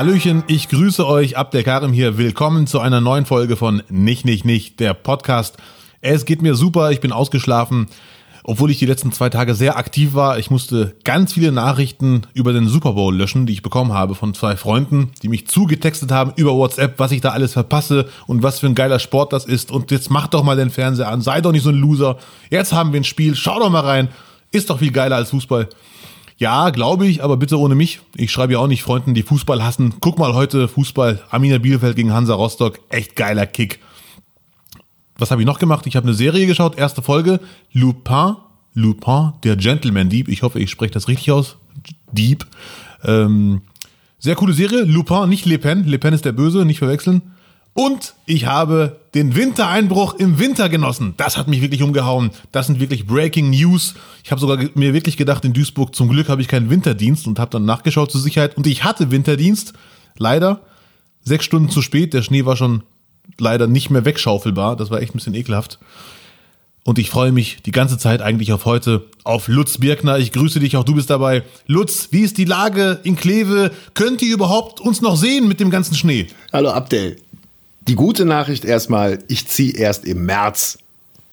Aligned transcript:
Hallöchen, 0.00 0.44
ich 0.46 0.70
grüße 0.70 1.06
euch, 1.06 1.36
Abdel 1.36 1.62
Karim 1.62 1.92
hier. 1.92 2.16
Willkommen 2.16 2.66
zu 2.66 2.80
einer 2.80 3.02
neuen 3.02 3.26
Folge 3.26 3.56
von 3.56 3.82
Nicht, 3.90 4.24
Nicht, 4.24 4.46
Nicht, 4.46 4.80
der 4.80 4.94
Podcast. 4.94 5.58
Es 6.00 6.24
geht 6.24 6.40
mir 6.40 6.54
super, 6.54 6.90
ich 6.90 7.00
bin 7.00 7.12
ausgeschlafen, 7.12 7.86
obwohl 8.42 8.70
ich 8.70 8.78
die 8.78 8.86
letzten 8.86 9.12
zwei 9.12 9.28
Tage 9.28 9.54
sehr 9.54 9.76
aktiv 9.76 10.14
war. 10.14 10.38
Ich 10.38 10.50
musste 10.50 10.96
ganz 11.04 11.34
viele 11.34 11.52
Nachrichten 11.52 12.22
über 12.32 12.54
den 12.54 12.66
Super 12.66 12.94
Bowl 12.94 13.14
löschen, 13.14 13.44
die 13.44 13.52
ich 13.52 13.60
bekommen 13.60 13.92
habe 13.92 14.14
von 14.14 14.32
zwei 14.32 14.56
Freunden, 14.56 15.10
die 15.22 15.28
mich 15.28 15.48
zugetextet 15.48 16.10
haben 16.10 16.32
über 16.34 16.54
WhatsApp, 16.54 16.98
was 16.98 17.12
ich 17.12 17.20
da 17.20 17.32
alles 17.32 17.52
verpasse 17.52 18.08
und 18.26 18.42
was 18.42 18.58
für 18.58 18.68
ein 18.68 18.74
geiler 18.74 19.00
Sport 19.00 19.34
das 19.34 19.44
ist. 19.44 19.70
Und 19.70 19.90
jetzt 19.90 20.08
mach 20.08 20.28
doch 20.28 20.44
mal 20.44 20.56
den 20.56 20.70
Fernseher 20.70 21.08
an, 21.08 21.20
sei 21.20 21.42
doch 21.42 21.52
nicht 21.52 21.64
so 21.64 21.68
ein 21.68 21.76
Loser. 21.76 22.16
Jetzt 22.48 22.72
haben 22.72 22.94
wir 22.94 23.00
ein 23.02 23.04
Spiel, 23.04 23.36
schau 23.36 23.58
doch 23.58 23.68
mal 23.68 23.80
rein. 23.80 24.08
Ist 24.50 24.70
doch 24.70 24.78
viel 24.78 24.92
geiler 24.92 25.16
als 25.16 25.28
Fußball. 25.28 25.68
Ja, 26.40 26.70
glaube 26.70 27.06
ich, 27.06 27.22
aber 27.22 27.36
bitte 27.36 27.58
ohne 27.58 27.74
mich. 27.74 28.00
Ich 28.16 28.32
schreibe 28.32 28.54
ja 28.54 28.60
auch 28.60 28.66
nicht 28.66 28.82
Freunden, 28.82 29.12
die 29.12 29.22
Fußball 29.22 29.62
hassen. 29.62 29.96
Guck 30.00 30.18
mal 30.18 30.32
heute 30.32 30.68
Fußball, 30.68 31.22
Amina 31.28 31.58
Bielefeld 31.58 31.96
gegen 31.96 32.14
Hansa 32.14 32.32
Rostock. 32.32 32.80
Echt 32.88 33.14
geiler 33.14 33.46
Kick. 33.46 33.78
Was 35.18 35.30
habe 35.30 35.42
ich 35.42 35.46
noch 35.46 35.58
gemacht? 35.58 35.86
Ich 35.86 35.96
habe 35.96 36.06
eine 36.06 36.14
Serie 36.14 36.46
geschaut, 36.46 36.78
erste 36.78 37.02
Folge. 37.02 37.40
Lupin, 37.72 38.36
Lupin, 38.72 39.34
der 39.44 39.56
Gentleman 39.56 40.08
Dieb. 40.08 40.28
Ich 40.28 40.42
hoffe, 40.42 40.58
ich 40.60 40.70
spreche 40.70 40.92
das 40.92 41.08
richtig 41.08 41.30
aus. 41.30 41.58
Dieb. 42.10 42.46
Ähm, 43.04 43.60
sehr 44.18 44.34
coole 44.34 44.54
Serie. 44.54 44.84
Lupin, 44.84 45.28
nicht 45.28 45.44
Le 45.44 45.58
Pen. 45.58 45.84
Le 45.84 45.98
Pen 45.98 46.14
ist 46.14 46.24
der 46.24 46.32
Böse, 46.32 46.64
nicht 46.64 46.78
verwechseln. 46.78 47.20
Und 47.72 48.14
ich 48.26 48.46
habe 48.46 49.00
den 49.14 49.36
Wintereinbruch 49.36 50.14
im 50.14 50.38
Winter 50.38 50.68
genossen. 50.68 51.14
Das 51.16 51.36
hat 51.36 51.48
mich 51.48 51.62
wirklich 51.62 51.82
umgehauen. 51.82 52.30
Das 52.52 52.66
sind 52.66 52.80
wirklich 52.80 53.06
Breaking 53.06 53.50
News. 53.50 53.94
Ich 54.24 54.30
habe 54.30 54.40
sogar 54.40 54.58
mir 54.74 54.92
wirklich 54.92 55.16
gedacht, 55.16 55.44
in 55.44 55.52
Duisburg 55.52 55.94
zum 55.94 56.08
Glück 56.08 56.28
habe 56.28 56.42
ich 56.42 56.48
keinen 56.48 56.68
Winterdienst 56.68 57.26
und 57.26 57.38
habe 57.38 57.50
dann 57.50 57.64
nachgeschaut 57.64 58.10
zur 58.10 58.20
Sicherheit. 58.20 58.56
Und 58.56 58.66
ich 58.66 58.84
hatte 58.84 59.10
Winterdienst. 59.10 59.72
Leider. 60.18 60.60
Sechs 61.22 61.44
Stunden 61.44 61.70
zu 61.70 61.82
spät. 61.82 62.12
Der 62.12 62.22
Schnee 62.22 62.44
war 62.44 62.56
schon 62.56 62.82
leider 63.38 63.66
nicht 63.66 63.90
mehr 63.90 64.04
wegschaufelbar. 64.04 64.76
Das 64.76 64.90
war 64.90 65.00
echt 65.00 65.14
ein 65.14 65.18
bisschen 65.18 65.34
ekelhaft. 65.34 65.78
Und 66.82 66.98
ich 66.98 67.10
freue 67.10 67.30
mich 67.30 67.62
die 67.62 67.72
ganze 67.72 67.98
Zeit 67.98 68.22
eigentlich 68.22 68.52
auf 68.52 68.64
heute, 68.64 69.04
auf 69.22 69.48
Lutz 69.48 69.78
Birkner. 69.78 70.18
Ich 70.18 70.32
grüße 70.32 70.60
dich, 70.60 70.76
auch 70.76 70.84
du 70.84 70.94
bist 70.94 71.10
dabei. 71.10 71.44
Lutz, 71.66 72.08
wie 72.10 72.22
ist 72.22 72.38
die 72.38 72.46
Lage 72.46 73.00
in 73.04 73.16
Kleve? 73.16 73.70
Könnt 73.94 74.22
ihr 74.22 74.32
überhaupt 74.32 74.80
uns 74.80 75.02
noch 75.02 75.16
sehen 75.16 75.46
mit 75.46 75.60
dem 75.60 75.70
ganzen 75.70 75.94
Schnee? 75.94 76.28
Hallo 76.52 76.70
Abdel. 76.70 77.16
Die 77.90 77.96
gute 77.96 78.24
Nachricht 78.24 78.64
erstmal, 78.64 79.18
ich 79.26 79.48
ziehe 79.48 79.72
erst 79.72 80.04
im 80.04 80.24
März 80.24 80.78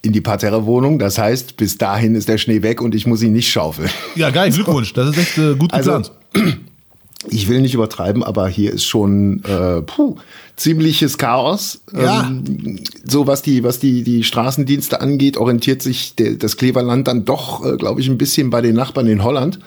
in 0.01 0.11
die 0.11 0.21
Parterre-Wohnung. 0.21 0.97
Das 0.97 1.19
heißt, 1.19 1.55
bis 1.55 1.77
dahin 1.77 2.15
ist 2.15 2.29
der 2.29 2.39
Schnee 2.39 2.63
weg 2.63 2.81
und 2.81 2.95
ich 2.95 3.05
muss 3.05 3.21
ihn 3.21 3.33
nicht 3.33 3.51
schaufeln. 3.51 3.91
Ja, 4.15 4.31
geil, 4.31 4.49
Glückwunsch. 4.49 4.91
Das 4.93 5.09
ist 5.09 5.19
echt 5.19 5.37
äh, 5.37 5.53
gut 5.53 5.71
geplant. 5.71 6.11
Also, 6.33 6.47
ich 7.29 7.47
will 7.47 7.61
nicht 7.61 7.75
übertreiben, 7.75 8.23
aber 8.23 8.47
hier 8.47 8.73
ist 8.73 8.85
schon 8.85 9.43
äh, 9.43 9.83
puh, 9.83 10.15
ziemliches 10.55 11.19
Chaos. 11.19 11.81
Ja. 11.95 12.25
Ähm, 12.27 12.79
so 13.05 13.27
was 13.27 13.43
die, 13.43 13.63
was 13.63 13.77
die, 13.77 14.01
die 14.01 14.23
Straßendienste 14.23 14.99
angeht, 14.99 15.37
orientiert 15.37 15.83
sich 15.83 16.15
der, 16.15 16.37
das 16.37 16.57
Kleverland 16.57 17.07
dann 17.07 17.23
doch, 17.23 17.63
äh, 17.63 17.77
glaube 17.77 18.01
ich, 18.01 18.07
ein 18.07 18.17
bisschen 18.17 18.49
bei 18.49 18.61
den 18.61 18.73
Nachbarn 18.73 19.05
in 19.05 19.23
Holland. 19.23 19.59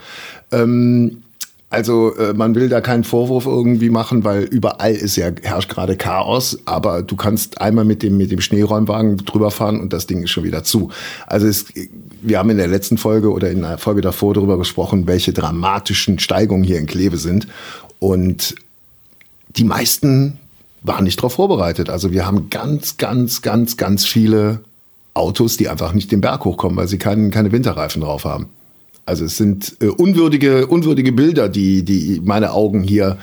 Ähm, 0.50 1.22
also 1.70 2.16
äh, 2.16 2.34
man 2.34 2.56
will 2.56 2.68
da 2.68 2.80
keinen 2.80 3.04
Vorwurf 3.04 3.46
irgendwie 3.46 3.90
machen, 3.90 4.24
weil 4.24 4.42
überall 4.42 4.92
ist 4.92 5.14
ja 5.14 5.30
herrscht 5.42 5.70
gerade 5.70 5.96
Chaos, 5.96 6.58
aber 6.64 7.02
du 7.02 7.14
kannst 7.14 7.60
einmal 7.60 7.84
mit 7.84 8.02
dem 8.02 8.16
mit 8.16 8.32
dem 8.32 8.40
Schneeräumwagen 8.40 9.18
drüber 9.18 9.52
fahren 9.52 9.80
und 9.80 9.92
das 9.92 10.08
Ding 10.08 10.24
ist 10.24 10.30
schon 10.30 10.42
wieder 10.42 10.64
zu. 10.64 10.90
Also 11.28 11.46
es, 11.46 11.66
wir 12.22 12.40
haben 12.40 12.50
in 12.50 12.56
der 12.56 12.66
letzten 12.66 12.98
Folge 12.98 13.30
oder 13.30 13.50
in 13.50 13.62
der 13.62 13.78
Folge 13.78 14.00
davor 14.00 14.34
darüber 14.34 14.58
gesprochen, 14.58 15.06
welche 15.06 15.32
dramatischen 15.32 16.18
Steigungen 16.18 16.64
hier 16.64 16.80
in 16.80 16.86
Kleve 16.86 17.18
sind 17.18 17.46
und 18.00 18.56
die 19.56 19.64
meisten 19.64 20.38
waren 20.82 21.04
nicht 21.04 21.20
darauf 21.20 21.34
vorbereitet. 21.34 21.88
Also 21.88 22.10
wir 22.10 22.26
haben 22.26 22.50
ganz, 22.50 22.96
ganz, 22.96 23.42
ganz, 23.42 23.76
ganz 23.76 24.06
viele 24.06 24.60
Autos, 25.14 25.56
die 25.56 25.68
einfach 25.68 25.92
nicht 25.92 26.10
den 26.10 26.20
Berg 26.20 26.44
hochkommen, 26.44 26.76
weil 26.76 26.88
sie 26.88 26.98
keinen, 26.98 27.30
keine 27.30 27.52
Winterreifen 27.52 28.02
drauf 28.02 28.24
haben. 28.24 28.48
Also 29.06 29.24
es 29.24 29.36
sind 29.36 29.76
äh, 29.80 29.86
unwürdige, 29.86 30.66
unwürdige 30.66 31.12
Bilder, 31.12 31.48
die, 31.48 31.84
die 31.84 32.20
meine 32.22 32.52
Augen 32.52 32.82
hier 32.82 33.18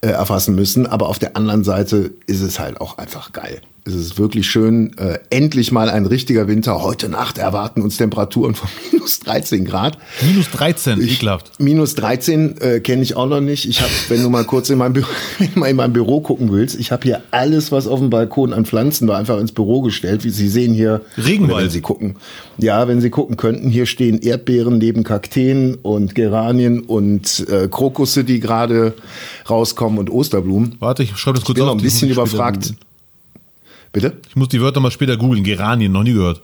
äh, 0.00 0.08
erfassen 0.08 0.54
müssen. 0.54 0.86
Aber 0.86 1.08
auf 1.08 1.18
der 1.18 1.36
anderen 1.36 1.64
Seite 1.64 2.12
ist 2.26 2.40
es 2.40 2.58
halt 2.58 2.80
auch 2.80 2.98
einfach 2.98 3.32
geil. 3.32 3.60
Es 3.86 3.94
ist 3.94 4.18
wirklich 4.18 4.50
schön. 4.50 4.98
Äh, 4.98 5.20
endlich 5.30 5.70
mal 5.70 5.88
ein 5.88 6.06
richtiger 6.06 6.48
Winter. 6.48 6.82
Heute 6.82 7.08
Nacht 7.08 7.38
erwarten 7.38 7.82
uns 7.82 7.96
Temperaturen 7.96 8.56
von 8.56 8.68
minus 8.92 9.20
13 9.20 9.64
Grad. 9.64 9.96
Minus 10.26 10.50
13, 10.50 11.00
ich, 11.00 11.12
ekelhaft. 11.14 11.52
Minus 11.60 11.94
13 11.94 12.60
äh, 12.60 12.80
kenne 12.80 13.04
ich 13.04 13.14
auch 13.14 13.28
noch 13.28 13.40
nicht. 13.40 13.64
Ich 13.68 13.80
habe, 13.80 13.92
wenn 14.08 14.24
du 14.24 14.28
mal 14.28 14.42
kurz 14.42 14.70
in 14.70 14.78
mein, 14.78 14.92
Büro, 14.92 15.06
in 15.38 15.76
mein 15.76 15.92
Büro 15.92 16.20
gucken 16.20 16.50
willst, 16.50 16.80
ich 16.80 16.90
habe 16.90 17.04
hier 17.04 17.22
alles, 17.30 17.70
was 17.70 17.86
auf 17.86 18.00
dem 18.00 18.10
Balkon 18.10 18.52
an 18.52 18.64
Pflanzen 18.64 19.06
war, 19.06 19.18
einfach 19.18 19.38
ins 19.38 19.52
Büro 19.52 19.82
gestellt. 19.82 20.24
Wie 20.24 20.30
Sie 20.30 20.48
sehen 20.48 20.74
hier. 20.74 21.02
Regenwald. 21.16 21.66
Wenn 21.66 21.70
Sie 21.70 21.80
gucken. 21.80 22.16
Ja, 22.58 22.88
wenn 22.88 23.00
Sie 23.00 23.10
gucken 23.10 23.36
könnten, 23.36 23.68
hier 23.70 23.86
stehen 23.86 24.18
Erdbeeren 24.20 24.78
neben 24.78 25.04
Kakteen 25.04 25.76
und 25.76 26.16
Geranien 26.16 26.80
und 26.80 27.46
äh, 27.48 27.68
Krokusse, 27.68 28.24
die 28.24 28.40
gerade 28.40 28.94
rauskommen 29.48 30.00
und 30.00 30.10
Osterblumen. 30.10 30.74
Warte, 30.80 31.04
ich 31.04 31.16
schreibe 31.16 31.38
das 31.38 31.44
kurz 31.44 31.56
Ich 31.56 31.62
bin 31.62 31.68
auf. 31.68 31.76
noch 31.76 31.80
ein 31.80 31.84
bisschen 31.84 32.10
überfragt. 32.10 32.74
Bitte? 33.96 34.12
Ich 34.28 34.36
muss 34.36 34.48
die 34.48 34.60
Wörter 34.60 34.78
mal 34.80 34.90
später 34.90 35.16
googeln. 35.16 35.42
Geranien, 35.42 35.90
noch 35.90 36.02
nie 36.02 36.12
gehört. 36.12 36.42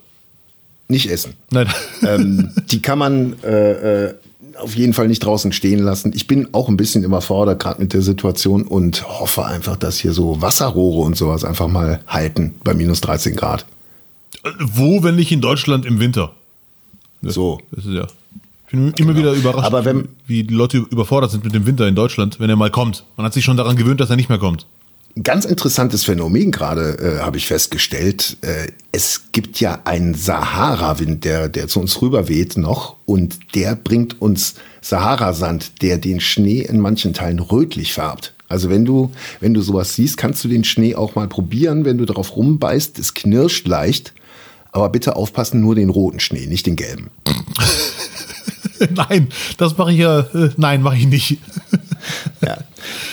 Nicht 0.88 1.10
essen. 1.10 1.34
Nein. 1.50 1.68
ähm, 2.00 2.48
die 2.70 2.80
kann 2.80 2.98
man 2.98 3.34
äh, 3.42 4.06
äh, 4.06 4.14
auf 4.56 4.74
jeden 4.74 4.94
Fall 4.94 5.06
nicht 5.06 5.18
draußen 5.18 5.52
stehen 5.52 5.80
lassen. 5.80 6.12
Ich 6.14 6.26
bin 6.26 6.48
auch 6.52 6.70
ein 6.70 6.78
bisschen 6.78 7.04
überfordert 7.04 7.60
gerade 7.60 7.78
mit 7.82 7.92
der 7.92 8.00
Situation 8.00 8.62
und 8.62 9.06
hoffe 9.06 9.44
einfach, 9.44 9.76
dass 9.76 9.98
hier 9.98 10.14
so 10.14 10.40
Wasserrohre 10.40 11.02
und 11.02 11.14
sowas 11.14 11.44
einfach 11.44 11.68
mal 11.68 12.00
halten 12.06 12.54
bei 12.64 12.72
minus 12.72 13.02
13 13.02 13.36
Grad. 13.36 13.66
Wo, 14.58 15.02
wenn 15.02 15.16
nicht 15.16 15.30
in 15.30 15.42
Deutschland 15.42 15.84
im 15.84 16.00
Winter? 16.00 16.32
So. 17.20 17.60
Das 17.70 17.84
ist 17.84 17.92
ja. 17.92 18.06
Ich 18.68 18.70
bin 18.72 18.94
immer 18.96 19.14
wieder 19.14 19.34
überrascht, 19.34 19.66
Aber 19.66 19.84
wenn- 19.84 20.08
wie 20.26 20.42
die 20.44 20.54
Leute 20.54 20.78
überfordert 20.78 21.32
sind 21.32 21.44
mit 21.44 21.54
dem 21.54 21.66
Winter 21.66 21.86
in 21.86 21.96
Deutschland, 21.96 22.40
wenn 22.40 22.48
er 22.48 22.56
mal 22.56 22.70
kommt. 22.70 23.04
Man 23.18 23.26
hat 23.26 23.34
sich 23.34 23.44
schon 23.44 23.58
daran 23.58 23.76
gewöhnt, 23.76 24.00
dass 24.00 24.08
er 24.08 24.16
nicht 24.16 24.30
mehr 24.30 24.38
kommt. 24.38 24.64
Ganz 25.22 25.44
interessantes 25.44 26.04
Phänomen 26.04 26.50
gerade 26.50 27.18
äh, 27.18 27.22
habe 27.22 27.36
ich 27.36 27.46
festgestellt. 27.46 28.38
Äh, 28.40 28.68
es 28.92 29.24
gibt 29.32 29.60
ja 29.60 29.80
einen 29.84 30.14
Sahara-Wind, 30.14 31.24
der, 31.24 31.50
der 31.50 31.68
zu 31.68 31.80
uns 31.80 32.00
rüber 32.00 32.28
weht 32.28 32.56
noch 32.56 32.96
und 33.04 33.54
der 33.54 33.76
bringt 33.76 34.22
uns 34.22 34.54
Saharasand, 34.80 35.82
der 35.82 35.98
den 35.98 36.20
Schnee 36.20 36.60
in 36.60 36.80
manchen 36.80 37.12
Teilen 37.12 37.40
rötlich 37.40 37.92
färbt. 37.92 38.32
Also 38.48 38.70
wenn 38.70 38.86
du, 38.86 39.12
wenn 39.40 39.52
du 39.52 39.60
sowas 39.60 39.94
siehst, 39.94 40.16
kannst 40.16 40.44
du 40.44 40.48
den 40.48 40.64
Schnee 40.64 40.94
auch 40.94 41.14
mal 41.14 41.28
probieren, 41.28 41.84
wenn 41.84 41.98
du 41.98 42.06
darauf 42.06 42.36
rumbeißt. 42.36 42.98
Es 42.98 43.12
knirscht 43.12 43.66
leicht, 43.68 44.14
aber 44.72 44.88
bitte 44.88 45.16
aufpassen, 45.16 45.60
nur 45.60 45.74
den 45.74 45.90
roten 45.90 46.20
Schnee, 46.20 46.46
nicht 46.46 46.66
den 46.66 46.76
gelben. 46.76 47.10
nein, 48.94 49.28
das 49.58 49.76
mache 49.76 49.92
ich 49.92 49.98
ja. 49.98 50.20
Äh, 50.20 50.50
nein, 50.56 50.82
mache 50.82 50.96
ich 50.96 51.06
nicht. 51.06 51.38
Ja. 52.44 52.58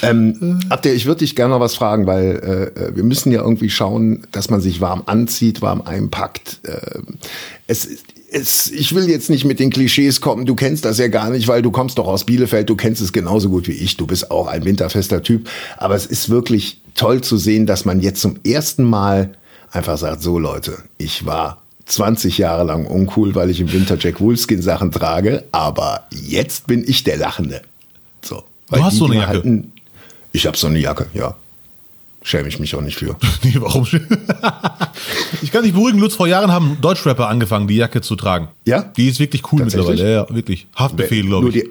Ähm, 0.02 0.60
Abdel, 0.68 0.94
ich 0.94 1.06
würde 1.06 1.20
dich 1.20 1.36
gerne 1.36 1.54
noch 1.54 1.60
was 1.60 1.74
fragen, 1.74 2.06
weil 2.06 2.72
äh, 2.74 2.96
wir 2.96 3.04
müssen 3.04 3.30
ja 3.30 3.42
irgendwie 3.42 3.70
schauen, 3.70 4.26
dass 4.32 4.50
man 4.50 4.60
sich 4.60 4.80
warm 4.80 5.02
anzieht, 5.06 5.62
warm 5.62 5.82
einpackt. 5.82 6.60
Äh, 6.64 7.00
es, 7.66 7.88
es, 8.30 8.70
ich 8.70 8.94
will 8.94 9.08
jetzt 9.08 9.30
nicht 9.30 9.44
mit 9.44 9.60
den 9.60 9.70
Klischees 9.70 10.20
kommen, 10.20 10.46
du 10.46 10.54
kennst 10.54 10.84
das 10.84 10.98
ja 10.98 11.08
gar 11.08 11.30
nicht, 11.30 11.48
weil 11.48 11.62
du 11.62 11.70
kommst 11.70 11.98
doch 11.98 12.06
aus 12.06 12.24
Bielefeld, 12.24 12.68
du 12.68 12.76
kennst 12.76 13.02
es 13.02 13.12
genauso 13.12 13.48
gut 13.48 13.68
wie 13.68 13.72
ich, 13.72 13.96
du 13.96 14.06
bist 14.06 14.30
auch 14.30 14.46
ein 14.46 14.64
winterfester 14.64 15.22
Typ. 15.22 15.48
Aber 15.76 15.94
es 15.94 16.06
ist 16.06 16.30
wirklich 16.30 16.80
toll 16.94 17.20
zu 17.20 17.36
sehen, 17.36 17.66
dass 17.66 17.84
man 17.84 18.00
jetzt 18.00 18.20
zum 18.20 18.36
ersten 18.44 18.84
Mal 18.84 19.30
einfach 19.70 19.98
sagt, 19.98 20.22
so 20.22 20.38
Leute, 20.38 20.78
ich 20.98 21.26
war 21.26 21.62
20 21.86 22.38
Jahre 22.38 22.64
lang 22.64 22.86
uncool, 22.86 23.34
weil 23.34 23.50
ich 23.50 23.60
im 23.60 23.72
Winter 23.72 23.96
Jack 23.98 24.20
Wolfskin 24.20 24.62
Sachen 24.62 24.92
trage, 24.92 25.44
aber 25.52 26.06
jetzt 26.10 26.66
bin 26.66 26.84
ich 26.86 27.04
der 27.04 27.16
Lachende. 27.16 27.62
So. 28.22 28.44
Weil 28.70 28.84
hast 28.84 28.96
so 28.96 29.06
eine 29.06 29.16
Jacke? 29.16 29.28
halten- 29.34 29.72
ich 30.32 30.46
habe 30.46 30.56
so 30.56 30.66
eine 30.68 30.78
Jacke, 30.78 31.06
ja. 31.14 31.34
Schäme 32.22 32.48
ich 32.48 32.58
mich 32.60 32.74
auch 32.74 32.82
nicht 32.82 32.98
für. 32.98 33.16
nee, 33.42 33.54
warum? 33.58 33.86
ich 35.42 35.50
kann 35.52 35.62
dich 35.64 35.72
beruhigen, 35.72 35.98
Lutz, 35.98 36.14
vor 36.14 36.26
Jahren 36.28 36.52
haben 36.52 36.78
Deutschrapper 36.80 37.28
angefangen, 37.28 37.66
die 37.66 37.76
Jacke 37.76 38.00
zu 38.00 38.16
tragen. 38.16 38.48
Ja? 38.64 38.82
Die 38.82 39.08
ist 39.08 39.18
wirklich 39.20 39.42
cool 39.52 39.64
mittlerweile. 39.64 40.02
Ja, 40.02 40.08
ja, 40.24 40.34
wirklich. 40.34 40.66
Haftbefehl, 40.74 41.26
glaube 41.26 41.48
ich. 41.50 41.64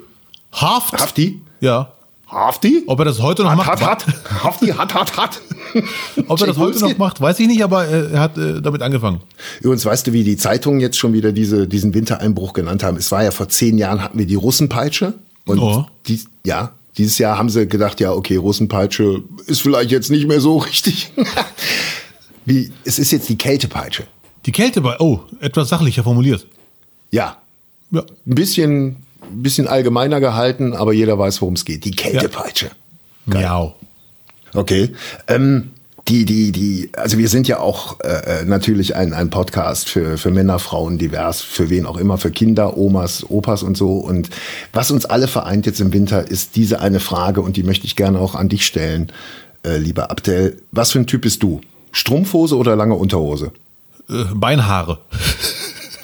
Haft? 0.51 0.93
Hafti? 0.99 1.39
Ja. 1.61 1.91
Hafti? 2.27 2.83
Ob 2.87 2.99
er 2.99 3.05
das 3.05 3.21
heute 3.21 3.43
noch 3.43 3.49
Hat, 3.51 3.57
macht? 3.57 3.69
hat, 3.81 3.81
hat. 3.81 4.05
Hafti, 4.43 4.67
hat, 4.67 4.93
hat, 4.93 5.17
hat. 5.17 5.41
Ob 6.27 6.39
er 6.41 6.47
das 6.47 6.57
heute 6.57 6.79
noch 6.79 6.97
macht, 6.97 7.21
weiß 7.21 7.39
ich 7.39 7.47
nicht, 7.47 7.63
aber 7.63 7.87
äh, 7.87 8.11
er 8.11 8.19
hat 8.19 8.37
äh, 8.37 8.61
damit 8.61 8.81
angefangen. 8.81 9.21
Übrigens, 9.61 9.85
weißt 9.85 10.07
du, 10.07 10.13
wie 10.13 10.23
die 10.23 10.37
Zeitungen 10.37 10.79
jetzt 10.79 10.97
schon 10.97 11.13
wieder 11.13 11.31
diese, 11.31 11.67
diesen 11.67 11.93
Wintereinbruch 11.93 12.53
genannt 12.53 12.83
haben? 12.83 12.97
Es 12.97 13.11
war 13.11 13.23
ja 13.23 13.31
vor 13.31 13.49
zehn 13.49 13.77
Jahren 13.77 14.01
hatten 14.03 14.17
wir 14.19 14.25
die 14.27 14.35
Russenpeitsche. 14.35 15.13
Und 15.45 15.59
Oh. 15.59 15.85
die, 16.07 16.21
ja, 16.45 16.71
dieses 16.97 17.17
Jahr 17.17 17.37
haben 17.37 17.49
sie 17.49 17.67
gedacht, 17.67 17.99
ja, 17.99 18.11
okay, 18.11 18.35
Russenpeitsche 18.35 19.23
ist 19.47 19.61
vielleicht 19.61 19.91
jetzt 19.91 20.09
nicht 20.09 20.27
mehr 20.27 20.41
so 20.41 20.57
richtig. 20.57 21.11
wie, 22.45 22.71
es 22.83 22.99
ist 22.99 23.11
jetzt 23.11 23.29
die 23.29 23.37
Kältepeitsche. 23.37 24.03
Die 24.45 24.51
Kälte 24.51 24.81
bei, 24.81 24.97
oh, 24.99 25.21
etwas 25.39 25.69
sachlicher 25.69 26.03
formuliert. 26.03 26.47
Ja, 27.11 27.37
Ja. 27.91 28.01
ein 28.01 28.35
bisschen, 28.35 28.97
ein 29.21 29.43
bisschen 29.43 29.67
allgemeiner 29.67 30.19
gehalten, 30.19 30.73
aber 30.73 30.93
jeder 30.93 31.17
weiß, 31.17 31.41
worum 31.41 31.53
es 31.55 31.65
geht. 31.65 31.85
Die 31.85 31.91
Kältepeitsche. 31.91 32.71
Miau. 33.25 33.75
Okay. 34.53 34.89
Ähm, 35.27 35.71
die, 36.09 36.25
die, 36.25 36.51
die, 36.51 36.89
also 36.97 37.19
wir 37.19 37.29
sind 37.29 37.47
ja 37.47 37.59
auch 37.59 37.99
äh, 37.99 38.43
natürlich 38.43 38.95
ein, 38.95 39.13
ein 39.13 39.29
Podcast 39.29 39.87
für, 39.89 40.17
für 40.17 40.31
Männer, 40.31 40.57
Frauen, 40.57 40.97
divers, 40.97 41.41
für 41.41 41.69
wen 41.69 41.85
auch 41.85 41.97
immer, 41.97 42.17
für 42.17 42.31
Kinder, 42.31 42.77
Omas, 42.77 43.29
Opas 43.29 43.61
und 43.61 43.77
so. 43.77 43.93
Und 43.93 44.29
was 44.73 44.89
uns 44.89 45.05
alle 45.05 45.27
vereint 45.27 45.67
jetzt 45.67 45.79
im 45.79 45.93
Winter, 45.93 46.27
ist 46.27 46.55
diese 46.55 46.79
eine 46.79 46.99
Frage 46.99 47.41
und 47.41 47.57
die 47.57 47.63
möchte 47.63 47.85
ich 47.85 47.95
gerne 47.95 48.19
auch 48.19 48.33
an 48.33 48.49
dich 48.49 48.65
stellen, 48.65 49.11
äh, 49.63 49.77
lieber 49.77 50.09
Abdel. 50.09 50.59
Was 50.71 50.91
für 50.91 50.99
ein 50.99 51.07
Typ 51.07 51.21
bist 51.21 51.43
du? 51.43 51.61
Strumpfhose 51.91 52.57
oder 52.57 52.75
lange 52.75 52.95
Unterhose? 52.95 53.51
Äh, 54.09 54.23
Beinhaare. 54.33 54.99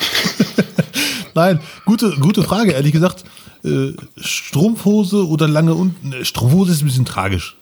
Nein, 1.33 1.59
gute, 1.85 2.11
gute 2.19 2.43
Frage, 2.43 2.73
ehrlich 2.73 2.93
gesagt. 2.93 3.23
Äh, 3.63 3.93
Strumpfhose 4.17 5.27
oder 5.27 5.47
lange 5.47 5.73
unten? 5.73 6.23
Strumpfhose 6.23 6.73
ist 6.73 6.83
ein 6.83 6.85
bisschen 6.85 7.05
tragisch. 7.05 7.57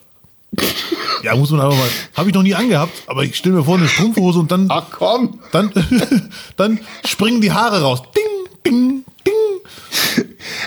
Ja, 1.24 1.36
muss 1.36 1.52
man 1.52 1.62
einfach 1.62 1.78
mal. 1.78 1.88
Habe 2.16 2.30
ich 2.30 2.36
noch 2.36 2.44
nie 2.44 2.54
angehabt, 2.54 2.92
aber 3.08 3.24
ich 3.24 3.36
stelle 3.36 3.56
mir 3.56 3.64
vor, 3.64 3.78
eine 3.78 3.88
Strumpfhose 3.88 4.40
und 4.40 4.52
dann. 4.52 4.68
Ach 4.70 4.86
komm! 4.92 5.40
Dann, 5.52 5.72
dann 6.58 6.80
springen 7.06 7.40
die 7.40 7.52
Haare 7.52 7.82
raus. 7.82 8.02
Ding, 8.16 8.64
ding, 8.66 9.06
ding. 9.26 10.26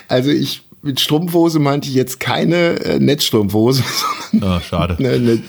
Also 0.08 0.31
ich 0.31 0.62
mit 0.82 1.00
Strumpfhose 1.00 1.58
meinte 1.58 1.88
ich 1.88 1.94
jetzt 1.94 2.20
keine 2.20 2.81
äh, 2.81 2.99
Netzstrumpfhose, 2.99 3.82
sondern 4.31 4.50
ah, 4.50 4.61
schade. 4.61 4.97
Eine, 4.99 5.11
eine, 5.11 5.43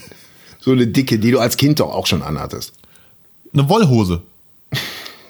so 0.60 0.72
eine 0.72 0.88
dicke, 0.88 1.20
die 1.20 1.32
du 1.32 1.40
als 1.40 1.56
Kind 1.56 1.80
doch 1.80 1.94
auch 1.94 2.08
schon 2.08 2.22
anhattest. 2.22 2.74
Eine 3.54 3.70
Wollhose. 3.70 4.22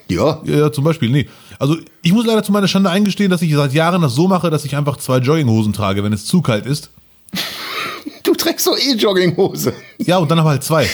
Ja. 0.08 0.40
Ja, 0.44 0.72
zum 0.72 0.84
Beispiel, 0.84 1.10
nee. 1.10 1.28
Also 1.58 1.76
ich 2.02 2.12
muss 2.12 2.26
leider 2.26 2.42
zu 2.42 2.50
meiner 2.50 2.66
Schande 2.66 2.90
eingestehen, 2.90 3.30
dass 3.30 3.42
ich 3.42 3.54
seit 3.54 3.74
Jahren 3.74 4.02
das 4.02 4.14
so 4.14 4.26
mache, 4.26 4.50
dass 4.50 4.64
ich 4.64 4.74
einfach 4.74 4.96
zwei 4.96 5.18
Jogginghosen 5.18 5.72
trage, 5.72 6.02
wenn 6.02 6.12
es 6.12 6.24
zu 6.24 6.40
kalt 6.40 6.66
ist. 6.66 6.90
Trägst 8.38 8.66
doch 8.66 8.78
eh 8.78 8.94
Jogginghose. 8.94 9.74
Ja, 9.98 10.18
und 10.18 10.30
dann 10.30 10.38
aber 10.38 10.50
halt 10.50 10.64
zwei. 10.64 10.88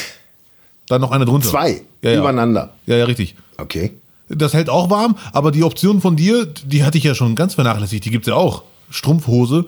Dann 0.88 1.00
noch 1.00 1.12
eine 1.12 1.24
drunter. 1.24 1.48
Zwei 1.48 1.82
ja, 2.02 2.10
ja. 2.10 2.18
übereinander. 2.18 2.74
Ja, 2.86 2.96
ja, 2.96 3.04
richtig. 3.04 3.36
Okay. 3.56 3.92
Das 4.28 4.54
hält 4.54 4.70
auch 4.70 4.90
warm, 4.90 5.16
aber 5.32 5.50
die 5.50 5.62
Option 5.62 6.00
von 6.00 6.16
dir, 6.16 6.46
die 6.46 6.82
hatte 6.82 6.98
ich 6.98 7.04
ja 7.04 7.14
schon 7.14 7.36
ganz 7.36 7.54
vernachlässigt. 7.54 8.04
Die 8.04 8.10
gibt 8.10 8.26
es 8.26 8.30
ja 8.30 8.34
auch. 8.34 8.62
Strumpfhose. 8.90 9.66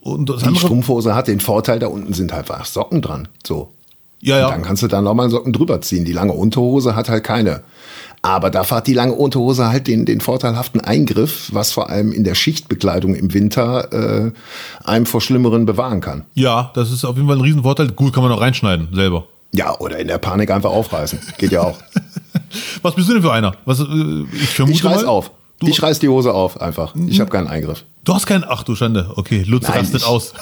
Und 0.00 0.28
das 0.28 0.40
die 0.40 0.46
andere, 0.46 0.64
Strumpfhose 0.64 1.14
hat 1.14 1.28
den 1.28 1.40
Vorteil, 1.40 1.78
da 1.78 1.88
unten 1.88 2.12
sind 2.12 2.32
halt 2.32 2.46
Socken 2.64 3.02
dran. 3.02 3.28
So. 3.46 3.72
Ja, 4.20 4.38
ja. 4.38 4.46
Und 4.46 4.52
dann 4.52 4.62
kannst 4.62 4.82
du 4.82 4.88
da 4.88 5.00
nochmal 5.00 5.30
Socken 5.30 5.52
drüber 5.52 5.80
ziehen. 5.80 6.04
Die 6.04 6.12
lange 6.12 6.32
Unterhose 6.32 6.94
hat 6.94 7.08
halt 7.08 7.24
keine. 7.24 7.62
Aber 8.28 8.50
da 8.50 8.68
hat 8.68 8.86
die 8.86 8.92
lange 8.92 9.14
Unterhose 9.14 9.68
halt 9.68 9.86
den, 9.86 10.04
den 10.04 10.20
vorteilhaften 10.20 10.82
Eingriff, 10.82 11.48
was 11.54 11.72
vor 11.72 11.88
allem 11.88 12.12
in 12.12 12.24
der 12.24 12.34
Schichtbekleidung 12.34 13.14
im 13.14 13.32
Winter 13.32 13.90
äh, 14.26 14.32
einem 14.84 15.06
vor 15.06 15.22
Schlimmeren 15.22 15.64
bewahren 15.64 16.02
kann. 16.02 16.26
Ja, 16.34 16.70
das 16.74 16.92
ist 16.92 17.06
auf 17.06 17.16
jeden 17.16 17.26
Fall 17.26 17.38
ein 17.38 17.40
Riesenvorteil. 17.40 17.88
Gut, 17.92 18.12
kann 18.12 18.22
man 18.22 18.30
auch 18.30 18.42
reinschneiden 18.42 18.88
selber. 18.92 19.26
Ja, 19.52 19.78
oder 19.78 19.98
in 19.98 20.08
der 20.08 20.18
Panik 20.18 20.50
einfach 20.50 20.68
aufreißen. 20.68 21.20
Geht 21.38 21.52
ja 21.52 21.62
auch. 21.62 21.78
Was 22.82 22.96
bist 22.96 23.08
du 23.08 23.14
denn 23.14 23.22
für 23.22 23.32
einer? 23.32 23.56
Was, 23.64 23.80
äh, 23.80 23.84
ich 24.34 24.50
vermute 24.50 24.76
ich 24.76 24.84
reiß 24.84 25.04
mal, 25.04 25.08
auf. 25.08 25.30
Du, 25.60 25.66
ich 25.66 25.82
reiß 25.82 25.98
die 25.98 26.10
Hose 26.10 26.34
auf 26.34 26.60
einfach. 26.60 26.94
Ich 27.06 27.20
habe 27.20 27.30
keinen 27.30 27.48
Eingriff. 27.48 27.84
Du 28.04 28.12
hast 28.12 28.26
keinen. 28.26 28.44
Ach 28.46 28.62
du 28.62 28.74
Schande. 28.74 29.10
Okay, 29.16 29.42
Lutz 29.46 29.68
Nein, 29.68 29.78
rastet 29.78 30.02
ich, 30.02 30.06
aus. 30.06 30.34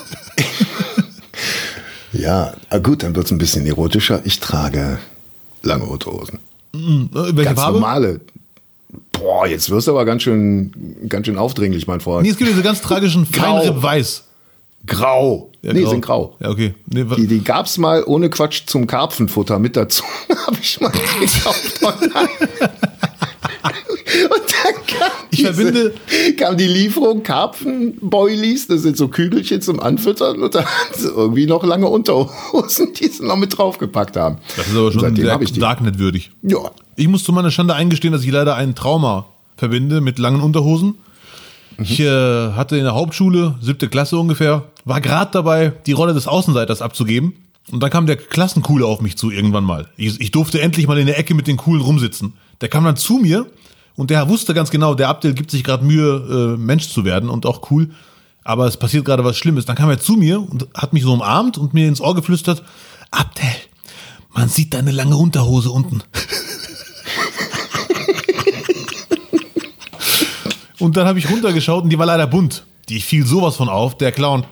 ja, 2.13 2.53
gut, 2.83 3.05
dann 3.05 3.15
wird 3.15 3.27
es 3.27 3.31
ein 3.31 3.39
bisschen 3.39 3.65
erotischer. 3.65 4.23
Ich 4.25 4.41
trage 4.41 4.99
lange 5.63 5.85
Unterhosen. 5.85 6.41
Mhm. 6.77 7.09
Welche 7.13 7.45
ganz 7.45 7.61
Farbe? 7.61 7.81
normale. 7.81 8.21
Boah, 9.13 9.47
jetzt 9.47 9.71
wirst 9.71 9.87
du 9.89 9.93
aber 9.93 10.05
ganz 10.05 10.23
schön, 10.23 11.07
ganz 11.09 11.27
schön 11.27 11.39
aufdringlich, 11.39 11.87
mein 11.87 12.01
Freund. 12.01 12.25
Nee, 12.25 12.31
es 12.31 12.37
gibt 12.37 12.51
diese 12.51 12.63
ganz 12.63 12.81
tragischen 12.81 13.27
Feinripp 13.27 13.83
Weiß. 13.83 14.25
Grau. 14.87 15.51
Ja, 15.63 15.73
nee, 15.73 15.83
grau. 15.83 15.91
sind 15.91 16.01
grau. 16.01 16.37
Ja, 16.41 16.51
okay. 16.51 16.75
Nee, 16.87 17.05
die, 17.17 17.27
die 17.27 17.43
gab's 17.43 17.77
mal 17.79 18.05
ohne 18.05 18.31
Quatsch 18.31 18.67
zum 18.67 18.87
Karpfenfutter 18.87 19.59
mit 19.59 19.77
dazu. 19.77 20.05
Habe 20.47 20.59
ich 20.61 20.81
mal 20.81 20.91
gekauft 20.91 21.83
Und 21.83 22.13
dann 22.13 22.29
kam, 24.29 24.46
ich 25.31 25.39
diese, 25.39 25.55
verbinde, 25.55 25.95
kam 26.37 26.57
die 26.57 26.67
Lieferung 26.67 27.23
Karpfenboilies, 27.23 28.69
das 28.69 28.83
sind 28.83 28.97
so 28.97 29.09
Kügelchen 29.09 29.63
zum 29.63 29.81
Anfüttern 29.81 30.43
und 30.43 30.55
dann 30.55 30.65
haben 30.65 30.95
sie 30.95 31.09
irgendwie 31.09 31.47
noch 31.47 31.65
lange 31.65 31.89
Unterhosen, 31.89 32.93
die 32.95 33.09
sie 33.09 33.25
noch 33.25 33.37
mit 33.37 33.57
draufgepackt 33.57 34.17
haben. 34.17 34.39
Das 34.57 34.69
ist 34.69 34.77
aber 34.77 34.93
schon 34.93 35.17
sehr 35.17 35.39
Darknet 35.39 35.99
würdig. 35.99 36.31
Ja. 36.43 36.71
Ich 36.97 37.09
muss 37.09 37.25
zu 37.25 37.33
meiner 37.33 37.51
Schande 37.51 37.75
eingestehen, 37.75 38.13
dass 38.13 38.23
ich 38.23 38.31
leider 38.31 38.57
ein 38.57 38.75
Trauma 38.75 39.27
verbinde 39.57 40.01
mit 40.01 40.19
langen 40.19 40.41
Unterhosen. 40.41 40.97
Mhm. 41.77 41.85
Ich 41.85 42.01
äh, 42.01 42.53
hatte 42.53 42.77
in 42.77 42.85
der 42.85 42.95
Hauptschule, 42.95 43.57
siebte 43.61 43.89
Klasse 43.89 44.19
ungefähr, 44.19 44.65
war 44.85 45.01
gerade 45.01 45.31
dabei, 45.33 45.73
die 45.87 45.93
Rolle 45.93 46.15
des 46.15 46.27
Außenseiters 46.27 46.83
abzugeben. 46.83 47.35
Und 47.73 47.83
dann 47.83 47.91
kam 47.91 48.07
der 48.07 48.17
Klassencoole 48.17 48.87
auf 48.87 49.01
mich 49.01 49.17
zu 49.17 49.31
irgendwann 49.31 49.65
mal. 49.65 49.89
Ich, 49.97 50.21
ich 50.21 50.31
durfte 50.31 50.61
endlich 50.61 50.87
mal 50.87 50.99
in 50.99 51.07
der 51.07 51.19
Ecke 51.19 51.35
mit 51.35 51.49
den 51.49 51.57
Coolen 51.57 51.83
rumsitzen. 51.83 52.35
Der 52.61 52.69
kam 52.69 52.85
dann 52.85 52.97
zu 52.97 53.19
mir 53.19 53.47
und 53.97 54.11
der 54.11 54.29
wusste 54.29 54.55
ganz 54.55 54.71
genau, 54.71 54.95
der 54.95 55.09
Abdel 55.09 55.35
gibt 55.35 55.51
sich 55.51 55.65
gerade 55.65 55.85
Mühe, 55.85 56.55
äh, 56.55 56.59
Mensch 56.59 56.89
zu 56.89 57.05
werden 57.05 57.29
und 57.31 57.47
auch 57.47 57.71
cool. 57.71 57.91
Aber 58.45 58.67
es 58.67 58.77
passiert 58.77 59.05
gerade 59.05 59.25
was 59.25 59.37
Schlimmes. 59.37 59.65
Dann 59.65 59.75
kam 59.75 59.91
er 59.91 59.99
zu 59.99 60.13
mir 60.13 60.41
und 60.41 60.69
hat 60.75 60.93
mich 60.93 61.03
so 61.03 61.13
umarmt 61.13 61.59
und 61.59 61.75
mir 61.75 61.89
ins 61.89 62.01
Ohr 62.01 62.15
geflüstert, 62.15 62.63
Abdel, 63.11 63.49
man 64.33 64.49
sieht 64.49 64.75
deine 64.75 64.93
lange 64.93 65.17
Unterhose 65.17 65.71
unten. 65.71 66.03
und 70.79 70.97
dann 70.97 71.09
habe 71.09 71.19
ich 71.19 71.29
runtergeschaut 71.31 71.85
und 71.85 71.91
die 71.91 71.99
war 71.99 72.07
leider 72.07 72.27
bunt. 72.27 72.65
Die 72.89 73.01
fiel 73.01 73.27
sowas 73.27 73.57
von 73.57 73.69
auf. 73.69 73.99
Der 73.99 74.13
Clown. 74.13 74.45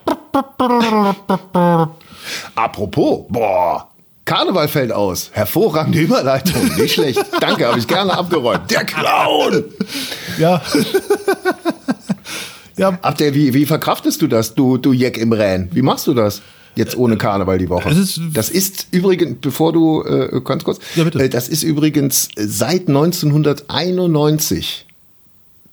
Apropos, 2.57 3.27
boah, 3.29 3.89
Karneval 4.25 4.69
fällt 4.69 4.93
aus. 4.93 5.31
Hervorragende 5.33 5.99
Überleitung. 6.01 6.75
Nicht 6.77 6.95
schlecht. 6.95 7.23
Danke, 7.41 7.67
habe 7.67 7.79
ich 7.79 7.87
gerne 7.87 8.17
abgeräumt. 8.17 8.71
Der 8.71 8.85
Clown! 8.85 9.65
Ja. 10.39 10.63
ja. 12.77 12.99
Ach, 13.03 13.15
der, 13.15 13.35
wie, 13.35 13.53
wie 13.53 13.67
verkraftest 13.67 14.23
du 14.23 14.27
das, 14.27 14.55
du, 14.55 14.79
du 14.79 14.93
Jeck 14.93 15.19
im 15.19 15.33
Rän? 15.33 15.69
Wie 15.73 15.83
machst 15.83 16.07
du 16.07 16.15
das? 16.15 16.41
Jetzt 16.77 16.97
ohne 16.97 17.17
Karneval 17.17 17.59
die 17.59 17.69
Woche. 17.69 17.89
Das 17.89 17.99
ist, 17.99 18.21
das 18.33 18.51
ist 18.51 18.89
übrigens, 18.91 19.37
bevor 19.41 19.73
du 19.73 20.03
äh, 20.03 20.41
ganz 20.43 20.65
kurz, 20.65 20.81
ja, 20.97 21.05
bitte. 21.05 21.23
Äh, 21.23 21.29
das 21.29 21.49
ist 21.49 21.63
übrigens 21.63 22.31
seit 22.37 22.89
1991 22.89 24.87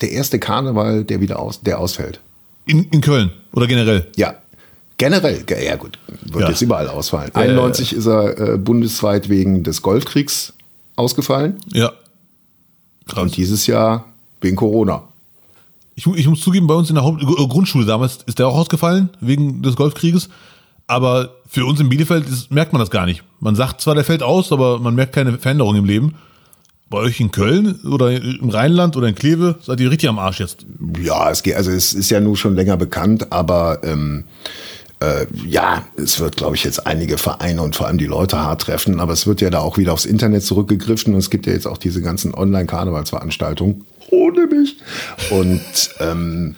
der 0.02 0.12
erste 0.12 0.38
Karneval, 0.38 1.04
der 1.04 1.22
wieder 1.22 1.40
aus, 1.40 1.62
der 1.62 1.80
ausfällt. 1.80 2.20
In, 2.66 2.84
in 2.86 3.02
Köln 3.02 3.32
oder 3.54 3.66
generell? 3.66 4.08
Ja, 4.16 4.36
Generell, 5.02 5.44
ja 5.66 5.78
gut, 5.78 5.98
wird 6.26 6.44
ja. 6.44 6.50
jetzt 6.50 6.62
überall 6.62 6.88
ausfallen. 6.88 7.34
91 7.34 7.92
äh, 7.92 7.96
ist 7.96 8.06
er 8.06 8.38
äh, 8.38 8.58
bundesweit 8.60 9.30
wegen 9.30 9.64
des 9.64 9.82
Golfkriegs 9.82 10.54
ausgefallen. 10.96 11.56
Ja. 11.74 11.92
Krass. 13.08 13.24
Und 13.24 13.36
dieses 13.36 13.66
Jahr 13.66 14.06
wegen 14.42 14.56
Corona. 14.56 15.02
Ich, 15.96 16.06
ich 16.06 16.28
muss 16.28 16.42
zugeben, 16.42 16.68
bei 16.68 16.76
uns 16.76 16.90
in 16.90 16.96
der 16.96 17.04
Haupt 17.04 17.24
äh, 17.24 17.48
Grundschule 17.48 17.88
damals 17.88 18.20
ist 18.28 18.38
der 18.38 18.48
auch 18.48 18.56
ausgefallen 18.56 19.10
wegen 19.22 19.64
des 19.64 19.76
Golfkrieges. 19.76 20.30
Aber 20.86 21.32
für 21.48 21.66
uns 21.66 21.80
in 21.80 21.90
Bielefeld 21.90 22.30
ist, 22.30 22.52
merkt 22.52 22.72
man 22.72 22.80
das 22.80 22.92
gar 22.92 23.08
nicht. 23.08 23.24
Man 23.40 23.56
sagt 23.56 23.82
zwar, 23.82 23.96
der 23.96 24.04
fällt 24.04 24.22
aus, 24.22 24.52
aber 24.52 24.78
man 24.78 24.94
merkt 24.94 25.14
keine 25.14 25.36
Veränderung 25.40 25.78
im 25.78 25.86
Leben. 25.86 26.14
Bei 26.92 27.00
euch 27.00 27.20
in 27.20 27.32
Köln 27.32 27.80
oder 27.86 28.12
im 28.12 28.50
Rheinland 28.52 28.96
oder 28.96 29.08
in 29.08 29.16
Kleve 29.16 29.56
seid 29.62 29.80
ihr 29.80 29.90
richtig 29.90 30.10
am 30.10 30.20
Arsch 30.20 30.42
jetzt. 30.42 30.68
Ja, 31.02 31.32
es 31.32 31.42
geht, 31.42 31.56
also 31.56 31.72
es 31.72 31.96
ist 31.96 32.12
ja 32.12 32.20
nun 32.20 32.36
schon 32.36 32.54
länger 32.54 32.78
bekannt, 32.78 33.32
aber 33.32 33.80
ähm, 33.84 34.26
äh, 35.02 35.26
ja, 35.48 35.84
es 35.98 36.20
wird, 36.20 36.38
glaube 36.38 36.56
ich, 36.56 36.64
jetzt 36.64 36.86
einige 36.86 37.18
Vereine 37.18 37.64
und 37.64 37.76
vor 37.76 37.88
allem 37.88 37.98
die 37.98 38.06
Leute 38.06 38.40
hart 38.40 38.62
treffen, 38.62 39.00
aber 39.00 39.14
es 39.14 39.26
wird 39.26 39.42
ja 39.42 39.50
da 39.50 39.60
auch 39.60 39.78
wieder 39.78 39.94
aufs 39.94 40.06
Internet 40.06 40.44
zurückgegriffen 40.44 41.14
und 41.14 41.20
es 41.20 41.30
gibt 41.30 41.48
ja 41.48 41.54
jetzt 41.54 41.66
auch 41.66 41.80
diese 41.80 42.02
ganzen 42.02 42.34
Online-Karnevalsveranstaltungen 42.34 43.84
ohne 44.12 44.46
mich. 44.46 44.78
Und 45.32 45.62
ähm, 46.00 46.56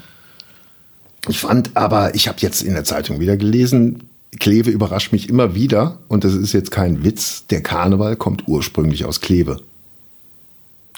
ich 1.30 1.40
fand 1.40 1.76
aber, 1.76 2.16
ich 2.16 2.28
habe 2.28 2.38
jetzt 2.42 2.62
in 2.62 2.74
der 2.74 2.84
Zeitung 2.84 3.20
wieder 3.20 3.38
gelesen, 3.38 4.10
Kleve 4.40 4.72
überrascht 4.72 5.14
mich 5.14 5.30
immer 5.30 5.56
wieder 5.56 6.00
und 6.10 6.24
das 6.24 6.34
ist 6.34 6.54
jetzt 6.54 6.72
kein 6.72 7.04
Witz, 7.04 7.46
der 7.48 7.62
Karneval 7.62 8.16
kommt 8.18 8.48
ursprünglich 8.48 9.06
aus 9.06 9.22
Kleve. 9.22 9.62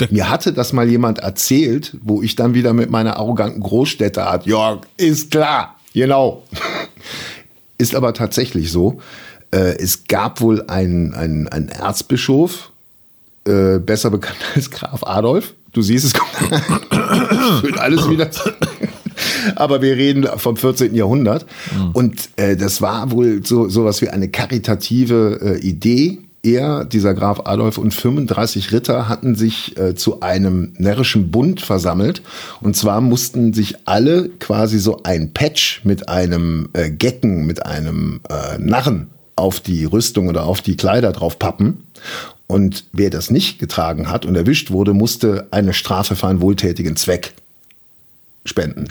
Mir 0.10 0.30
hatte 0.30 0.52
das 0.52 0.74
mal 0.74 0.90
jemand 0.90 1.20
erzählt, 1.20 1.96
wo 2.02 2.22
ich 2.22 2.36
dann 2.36 2.54
wieder 2.54 2.74
mit 2.74 2.90
meiner 2.90 3.18
arroganten 3.18 3.62
Großstädterart, 3.62 4.46
ja, 4.46 4.82
ist 4.98 5.32
klar, 5.32 5.76
genau. 5.94 6.44
Ist 7.78 7.96
aber 7.96 8.14
tatsächlich 8.14 8.72
so. 8.72 9.00
Äh, 9.52 9.78
es 9.78 10.06
gab 10.06 10.42
wohl 10.42 10.64
einen, 10.68 11.14
einen, 11.14 11.48
einen 11.48 11.70
Erzbischof, 11.70 12.72
äh, 13.48 13.80
besser 13.80 14.10
bekannt 14.10 14.40
als 14.56 14.72
Graf 14.72 15.04
Adolf. 15.04 15.54
Du 15.72 15.82
siehst, 15.82 16.06
es 16.06 16.14
kommt 16.14 17.80
alles 17.80 18.10
wieder. 18.10 18.30
aber 19.56 19.82
wir 19.82 19.96
reden 19.96 20.28
vom 20.38 20.58
14. 20.58 20.96
Jahrhundert. 20.96 21.46
Mhm. 21.76 21.92
Und 21.92 22.30
äh, 22.38 22.56
das 22.56 22.82
war 22.82 23.12
wohl 23.12 23.46
so 23.46 23.68
sowas 23.70 24.02
wie 24.02 24.10
eine 24.10 24.30
karitative 24.30 25.40
äh, 25.42 25.60
Idee 25.60 26.20
er, 26.46 26.86
dieser 26.86 27.14
Graf 27.14 27.42
Adolf 27.46 27.78
und 27.78 27.94
35 27.94 28.72
Ritter 28.72 29.10
hatten 29.10 29.36
sich 29.36 29.78
äh, 29.78 29.96
zu 29.96 30.22
einem 30.22 30.74
närrischen 30.78 31.32
Bund 31.32 31.62
versammelt. 31.62 32.22
Und 32.62 32.76
zwar 32.76 33.02
mussten 33.02 33.54
sich 33.54 33.76
alle 33.86 34.30
quasi 34.30 34.80
so 34.80 35.02
ein 35.04 35.34
Patch 35.34 35.82
mit 35.84 36.08
einem 36.08 36.70
äh, 36.74 36.90
Gecken, 36.90 37.46
mit 37.46 37.66
einem 37.66 38.22
äh, 38.30 38.58
Narren 38.60 39.08
auf 39.36 39.60
die 39.60 39.86
Rüstung 39.86 40.30
oder 40.30 40.46
auf 40.46 40.62
die 40.62 40.78
Kleider 40.78 41.12
drauf 41.12 41.40
pappen. 41.40 41.84
Und 42.48 42.86
wer 42.94 43.10
das 43.10 43.32
nicht 43.32 43.60
getragen 43.60 44.10
hat 44.10 44.26
und 44.26 44.36
erwischt 44.36 44.72
wurde, 44.72 44.94
musste 44.94 45.48
eine 45.52 45.74
Strafe 45.74 46.16
für 46.16 46.28
einen 46.28 46.42
wohltätigen 46.42 46.96
Zweck 46.96 47.34
spenden. 48.46 48.88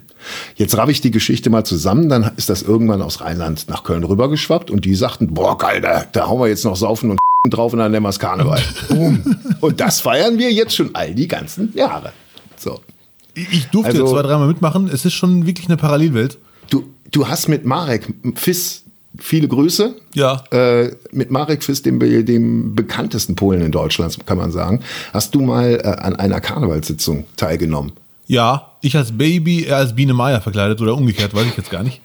Jetzt 0.57 0.77
raff 0.77 0.89
ich 0.89 1.01
die 1.01 1.13
Geschichte 1.13 1.49
mal 1.49 1.65
zusammen, 1.65 2.09
dann 2.09 2.33
ist 2.37 2.49
das 2.49 2.63
irgendwann 2.63 3.03
aus 3.03 3.21
Rheinland 3.21 3.69
nach 3.69 3.85
Köln 3.85 4.03
rübergeschwappt 4.03 4.71
und 4.71 4.85
die 4.85 4.97
sagten, 4.97 5.33
boah 5.33 5.57
geil, 5.57 5.81
da, 5.81 6.05
da 6.11 6.27
hauen 6.27 6.41
wir 6.41 6.49
jetzt 6.49 6.65
noch 6.65 6.77
Saufen 6.77 7.13
und 7.13 7.19
drauf 7.51 7.73
und 7.73 7.79
dann 7.79 7.93
nennen 7.93 8.05
wir 8.05 8.11
es 8.11 8.19
Karneval. 8.19 8.61
und 9.61 9.81
das 9.81 10.01
feiern 10.01 10.39
wir 10.39 10.51
jetzt 10.53 10.75
schon 10.75 10.95
all 10.95 11.15
die 11.15 11.29
ganzen 11.29 11.73
Jahre. 11.75 12.13
So. 12.57 12.81
Ich 13.35 13.67
durfte 13.67 13.93
also, 13.93 14.13
zwei, 14.13 14.23
dreimal 14.23 14.49
mitmachen. 14.49 14.89
Es 14.89 15.05
ist 15.05 15.15
schon 15.15 15.47
wirklich 15.47 15.67
eine 15.67 15.77
Parallelwelt. 15.77 16.39
Du, 16.71 16.85
du 17.11 17.29
hast 17.29 17.49
mit 17.49 17.65
Marek 17.65 18.13
Fiss 18.37 18.85
viele 19.19 19.49
Grüße. 19.49 19.95
Ja. 20.15 20.45
Äh, 20.51 20.93
mit 21.13 21.31
Marek 21.31 21.63
Fiss, 21.63 21.83
dem, 21.83 21.99
dem 21.99 22.75
bekanntesten 22.75 23.35
Polen 23.35 23.61
in 23.61 23.73
Deutschland, 23.73 24.27
kann 24.27 24.39
man 24.39 24.51
sagen, 24.53 24.81
hast 25.13 25.35
du 25.35 25.41
mal 25.41 25.81
äh, 25.83 25.87
an 25.87 26.17
einer 26.17 26.41
Karnevalssitzung 26.41 27.25
teilgenommen. 27.37 27.93
Ja, 28.27 28.73
ich 28.81 28.97
als 28.97 29.17
Baby, 29.17 29.65
er 29.65 29.79
als 29.79 29.95
Biene 29.95 30.15
Meier 30.15 30.41
verkleidet 30.41 30.81
oder 30.81 30.97
umgekehrt, 30.97 31.35
weiß 31.35 31.47
ich 31.47 31.57
jetzt 31.57 31.71
gar 31.71 31.83
nicht. 31.83 32.01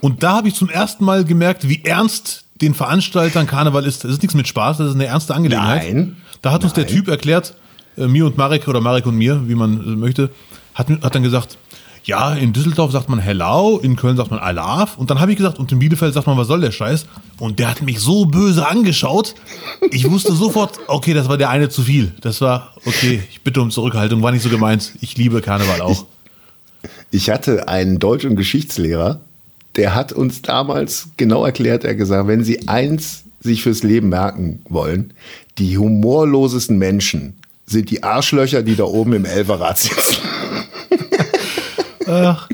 Und 0.00 0.22
da 0.22 0.32
habe 0.36 0.48
ich 0.48 0.54
zum 0.54 0.68
ersten 0.68 1.04
Mal 1.04 1.24
gemerkt, 1.24 1.68
wie 1.68 1.84
ernst 1.84 2.41
den 2.62 2.74
Veranstaltern 2.74 3.46
Karneval 3.46 3.84
ist. 3.84 4.04
Das 4.04 4.12
ist 4.12 4.22
nichts 4.22 4.34
mit 4.34 4.48
Spaß, 4.48 4.78
das 4.78 4.88
ist 4.88 4.94
eine 4.94 5.06
ernste 5.06 5.34
Angelegenheit. 5.34 5.92
Nein. 5.92 6.16
Da 6.40 6.52
hat 6.52 6.64
uns 6.64 6.74
Nein. 6.74 6.86
der 6.86 6.94
Typ 6.94 7.08
erklärt, 7.08 7.54
äh, 7.96 8.06
mir 8.06 8.24
und 8.24 8.38
Marek 8.38 8.68
oder 8.68 8.80
Marek 8.80 9.06
und 9.06 9.16
mir, 9.16 9.48
wie 9.48 9.54
man 9.54 9.80
äh, 9.80 9.96
möchte, 9.96 10.30
hat, 10.74 10.88
hat 10.88 11.14
dann 11.14 11.22
gesagt, 11.22 11.58
ja, 12.04 12.34
in 12.34 12.52
Düsseldorf 12.52 12.90
sagt 12.90 13.08
man 13.08 13.20
Hello, 13.20 13.78
in 13.80 13.94
Köln 13.94 14.16
sagt 14.16 14.30
man 14.30 14.40
love. 14.54 14.90
Und 14.96 15.10
dann 15.10 15.20
habe 15.20 15.30
ich 15.30 15.36
gesagt, 15.36 15.58
und 15.58 15.70
in 15.70 15.78
Bielefeld 15.78 16.14
sagt 16.14 16.26
man, 16.26 16.36
was 16.36 16.48
soll 16.48 16.60
der 16.60 16.72
Scheiß? 16.72 17.06
Und 17.38 17.58
der 17.58 17.70
hat 17.70 17.82
mich 17.82 18.00
so 18.00 18.24
böse 18.24 18.66
angeschaut. 18.66 19.34
Ich 19.90 20.10
wusste 20.10 20.32
sofort, 20.32 20.80
okay, 20.88 21.14
das 21.14 21.28
war 21.28 21.38
der 21.38 21.50
eine 21.50 21.68
zu 21.68 21.82
viel. 21.82 22.12
Das 22.20 22.40
war, 22.40 22.74
okay, 22.84 23.22
ich 23.30 23.42
bitte 23.42 23.60
um 23.62 23.70
Zurückhaltung, 23.70 24.22
war 24.22 24.32
nicht 24.32 24.42
so 24.42 24.48
gemeint. 24.48 24.94
Ich 25.00 25.16
liebe 25.16 25.40
Karneval 25.42 25.80
auch. 25.80 26.06
Ich, 26.82 26.90
ich 27.22 27.30
hatte 27.30 27.68
einen 27.68 28.00
Deutsch- 28.00 28.24
und 28.24 28.34
Geschichtslehrer, 28.34 29.20
der 29.76 29.94
hat 29.94 30.12
uns 30.12 30.42
damals 30.42 31.08
genau 31.16 31.44
erklärt, 31.44 31.84
er 31.84 31.94
gesagt, 31.94 32.28
wenn 32.28 32.44
Sie 32.44 32.68
eins 32.68 33.24
sich 33.40 33.62
fürs 33.62 33.82
Leben 33.82 34.08
merken 34.08 34.60
wollen, 34.68 35.14
die 35.58 35.78
humorlosesten 35.78 36.78
Menschen 36.78 37.34
sind 37.66 37.90
die 37.90 38.02
Arschlöcher, 38.02 38.62
die 38.62 38.76
da 38.76 38.84
oben 38.84 39.14
im 39.14 39.24
Elferrad 39.24 39.78
sitzen. 39.78 40.16
Ach. 42.06 42.48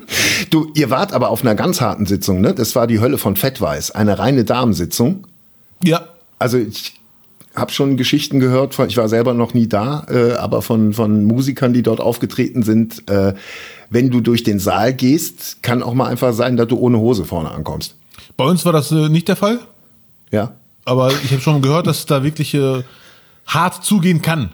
Du, 0.50 0.70
ihr 0.74 0.90
wart 0.90 1.12
aber 1.12 1.30
auf 1.30 1.42
einer 1.42 1.54
ganz 1.54 1.80
harten 1.80 2.06
Sitzung, 2.06 2.40
ne? 2.40 2.54
Das 2.54 2.74
war 2.74 2.86
die 2.86 3.00
Hölle 3.00 3.18
von 3.18 3.36
Fettweiß, 3.36 3.90
eine 3.90 4.18
reine 4.18 4.44
Damensitzung. 4.44 5.26
Ja. 5.82 6.08
Also 6.38 6.58
ich 6.58 6.97
habe 7.58 7.72
schon 7.72 7.96
Geschichten 7.96 8.40
gehört, 8.40 8.74
von, 8.74 8.88
ich 8.88 8.96
war 8.96 9.08
selber 9.08 9.34
noch 9.34 9.54
nie 9.54 9.68
da, 9.68 10.06
äh, 10.08 10.32
aber 10.32 10.62
von, 10.62 10.92
von 10.92 11.24
Musikern, 11.24 11.72
die 11.72 11.82
dort 11.82 12.00
aufgetreten 12.00 12.62
sind. 12.62 13.08
Äh, 13.08 13.34
wenn 13.90 14.10
du 14.10 14.20
durch 14.20 14.42
den 14.42 14.58
Saal 14.58 14.92
gehst, 14.92 15.62
kann 15.62 15.82
auch 15.82 15.94
mal 15.94 16.06
einfach 16.06 16.32
sein, 16.32 16.56
dass 16.56 16.68
du 16.68 16.76
ohne 16.76 16.98
Hose 16.98 17.24
vorne 17.24 17.50
ankommst. 17.50 17.96
Bei 18.36 18.44
uns 18.44 18.64
war 18.64 18.72
das 18.72 18.90
äh, 18.90 19.08
nicht 19.08 19.28
der 19.28 19.36
Fall. 19.36 19.60
Ja. 20.30 20.52
Aber 20.84 21.10
ich 21.24 21.32
habe 21.32 21.42
schon 21.42 21.62
gehört, 21.62 21.86
dass 21.86 22.00
es 22.00 22.06
da 22.06 22.22
wirklich 22.22 22.54
äh, 22.54 22.82
hart 23.46 23.84
zugehen 23.84 24.22
kann. 24.22 24.50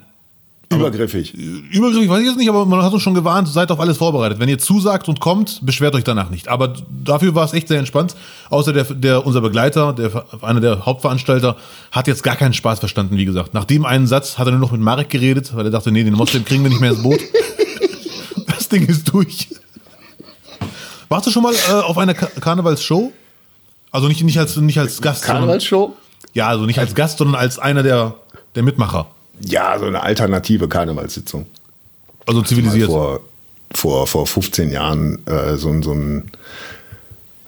Übergriffig. 0.74 1.34
Übergriffig 1.34 2.08
weiß 2.08 2.20
ich 2.20 2.26
jetzt 2.26 2.38
nicht, 2.38 2.48
aber 2.48 2.66
man 2.66 2.82
hat 2.82 2.92
uns 2.92 3.02
schon 3.02 3.14
gewarnt, 3.14 3.48
seid 3.48 3.70
auf 3.70 3.80
alles 3.80 3.98
vorbereitet. 3.98 4.38
Wenn 4.38 4.48
ihr 4.48 4.58
zusagt 4.58 5.08
und 5.08 5.20
kommt, 5.20 5.60
beschwert 5.64 5.94
euch 5.94 6.04
danach 6.04 6.30
nicht. 6.30 6.48
Aber 6.48 6.74
dafür 6.90 7.34
war 7.34 7.44
es 7.44 7.52
echt 7.52 7.68
sehr 7.68 7.78
entspannt. 7.78 8.14
Außer 8.50 8.72
der, 8.72 8.84
der 8.84 9.26
unser 9.26 9.40
Begleiter, 9.40 9.92
der, 9.92 10.24
einer 10.42 10.60
der 10.60 10.86
Hauptveranstalter, 10.86 11.56
hat 11.90 12.06
jetzt 12.06 12.22
gar 12.22 12.36
keinen 12.36 12.54
Spaß 12.54 12.78
verstanden, 12.78 13.16
wie 13.16 13.24
gesagt. 13.24 13.54
Nach 13.54 13.64
dem 13.64 13.84
einen 13.84 14.06
Satz 14.06 14.38
hat 14.38 14.46
er 14.46 14.52
nur 14.52 14.60
noch 14.60 14.72
mit 14.72 14.80
Marek 14.80 15.10
geredet, 15.10 15.54
weil 15.54 15.64
er 15.64 15.70
dachte, 15.70 15.90
nee, 15.90 16.04
den 16.04 16.14
Moslem 16.14 16.44
kriegen 16.44 16.62
wir 16.62 16.70
nicht 16.70 16.80
mehr 16.80 16.90
ins 16.90 17.02
Boot. 17.02 17.20
das 18.46 18.68
Ding 18.68 18.86
ist 18.86 19.12
durch. 19.12 19.48
Warst 21.08 21.26
du 21.26 21.30
schon 21.30 21.42
mal 21.42 21.54
äh, 21.54 21.72
auf 21.72 21.98
einer 21.98 22.14
Ka 22.14 22.26
Karnevalsshow? 22.40 23.12
Also 23.90 24.08
nicht, 24.08 24.22
nicht, 24.24 24.38
als, 24.38 24.56
nicht 24.56 24.78
als 24.78 25.00
Gast. 25.00 25.22
Karnevalsshow? 25.22 25.94
Ja, 26.32 26.48
also 26.48 26.66
nicht 26.66 26.80
als 26.80 26.94
Gast, 26.94 27.18
sondern 27.18 27.36
als 27.36 27.58
einer 27.58 27.82
der, 27.82 28.14
der 28.56 28.64
Mitmacher. 28.64 29.06
Ja, 29.40 29.78
so 29.78 29.86
eine 29.86 30.02
alternative 30.02 30.68
Karnevalssitzung. 30.68 31.46
Also 32.26 32.42
zivilisiert. 32.42 32.88
Vor, 32.88 33.20
vor, 33.72 34.06
vor 34.06 34.26
15 34.26 34.70
Jahren 34.70 35.26
äh, 35.26 35.56
so, 35.56 35.82
so 35.82 35.92
ein 35.92 36.30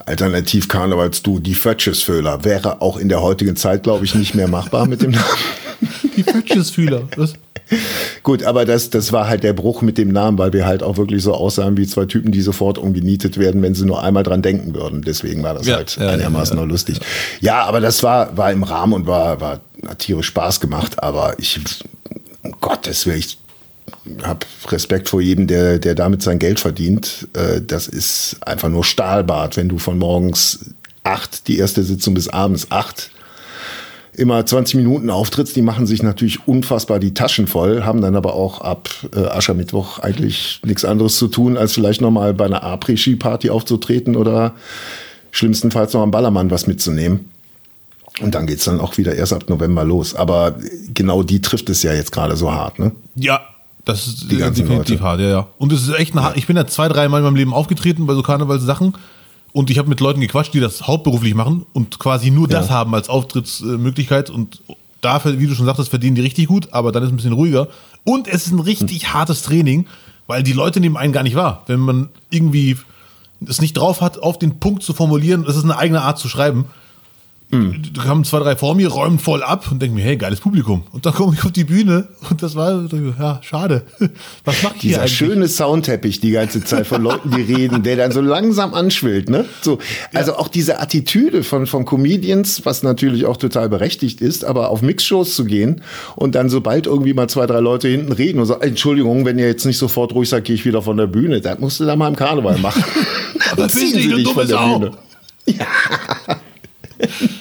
Alternativ-Karnevals-Du, 0.04 1.40
die 1.40 1.54
Fötschesfühler, 1.54 2.44
wäre 2.44 2.80
auch 2.80 2.96
in 2.96 3.08
der 3.08 3.22
heutigen 3.22 3.56
Zeit, 3.56 3.82
glaube 3.82 4.04
ich, 4.04 4.14
nicht 4.14 4.34
mehr 4.34 4.48
machbar 4.48 4.86
mit 4.86 5.02
dem 5.02 5.12
Namen. 5.12 5.24
Die 6.16 6.22
Fötschesfühler. 6.22 7.08
Gut, 8.22 8.44
aber 8.44 8.64
das, 8.64 8.90
das 8.90 9.12
war 9.12 9.28
halt 9.28 9.42
der 9.42 9.52
Bruch 9.52 9.82
mit 9.82 9.98
dem 9.98 10.10
Namen, 10.10 10.38
weil 10.38 10.52
wir 10.52 10.66
halt 10.66 10.82
auch 10.82 10.96
wirklich 10.96 11.22
so 11.22 11.34
aussahen 11.34 11.76
wie 11.76 11.86
zwei 11.86 12.04
Typen, 12.04 12.30
die 12.30 12.40
sofort 12.40 12.78
umgenietet 12.78 13.38
werden, 13.38 13.60
wenn 13.62 13.74
sie 13.74 13.84
nur 13.84 14.02
einmal 14.02 14.22
dran 14.22 14.42
denken 14.42 14.74
würden. 14.74 15.02
Deswegen 15.02 15.42
war 15.42 15.54
das 15.54 15.66
ja, 15.66 15.76
halt 15.76 15.96
ja, 15.96 16.10
einigermaßen 16.10 16.56
ja, 16.56 16.62
noch 16.62 16.70
lustig. 16.70 17.00
Ja, 17.40 17.64
aber 17.64 17.80
das 17.80 18.02
war, 18.02 18.36
war 18.36 18.52
im 18.52 18.62
Rahmen 18.62 18.92
und 18.92 19.06
war, 19.06 19.40
war 19.40 19.60
hat 19.86 19.98
tierisch 20.00 20.26
Spaß 20.26 20.60
gemacht, 20.60 21.02
aber 21.02 21.34
ich, 21.38 21.58
um 22.42 22.52
Gottes 22.60 23.06
Willen, 23.06 23.18
ich 23.18 23.38
habe 24.22 24.40
Respekt 24.68 25.08
vor 25.08 25.20
jedem, 25.20 25.46
der, 25.46 25.78
der 25.78 25.94
damit 25.94 26.22
sein 26.22 26.38
Geld 26.38 26.60
verdient. 26.60 27.28
Äh, 27.34 27.60
das 27.60 27.88
ist 27.88 28.36
einfach 28.40 28.68
nur 28.68 28.84
Stahlbad, 28.84 29.56
wenn 29.56 29.68
du 29.68 29.78
von 29.78 29.98
morgens 29.98 30.60
acht, 31.04 31.48
die 31.48 31.58
erste 31.58 31.82
Sitzung 31.82 32.14
bis 32.14 32.28
abends 32.28 32.70
acht, 32.70 33.10
immer 34.16 34.44
20 34.44 34.76
Minuten 34.76 35.10
auftrittst. 35.10 35.54
Die 35.56 35.62
machen 35.62 35.86
sich 35.86 36.02
natürlich 36.02 36.46
unfassbar 36.48 36.98
die 36.98 37.14
Taschen 37.14 37.46
voll, 37.46 37.84
haben 37.84 38.00
dann 38.00 38.16
aber 38.16 38.34
auch 38.34 38.60
ab 38.60 38.88
äh, 39.14 39.20
Aschermittwoch 39.20 39.98
eigentlich 39.98 40.60
nichts 40.64 40.84
anderes 40.84 41.16
zu 41.16 41.28
tun, 41.28 41.56
als 41.56 41.74
vielleicht 41.74 42.00
nochmal 42.00 42.34
bei 42.34 42.46
einer 42.46 42.62
Après-Ski-Party 42.62 43.50
aufzutreten 43.50 44.16
oder 44.16 44.54
schlimmstenfalls 45.30 45.92
noch 45.92 46.02
am 46.02 46.10
Ballermann 46.10 46.50
was 46.50 46.66
mitzunehmen. 46.66 47.30
Und 48.22 48.34
dann 48.34 48.46
geht's 48.46 48.64
dann 48.64 48.80
auch 48.80 48.96
wieder 48.96 49.14
erst 49.14 49.34
ab 49.34 49.44
November 49.48 49.84
los. 49.84 50.14
Aber 50.14 50.56
genau 50.94 51.22
die 51.22 51.42
trifft 51.42 51.68
es 51.68 51.82
ja 51.82 51.92
jetzt 51.92 52.12
gerade 52.12 52.36
so 52.36 52.50
hart, 52.50 52.78
ne? 52.78 52.92
Ja, 53.14 53.42
das 53.84 54.06
ist 54.06 54.30
die 54.30 54.36
definitiv 54.36 54.68
Leute. 54.68 55.00
hart, 55.00 55.20
ja, 55.20 55.28
ja. 55.28 55.46
Und 55.58 55.72
es 55.72 55.82
ist 55.82 55.94
echt 55.94 56.14
ein 56.14 56.22
ja. 56.22 56.32
Ich 56.34 56.46
bin 56.46 56.56
ja 56.56 56.66
zwei, 56.66 56.88
drei 56.88 57.08
Mal 57.08 57.18
in 57.18 57.24
meinem 57.24 57.36
Leben 57.36 57.52
aufgetreten 57.52 58.06
bei 58.06 58.14
so 58.14 58.22
Karnevalssachen. 58.22 58.94
Und 59.52 59.70
ich 59.70 59.78
habe 59.78 59.88
mit 59.88 60.00
Leuten 60.00 60.20
gequatscht, 60.20 60.52
die 60.52 60.60
das 60.60 60.86
hauptberuflich 60.86 61.34
machen 61.34 61.64
und 61.72 61.98
quasi 61.98 62.30
nur 62.30 62.46
das 62.46 62.68
ja. 62.68 62.74
haben 62.74 62.94
als 62.94 63.08
Auftrittsmöglichkeit. 63.08 64.28
Und 64.28 64.60
dafür, 65.00 65.38
wie 65.38 65.46
du 65.46 65.54
schon 65.54 65.66
sagtest, 65.66 65.88
verdienen 65.88 66.14
die 66.14 66.22
richtig 66.22 66.48
gut, 66.48 66.72
aber 66.72 66.92
dann 66.92 67.02
ist 67.02 67.08
es 67.08 67.12
ein 67.12 67.16
bisschen 67.16 67.32
ruhiger. 67.32 67.68
Und 68.04 68.28
es 68.28 68.46
ist 68.46 68.52
ein 68.52 68.60
richtig 68.60 69.06
hm. 69.06 69.14
hartes 69.14 69.42
Training, 69.42 69.86
weil 70.26 70.42
die 70.42 70.52
Leute 70.52 70.80
nehmen 70.80 70.96
einen 70.96 71.12
gar 71.12 71.22
nicht 71.22 71.36
wahr. 71.36 71.62
Wenn 71.66 71.80
man 71.80 72.08
irgendwie 72.30 72.76
es 73.46 73.60
nicht 73.60 73.74
drauf 73.74 74.00
hat, 74.00 74.18
auf 74.18 74.38
den 74.38 74.58
Punkt 74.58 74.82
zu 74.82 74.94
formulieren, 74.94 75.44
das 75.44 75.56
ist 75.56 75.64
eine 75.64 75.76
eigene 75.76 76.02
Art 76.02 76.18
zu 76.18 76.28
schreiben, 76.28 76.66
Mhm. 77.50 77.82
Da 77.94 78.02
kamen 78.02 78.24
zwei, 78.24 78.40
drei 78.40 78.56
vor 78.56 78.74
mir, 78.74 78.88
räumen 78.88 79.20
voll 79.20 79.44
ab 79.44 79.70
und 79.70 79.80
denken 79.80 79.94
mir, 79.94 80.02
hey, 80.02 80.16
geiles 80.16 80.40
Publikum. 80.40 80.82
Und 80.90 81.06
dann 81.06 81.14
komme 81.14 81.36
ich 81.38 81.44
auf 81.44 81.52
die 81.52 81.62
Bühne 81.62 82.08
und 82.28 82.42
das 82.42 82.56
war, 82.56 82.88
ja, 82.92 83.40
schade. 83.42 83.82
Was 84.44 84.64
macht 84.64 84.82
Dieser 84.82 85.02
eigentlich? 85.02 85.16
schöne 85.16 85.48
Soundteppich 85.48 86.20
die 86.20 86.32
ganze 86.32 86.64
Zeit 86.64 86.88
von 86.88 87.02
Leuten, 87.02 87.30
die 87.30 87.42
reden, 87.42 87.84
der 87.84 87.96
dann 87.96 88.10
so 88.10 88.20
langsam 88.20 88.74
anschwillt, 88.74 89.28
ne? 89.30 89.44
So, 89.62 89.78
also 90.12 90.32
ja. 90.32 90.38
auch 90.38 90.48
diese 90.48 90.80
Attitüde 90.80 91.44
von, 91.44 91.68
von 91.68 91.84
Comedians, 91.84 92.64
was 92.64 92.82
natürlich 92.82 93.26
auch 93.26 93.36
total 93.36 93.68
berechtigt 93.68 94.20
ist, 94.20 94.44
aber 94.44 94.70
auf 94.70 94.82
Mixshows 94.82 95.36
zu 95.36 95.44
gehen 95.44 95.82
und 96.16 96.34
dann 96.34 96.48
sobald 96.48 96.86
irgendwie 96.86 97.14
mal 97.14 97.28
zwei, 97.28 97.46
drei 97.46 97.60
Leute 97.60 97.86
hinten 97.86 98.10
reden 98.10 98.40
und 98.40 98.46
sagen, 98.46 98.62
Entschuldigung, 98.62 99.24
wenn 99.24 99.38
ihr 99.38 99.46
jetzt 99.46 99.66
nicht 99.66 99.78
sofort 99.78 100.12
ruhig 100.14 100.28
sagt, 100.28 100.46
gehe 100.46 100.56
ich 100.56 100.64
wieder 100.64 100.82
von 100.82 100.96
der 100.96 101.06
Bühne, 101.06 101.40
das 101.40 101.60
musst 101.60 101.78
du 101.78 101.84
da 101.84 101.94
mal 101.94 102.08
im 102.08 102.16
Karneval 102.16 102.58
machen. 102.58 102.82
aber 103.52 103.68
ziehen 103.68 103.94
sie 103.94 104.08
dich 104.08 104.28
von 104.28 104.48
der 104.48 104.56
Bühne. 104.56 104.92
Ja. 105.46 105.66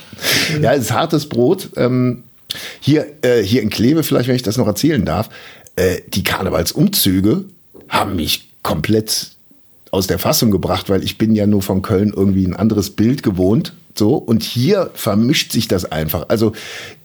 ja, 0.62 0.74
es 0.74 0.86
ist 0.86 0.92
hartes 0.92 1.30
Brot. 1.30 1.70
Ähm, 1.76 2.24
hier, 2.80 3.08
äh, 3.22 3.42
hier 3.42 3.62
in 3.62 3.70
Kleve, 3.70 4.04
vielleicht, 4.04 4.28
wenn 4.28 4.36
ich 4.36 4.44
das 4.44 4.58
noch 4.58 4.68
erzählen 4.68 5.04
darf, 5.04 5.30
äh, 5.76 6.02
die 6.08 6.24
Karnevalsumzüge 6.24 7.46
haben 7.90 8.16
mich 8.16 8.50
komplett 8.64 9.32
aus 9.92 10.08
der 10.08 10.20
Fassung 10.20 10.52
gebracht, 10.52 10.90
weil 10.90 11.04
ich 11.04 11.18
bin 11.18 11.36
ja 11.36 11.48
nur 11.48 11.62
von 11.62 11.82
Köln 11.82 12.12
irgendwie 12.16 12.46
ein 12.46 12.56
anderes 12.56 12.90
Bild 12.90 13.24
gewohnt. 13.24 13.74
So, 13.98 14.16
und 14.16 14.44
hier 14.44 14.92
vermischt 14.94 15.54
sich 15.54 15.70
das 15.70 15.86
einfach. 15.90 16.26
Also 16.28 16.52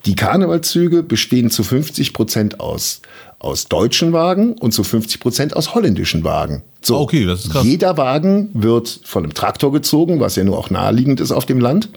die 0.07 0.17
Karnevalszüge 0.17 1.05
bestehen 1.05 1.51
zu 1.51 1.63
50 1.63 2.13
Prozent 2.13 2.59
aus, 2.59 3.01
aus 3.39 3.69
deutschen 3.69 4.13
Wagen 4.13 4.55
und 4.55 4.73
zu 4.73 4.83
50 4.83 5.21
Prozent 5.21 5.57
aus 5.57 5.75
holländischen 5.75 6.25
Wagen. 6.25 6.63
So, 6.83 6.99
okay, 6.99 7.27
das 7.27 7.45
ist 7.45 7.53
krass. 7.53 7.65
Jeder 7.65 7.97
Wagen 7.97 8.51
wird 8.55 9.01
von 9.05 9.23
einem 9.23 9.35
Traktor 9.35 9.71
gezogen, 9.71 10.19
was 10.19 10.35
ja 10.35 10.43
nur 10.43 10.59
auch 10.59 10.71
naheliegend 10.71 11.21
ist 11.21 11.31
auf 11.31 11.47
dem 11.47 11.61
Land. 11.61 11.91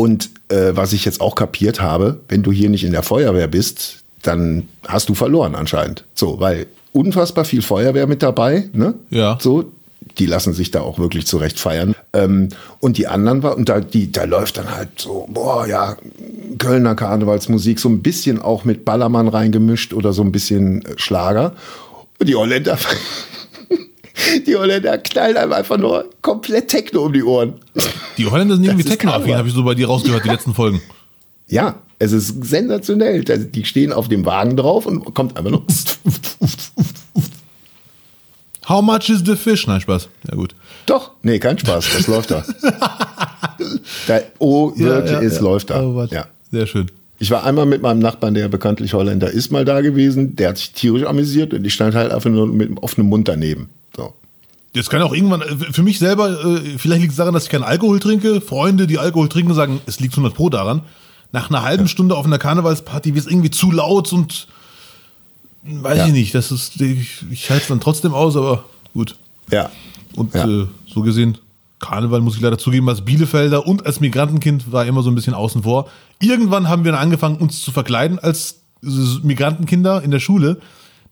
Und 0.00 0.30
äh, 0.48 0.70
was 0.72 0.94
ich 0.94 1.04
jetzt 1.04 1.20
auch 1.20 1.34
kapiert 1.34 1.82
habe, 1.82 2.20
wenn 2.30 2.42
du 2.42 2.52
hier 2.52 2.70
nicht 2.70 2.84
in 2.84 2.92
der 2.92 3.02
Feuerwehr 3.02 3.48
bist, 3.48 3.98
dann 4.22 4.66
hast 4.88 5.10
du 5.10 5.14
verloren 5.14 5.54
anscheinend. 5.54 6.04
So, 6.14 6.40
weil 6.40 6.68
unfassbar 6.92 7.44
viel 7.44 7.60
Feuerwehr 7.60 8.06
mit 8.06 8.22
dabei, 8.22 8.70
ne? 8.72 8.94
Ja. 9.10 9.36
So, 9.38 9.70
die 10.18 10.24
lassen 10.24 10.54
sich 10.54 10.70
da 10.70 10.80
auch 10.80 10.98
wirklich 10.98 11.26
zurecht 11.26 11.60
feiern. 11.60 11.94
Ähm, 12.14 12.48
und 12.78 12.96
die 12.96 13.08
anderen 13.08 13.42
war, 13.42 13.58
und 13.58 13.68
da, 13.68 13.80
die, 13.80 14.10
da 14.10 14.24
läuft 14.24 14.56
dann 14.56 14.74
halt 14.74 14.88
so, 14.96 15.28
boah, 15.28 15.66
ja, 15.66 15.98
Kölner 16.56 16.94
Karnevalsmusik, 16.94 17.78
so 17.78 17.90
ein 17.90 18.00
bisschen 18.00 18.40
auch 18.40 18.64
mit 18.64 18.86
Ballermann 18.86 19.28
reingemischt 19.28 19.92
oder 19.92 20.14
so 20.14 20.22
ein 20.22 20.32
bisschen 20.32 20.82
äh, 20.86 20.94
Schlager. 20.96 21.52
Und 22.18 22.26
die 22.26 22.36
Holländer, 22.36 22.78
die 24.46 24.56
Holländer 24.56 24.98
knallen 24.98 25.36
einem 25.36 25.52
einfach 25.52 25.78
nur 25.78 26.06
komplett 26.22 26.68
Techno 26.68 27.06
um 27.06 27.12
die 27.12 27.22
Ohren. 27.22 27.54
Die 28.18 28.26
Holländer 28.26 28.56
sind 28.56 28.64
irgendwie 28.64 28.88
Techno-affin, 28.88 29.36
habe 29.36 29.48
ich 29.48 29.54
so 29.54 29.64
bei 29.64 29.74
dir 29.74 29.86
rausgehört, 29.86 30.24
die 30.24 30.28
letzten 30.28 30.54
Folgen. 30.54 30.80
Ja, 31.48 31.76
es 31.98 32.12
ist 32.12 32.44
sensationell. 32.44 33.24
Die 33.24 33.64
stehen 33.64 33.92
auf 33.92 34.08
dem 34.08 34.24
Wagen 34.24 34.56
drauf 34.56 34.86
und 34.86 35.14
kommt 35.14 35.36
einfach 35.36 35.50
nur. 35.50 35.64
How 38.68 38.82
much 38.82 39.08
is 39.08 39.22
the 39.26 39.34
fish? 39.34 39.66
Nein, 39.66 39.80
Spaß. 39.80 40.08
Ja, 40.28 40.36
gut. 40.36 40.54
Doch, 40.86 41.10
nee, 41.22 41.38
kein 41.38 41.58
Spaß, 41.58 41.88
das 41.92 42.06
läuft 42.06 42.30
da. 42.30 42.44
da 44.06 44.20
oh, 44.38 44.72
wirklich, 44.76 45.18
es 45.20 45.40
läuft 45.40 45.70
da. 45.70 45.82
Oh, 45.82 46.06
ja. 46.10 46.26
Sehr 46.52 46.66
schön. 46.66 46.90
Ich 47.18 47.30
war 47.30 47.44
einmal 47.44 47.66
mit 47.66 47.82
meinem 47.82 47.98
Nachbarn, 47.98 48.34
der 48.34 48.48
bekanntlich 48.48 48.94
Holländer 48.94 49.30
ist, 49.30 49.50
mal 49.50 49.64
da 49.64 49.82
gewesen. 49.82 50.36
Der 50.36 50.50
hat 50.50 50.58
sich 50.58 50.72
tierisch 50.72 51.04
amüsiert 51.04 51.52
und 51.52 51.64
ich 51.64 51.74
stand 51.74 51.94
halt 51.94 52.12
einfach 52.12 52.30
nur 52.30 52.46
mit 52.46 52.70
offenem 52.82 53.08
Mund 53.08 53.28
daneben. 53.28 53.68
Das 54.72 54.88
kann 54.88 55.02
auch 55.02 55.12
irgendwann, 55.12 55.42
äh, 55.42 55.56
für 55.72 55.82
mich 55.82 55.98
selber, 55.98 56.30
äh, 56.44 56.78
vielleicht 56.78 57.00
liegt 57.02 57.10
es 57.12 57.16
daran, 57.16 57.34
dass 57.34 57.44
ich 57.44 57.50
keinen 57.50 57.64
Alkohol 57.64 57.98
trinke. 58.00 58.40
Freunde, 58.40 58.86
die 58.86 58.98
Alkohol 58.98 59.28
trinken, 59.28 59.52
sagen, 59.54 59.80
es 59.86 59.98
liegt 60.00 60.14
100 60.14 60.34
Pro 60.34 60.48
daran. 60.48 60.82
Nach 61.32 61.48
einer 61.48 61.62
halben 61.62 61.88
Stunde 61.88 62.16
auf 62.16 62.24
einer 62.24 62.38
Karnevalsparty 62.38 63.14
wird 63.14 63.24
es 63.26 63.30
irgendwie 63.30 63.50
zu 63.50 63.70
laut 63.72 64.12
und 64.12 64.46
weiß 65.62 65.98
Ja. 65.98 66.06
ich 66.06 66.12
nicht. 66.12 66.34
Das 66.34 66.50
ist, 66.52 66.80
ich, 66.80 67.24
ich 67.30 67.50
halte 67.50 67.62
es 67.62 67.68
dann 67.68 67.80
trotzdem 67.80 68.14
aus, 68.14 68.36
aber 68.36 68.64
gut. 68.94 69.16
Ja. 69.50 69.70
Und 70.16 70.34
Ja. 70.34 70.46
äh, 70.48 70.66
so 70.92 71.02
gesehen, 71.02 71.38
Karneval 71.80 72.20
muss 72.20 72.36
ich 72.36 72.40
leider 72.42 72.58
zugeben, 72.58 72.88
als 72.88 73.00
Bielefelder 73.04 73.66
und 73.66 73.86
als 73.86 74.00
Migrantenkind 74.00 74.70
war 74.70 74.84
immer 74.86 75.02
so 75.02 75.10
ein 75.10 75.14
bisschen 75.14 75.34
außen 75.34 75.62
vor. 75.62 75.88
Irgendwann 76.20 76.68
haben 76.68 76.84
wir 76.84 76.92
dann 76.92 77.00
angefangen, 77.00 77.36
uns 77.38 77.60
zu 77.60 77.72
verkleiden 77.72 78.18
als 78.18 78.56
Migrantenkinder 79.22 80.02
in 80.02 80.10
der 80.10 80.20
Schule. 80.20 80.60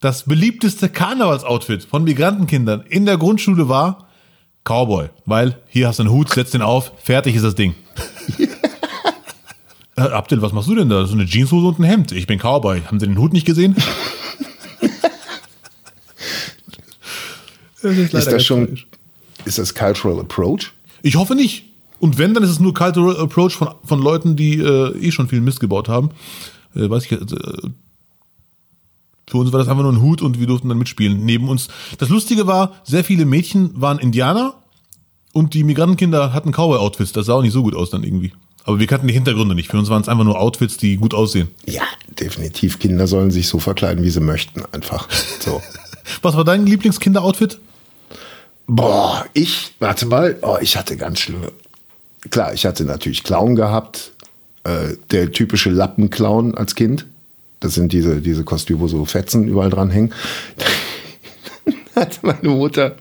Das 0.01 0.25
beliebteste 0.25 0.89
Karnevalsoutfit 0.89 1.83
von 1.85 2.05
Migrantenkindern 2.05 2.83
in 2.89 3.05
der 3.05 3.19
Grundschule 3.19 3.69
war 3.69 4.07
Cowboy, 4.63 5.09
weil 5.27 5.61
hier 5.67 5.89
hast 5.89 5.99
du 5.99 6.05
einen 6.05 6.13
Hut, 6.13 6.31
setz 6.31 6.53
den 6.53 6.63
auf, 6.63 6.93
fertig 7.03 7.35
ist 7.35 7.45
das 7.45 7.55
Ding. 7.55 7.75
Äh, 9.97 10.03
Abdel, 10.03 10.41
was 10.43 10.53
machst 10.53 10.69
du 10.69 10.77
denn 10.77 10.89
da? 10.89 11.05
So 11.07 11.15
eine 11.15 11.25
Jeanshose 11.25 11.67
und 11.67 11.81
ein 11.81 11.83
Hemd. 11.83 12.13
Ich 12.13 12.29
bin 12.29 12.39
Cowboy. 12.39 12.83
Haben 12.83 13.01
Sie 13.01 13.07
den 13.09 13.19
Hut 13.19 13.33
nicht 13.33 13.45
gesehen? 13.45 13.75
das 17.83 17.97
ist, 17.97 18.15
Ist 18.15 18.31
das 18.31 18.45
schon, 18.45 18.79
ist 19.45 19.59
das 19.59 19.75
Cultural 19.75 20.21
Approach? 20.21 20.71
Ich 21.03 21.17
hoffe 21.17 21.35
nicht. 21.35 21.65
Und 21.99 22.17
wenn, 22.17 22.33
dann 22.33 22.45
ist 22.45 22.51
es 22.51 22.61
nur 22.61 22.75
Cultural 22.75 23.17
Approach 23.17 23.55
von, 23.55 23.75
von 23.83 24.01
Leuten, 24.01 24.37
die 24.37 24.61
äh, 24.61 24.97
eh 24.99 25.11
schon 25.11 25.27
viel 25.29 25.41
Mist 25.41 25.59
gebaut 25.59 25.89
haben. 25.89 26.11
Äh, 26.77 26.89
weiß 26.89 27.07
ich, 27.07 27.11
äh, 27.11 27.19
für 29.31 29.39
uns 29.39 29.53
war 29.53 29.59
das 29.59 29.69
einfach 29.69 29.83
nur 29.83 29.93
ein 29.93 30.03
Hut 30.03 30.23
und 30.23 30.39
wir 30.39 30.47
durften 30.47 30.69
dann 30.69 30.79
mitspielen. 30.79 31.25
Neben 31.25 31.49
uns. 31.49 31.69
Das 31.99 32.09
Lustige 32.09 32.47
war, 32.47 32.73
sehr 32.85 33.05
viele 33.05 33.25
Mädchen 33.25 33.71
waren 33.81 33.99
Indianer 33.99 34.55
und 35.33 35.55
die 35.55 35.65
Migrantenkinder 35.65 36.33
hatten 36.33 36.53
Cowboy-Outfits. 36.53 37.13
Das 37.13 37.27
sah 37.27 37.35
auch 37.35 37.43
nicht 37.43 37.53
so 37.53 37.63
gut 37.63 37.75
aus 37.75 37.91
dann 37.91 38.03
irgendwie. 38.03 38.33
Aber 38.65 38.79
wir 38.79 38.87
kannten 38.87 39.07
die 39.07 39.15
Hintergründe 39.15 39.55
nicht. 39.55 39.71
Für 39.71 39.79
uns 39.79 39.89
waren 39.89 40.03
es 40.03 40.09
einfach 40.09 40.25
nur 40.25 40.39
Outfits, 40.39 40.77
die 40.77 40.97
gut 40.97 41.15
aussehen. 41.15 41.49
Ja, 41.65 41.85
definitiv. 42.21 42.79
Kinder 42.79 43.07
sollen 43.07 43.31
sich 43.31 43.49
so 43.49 43.59
verkleiden, 43.59 44.05
wie 44.05 44.11
sie 44.11 44.21
möchten, 44.21 44.63
einfach. 44.73 45.09
So. 45.41 45.63
Was 46.23 46.37
war 46.37 46.45
dein 46.45 46.67
Lieblingskinder-Outfit? 46.67 47.61
Boah, 48.67 49.25
ich, 49.33 49.75
warte 49.79 50.05
mal, 50.05 50.37
oh, 50.43 50.59
ich 50.61 50.77
hatte 50.77 50.97
ganz 50.99 51.21
schlimme. 51.21 51.53
Klar, 52.29 52.53
ich 52.53 52.67
hatte 52.67 52.85
natürlich 52.85 53.25
Clown 53.25 53.55
gehabt. 53.55 54.13
Äh, 54.65 54.97
der 55.11 55.33
typische 55.33 55.71
Lappenclown 55.71 56.55
als 56.55 56.75
Kind. 56.75 57.07
Das 57.61 57.75
sind 57.75 57.93
diese, 57.93 58.21
diese 58.21 58.45
Kostüme, 58.45 58.81
wo 58.81 58.89
so 58.89 59.05
Fetzen 59.05 59.49
überall 59.49 59.71
dran 59.71 59.91
hängen. 59.91 60.13
hatte 61.99 62.19
meine 62.23 62.49
Mutter, 62.49 62.97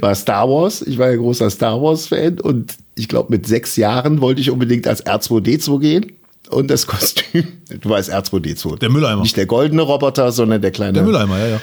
war 0.00 0.14
Star 0.14 0.48
Wars. 0.48 0.82
Ich 0.82 0.98
war 0.98 1.10
ja 1.10 1.16
großer 1.16 1.50
Star 1.50 1.80
Wars-Fan 1.82 2.40
und 2.40 2.74
ich 2.94 3.08
glaube, 3.08 3.30
mit 3.30 3.46
sechs 3.46 3.76
Jahren 3.76 4.20
wollte 4.20 4.40
ich 4.40 4.50
unbedingt 4.50 4.86
als 4.86 5.04
R2D2 5.04 5.80
gehen. 5.80 6.12
Und 6.50 6.70
das 6.70 6.86
Kostüm, 6.86 7.44
du 7.80 7.88
weißt 7.88 8.12
R2D2. 8.12 8.78
Der 8.78 8.90
Mülleimer. 8.90 9.22
Nicht 9.22 9.38
der 9.38 9.46
goldene 9.46 9.82
Roboter, 9.82 10.32
sondern 10.32 10.60
der 10.60 10.70
kleine. 10.70 10.92
Der 10.92 11.02
Mülleimer, 11.02 11.38
ja, 11.38 11.46
ja. 11.48 11.60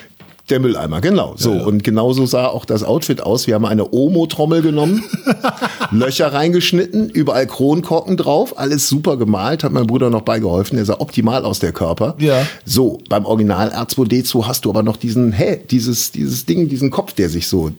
Der 0.50 0.60
Mülleimer, 0.60 1.00
genau. 1.02 1.36
So, 1.38 1.52
Ja, 1.54 1.58
ja. 1.60 1.66
und 1.66 1.84
genauso 1.84 2.26
sah 2.26 2.48
auch 2.48 2.66
das 2.66 2.84
Outfit 2.84 3.22
aus. 3.22 3.46
Wir 3.46 3.56
haben 3.56 3.66
eine 3.66 3.92
Omo-Trommel 3.94 4.62
genommen, 4.62 5.04
Löcher 5.92 6.34
reingeschnitten, 6.34 7.10
überall 7.10 7.46
Kronkorken 7.46 8.18
drauf, 8.18 8.58
alles 8.58 8.90
super 8.90 9.18
gemalt, 9.18 9.64
hat 9.64 9.72
mein 9.72 9.86
Bruder 9.88 10.10
noch 10.10 10.22
beigeholfen. 10.22 10.78
Der 10.78 10.86
sah 10.86 11.00
optimal 11.00 11.46
aus, 11.46 11.60
der 11.60 11.72
Körper. 11.72 12.16
Ja. 12.20 12.48
So, 12.66 13.00
beim 13.10 13.26
Original 13.26 13.70
R2D2 13.70 14.46
hast 14.48 14.66
du 14.66 14.70
aber 14.70 14.82
noch 14.82 14.98
diesen, 14.98 15.32
hä, 15.32 15.60
dieses, 15.70 16.12
dieses 16.12 16.46
Ding, 16.46 16.68
diesen 16.68 16.90
Kopf, 16.90 17.14
der 17.14 17.30
sich 17.30 17.48
so 17.48 17.72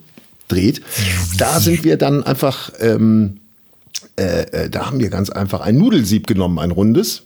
dreht. 0.49 0.81
Da 1.39 1.61
sind 1.61 1.85
wir 1.85 1.97
dann 1.97 2.23
einfach, 2.25 2.73
ähm, 2.81 3.39
äh, 4.17 4.43
äh, 4.43 4.71
da 4.71 4.87
haben 4.87 5.01
wir 5.01 5.09
ganz 5.11 5.31
einfach 5.31 5.61
ein 5.61 5.77
Nudelsieb 5.77 6.27
genommen, 6.27 6.59
ein 6.59 6.71
rundes. 6.71 7.23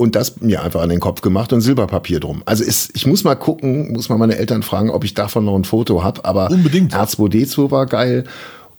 Und 0.00 0.14
das 0.14 0.40
mir 0.40 0.62
einfach 0.62 0.80
an 0.80 0.90
den 0.90 1.00
Kopf 1.00 1.22
gemacht 1.22 1.52
und 1.52 1.60
Silberpapier 1.60 2.20
drum. 2.20 2.42
Also 2.46 2.62
ist, 2.62 2.92
ich 2.94 3.04
muss 3.04 3.24
mal 3.24 3.34
gucken, 3.34 3.92
muss 3.92 4.08
mal 4.08 4.16
meine 4.16 4.38
Eltern 4.38 4.62
fragen, 4.62 4.90
ob 4.90 5.02
ich 5.02 5.12
davon 5.12 5.44
noch 5.44 5.56
ein 5.56 5.64
Foto 5.64 6.04
habe. 6.04 6.24
Aber 6.24 6.50
Unbedingt. 6.52 6.94
R2D2 6.94 7.72
war 7.72 7.86
geil. 7.86 8.24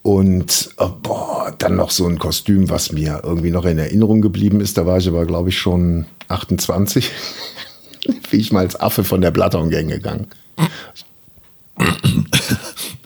Und 0.02 0.70
oh, 0.78 0.90
boah, 1.04 1.54
dann 1.58 1.76
noch 1.76 1.92
so 1.92 2.08
ein 2.08 2.20
Kostüm, 2.20 2.70
was 2.70 2.94
mir 2.94 3.20
irgendwie 3.24 3.52
noch 3.52 3.66
in 3.66 3.78
Erinnerung 3.78 4.22
geblieben 4.22 4.62
ist. 4.62 4.78
Da 4.78 4.86
war 4.86 4.98
ich 4.98 5.10
aber, 5.10 5.26
glaube 5.26 5.50
ich, 5.50 5.60
schon 5.60 6.06
28. 6.30 7.12
Bin 8.32 8.40
ich 8.40 8.54
mal 8.54 8.62
als 8.62 8.80
Affe 8.80 9.04
von 9.04 9.20
der 9.20 9.32
Bloodhound 9.32 9.72
Gang 9.72 9.90
gegangen. 9.90 10.28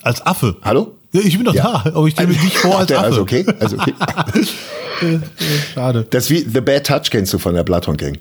Als 0.04 0.24
Affe. 0.24 0.58
Hallo? 0.62 0.96
Ja, 1.14 1.22
ich 1.24 1.36
bin 1.38 1.46
doch 1.46 1.54
Ja. 1.54 1.82
da, 1.86 1.92
aber 1.96 2.08
ich 2.08 2.16
mir 2.18 2.28
dich 2.28 2.58
vor 2.58 2.80
als 2.80 2.88
der- 2.88 2.98
Affe. 3.00 3.06
Also 3.08 3.22
okay, 3.22 3.46
also 3.60 3.78
okay. 3.78 3.94
Schade. 5.74 6.06
Das 6.10 6.30
wie 6.30 6.40
The 6.40 6.62
Bad 6.62 6.86
Touch 6.88 7.10
kennst 7.12 7.34
du 7.34 7.38
von 7.38 7.56
der 7.56 7.64
Bloodhound 7.64 7.98
Gang. 8.00 8.18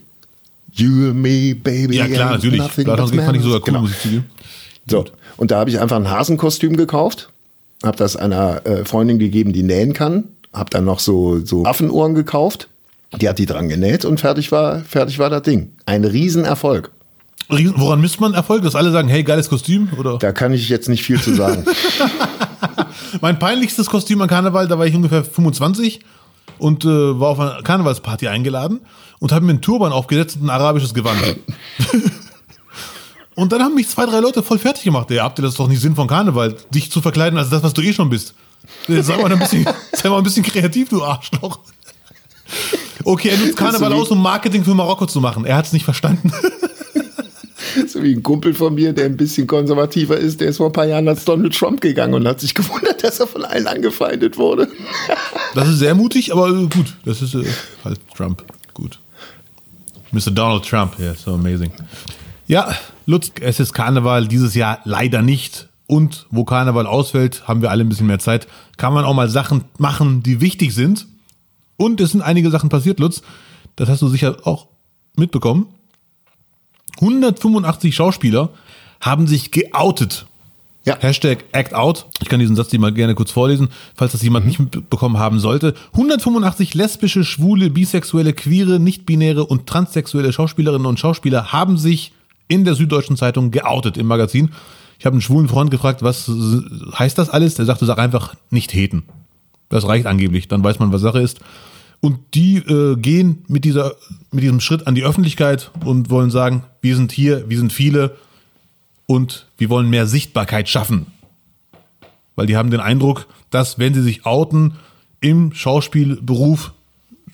You 0.75 1.11
and 1.11 1.17
me, 1.17 1.55
baby. 1.55 1.97
Ja, 1.97 2.07
klar, 2.07 2.33
natürlich. 2.33 2.61
but 2.63 2.87
Gang 2.87 3.09
fand 3.25 3.37
ich 3.37 3.43
sogar 3.43 3.59
cool, 3.61 3.65
Genau. 3.65 3.81
muss 3.83 3.91
ich 3.93 4.01
zugeben. 4.01 4.27
So, 4.89 5.05
und 5.37 5.51
da 5.51 5.59
habe 5.61 5.71
ich 5.71 5.79
einfach 5.81 5.97
ein 5.97 6.11
Hasenkostüm 6.11 6.77
gekauft, 6.77 7.31
habe 7.85 7.97
das 7.97 8.17
einer 8.17 8.67
äh, 8.67 8.85
Freundin 8.85 9.19
gegeben, 9.19 9.53
die 9.53 9.63
nähen 9.63 9.93
kann, 9.93 10.25
habe 10.53 10.71
dann 10.71 10.85
noch 10.85 10.99
so, 10.99 11.45
so 11.45 11.65
Affenohren 11.65 12.15
gekauft, 12.15 12.69
die 13.21 13.29
hat 13.29 13.39
die 13.39 13.47
dran 13.47 13.69
genäht 13.69 14.05
und 14.05 14.19
fertig 14.21 14.51
war, 14.51 14.81
fertig 14.81 15.19
war 15.19 15.31
das 15.31 15.43
Ding. 15.43 15.73
Ein 15.87 16.05
Riesenerfolg. 16.05 16.91
Riesen- 17.53 17.75
Woran 17.79 18.01
misst 18.01 18.21
man 18.21 18.35
Erfolg? 18.35 18.63
Dass 18.63 18.75
alle 18.75 18.91
sagen, 18.91 19.09
hey, 19.09 19.23
geiles 19.23 19.49
Kostüm? 19.49 19.89
Oder? 19.99 20.19
Da 20.19 20.33
kann 20.33 20.53
ich 20.53 20.69
jetzt 20.69 20.89
nicht 20.89 21.03
viel 21.05 21.21
zu 21.21 21.35
sagen. 21.35 21.65
Mein 23.21 23.39
peinlichstes 23.39 23.87
Kostüm 23.89 24.21
an 24.23 24.29
Karneval, 24.29 24.69
da 24.69 24.79
war 24.79 24.87
ich 24.87 24.95
ungefähr 24.95 25.25
25 25.25 26.01
und 26.59 26.85
äh, 26.85 26.89
war 26.89 27.29
auf 27.31 27.41
einer 27.41 27.63
Karnevalsparty 27.63 28.29
eingeladen 28.29 28.81
und 29.19 29.33
habe 29.33 29.45
mir 29.45 29.51
einen 29.53 29.61
Turban 29.61 29.93
aufgesetzt 29.93 30.37
und 30.37 30.47
ein 30.47 30.51
arabisches 30.51 30.95
Gewand. 30.95 31.21
und 33.35 33.53
dann 33.53 33.63
haben 33.63 33.75
mich 33.75 33.89
zwei, 33.89 34.07
drei 34.07 34.21
Leute 34.21 34.43
voll 34.43 34.59
fertig 34.59 34.85
gemacht. 34.85 35.11
Ja, 35.11 35.25
habt 35.25 35.39
ihr 35.39 35.43
das 35.43 35.53
ist 35.53 35.59
doch 35.59 35.69
nicht 35.69 35.81
Sinn 35.81 35.95
von 35.95 36.07
Karneval, 36.09 36.57
dich 36.75 36.91
zu 36.91 37.01
verkleiden 37.01 37.39
als 37.39 37.51
das, 37.51 37.63
was 37.63 37.73
du 37.75 37.83
eh 37.83 37.93
schon 37.93 38.11
bist. 38.11 38.35
Sei 38.89 39.17
mal 39.17 39.31
ein 39.33 39.39
bisschen, 39.39 39.67
sei 39.93 40.09
mal 40.09 40.19
ein 40.19 40.25
bisschen 40.25 40.45
kreativ, 40.45 40.89
du 40.89 41.03
Arschloch. 41.03 41.59
Okay, 43.05 43.29
er 43.31 43.39
nutzt 43.39 43.57
Karneval 43.57 43.93
aus, 43.93 44.09
um 44.09 44.23
Marketing 44.23 44.65
für 44.65 44.75
Marokko 44.75 45.07
zu 45.07 45.21
machen. 45.21 45.45
Er 45.45 45.57
hat 45.57 45.67
es 45.67 45.73
nicht 45.73 45.85
verstanden. 45.85 46.33
so 47.87 48.03
wie 48.03 48.15
ein 48.15 48.23
Kumpel 48.23 48.55
von 48.55 48.75
mir, 48.75 48.93
der 48.93 49.07
ein 49.07 49.17
bisschen 49.17 49.47
konservativer 49.47 50.17
ist, 50.17 50.41
der 50.41 50.49
ist 50.49 50.59
vor 50.59 50.67
ein 50.67 50.73
paar 50.73 50.87
Jahren 50.87 51.09
als 51.09 51.25
Donald 51.25 51.55
Trump 51.55 51.81
gegangen 51.81 52.15
und 52.15 52.27
hat 52.27 52.41
sich 52.41 52.55
gewundert, 52.55 53.03
dass 53.03 53.21
er 53.21 53.27
von 53.27 53.45
allen 53.45 53.67
angefeindet 53.67 54.37
wurde. 54.39 54.69
Das 55.55 55.69
ist 55.69 55.81
sehr 55.81 55.95
mutig, 55.95 56.33
aber 56.33 56.49
äh, 56.49 56.67
gut. 56.67 56.97
Das 57.05 57.21
ist 57.21 57.35
äh, 57.35 57.45
halt 57.85 58.01
Trump. 58.17 58.43
Gut. 58.73 58.99
Mr. 60.11 60.31
Donald 60.31 60.65
Trump, 60.65 60.99
ja, 60.99 61.15
so 61.15 61.35
amazing. 61.35 61.71
Ja, 62.47 62.75
Lutz, 63.05 63.31
es 63.39 63.61
ist 63.61 63.75
Karneval 63.75 64.29
dieses 64.29 64.55
Jahr 64.55 64.81
leider 64.85 65.21
nicht. 65.21 65.69
Und 65.87 66.27
wo 66.31 66.45
Karneval 66.45 66.87
ausfällt, 66.87 67.47
haben 67.47 67.61
wir 67.61 67.71
alle 67.71 67.85
ein 67.85 67.89
bisschen 67.91 68.07
mehr 68.07 68.19
Zeit. 68.19 68.47
Kann 68.79 68.95
man 68.95 69.05
auch 69.05 69.13
mal 69.13 69.29
Sachen 69.29 69.65
machen, 69.77 70.23
die 70.23 70.41
wichtig 70.41 70.75
sind. 70.75 71.07
Und 71.77 72.01
es 72.01 72.13
sind 72.13 72.23
einige 72.23 72.51
Sachen 72.51 72.71
passiert, 72.71 72.99
Lutz. 72.99 73.21
Das 73.77 73.91
hast 73.91 74.01
du 74.01 74.09
sicher 74.09 74.37
auch 74.45 74.69
mitbekommen. 75.17 75.67
185 77.03 77.95
Schauspieler 77.95 78.51
haben 79.01 79.27
sich 79.27 79.51
geoutet. 79.51 80.27
Ja. 80.85 80.99
Hashtag 80.99 81.45
Act 81.53 81.75
Out. 81.75 82.07
Ich 82.23 82.29
kann 82.29 82.41
diesen 82.41 82.57
Satz 82.57 82.69
dir 82.69 82.81
mal 82.81 82.93
gerne 82.93 83.15
kurz 83.15 83.31
vorlesen, 83.31 83.69
falls 83.95 84.13
das 84.13 84.23
jemand 84.23 84.47
nicht 84.47 84.59
mitbekommen 84.59 85.19
haben 85.19 85.39
sollte. 85.39 85.75
185 85.93 86.75
lesbische, 86.75 87.25
schwule, 87.25 87.71
bisexuelle, 87.71 88.33
queere, 88.33 88.81
nicht-binäre 88.81 89.45
und 89.45 89.67
transsexuelle 89.67 90.33
Schauspielerinnen 90.33 90.87
und 90.87 90.99
Schauspieler 90.99 91.53
haben 91.53 91.77
sich 91.77 92.13
in 92.49 92.65
der 92.65 92.75
Süddeutschen 92.75 93.17
Zeitung 93.17 93.51
geoutet 93.51 93.97
im 93.97 94.07
Magazin. 94.07 94.51
Ich 94.99 95.07
habe 95.07 95.15
einen 95.15 95.23
schwulen 95.23 95.49
Freund 95.49 95.71
gefragt, 95.71 96.03
was 96.03 96.31
heißt 96.99 97.19
das 97.19 97.31
alles? 97.31 97.55
Der 97.55 97.65
sagte, 97.65 97.87
sag 97.87 97.99
einfach 97.99 98.35
nicht 98.51 98.73
heten. 98.75 99.05
Das 99.69 99.87
reicht 99.87 100.07
angeblich, 100.07 100.49
dann 100.49 100.63
weiß 100.63 100.79
man, 100.81 100.93
was 100.93 101.01
Sache 101.01 101.21
ist. 101.21 101.41
Und 102.03 102.19
die 102.35 102.57
äh, 102.57 102.97
gehen 102.97 103.45
mit, 103.47 103.65
dieser, 103.65 103.95
mit 104.33 104.43
diesem 104.43 104.59
Schritt 104.59 104.89
an 104.89 104.97
die 104.97 105.05
Öffentlichkeit 105.05 105.71
und 105.85 106.11
wollen 106.11 106.33
sagen, 106.33 106.65
wir 106.81 106.97
sind 106.97 107.13
hier, 107.13 107.49
wir 107.49 107.57
sind 107.57 107.73
viele 107.73 108.17
und 109.07 109.47
wir 109.57 109.71
wollen 109.71 109.89
mehr 109.89 110.09
Sichtbarkeit 110.09 110.69
schaffen. 110.69 111.07
Weil 112.35 112.47
die 112.47 112.57
haben 112.57 112.73
den 112.73 112.81
Eindruck, 112.81 113.29
dass 113.51 113.79
wenn 113.79 113.95
sie 113.95 114.03
sich 114.03 114.27
outen 114.27 114.75
im 115.21 115.55
Schauspielberuf, 115.55 116.73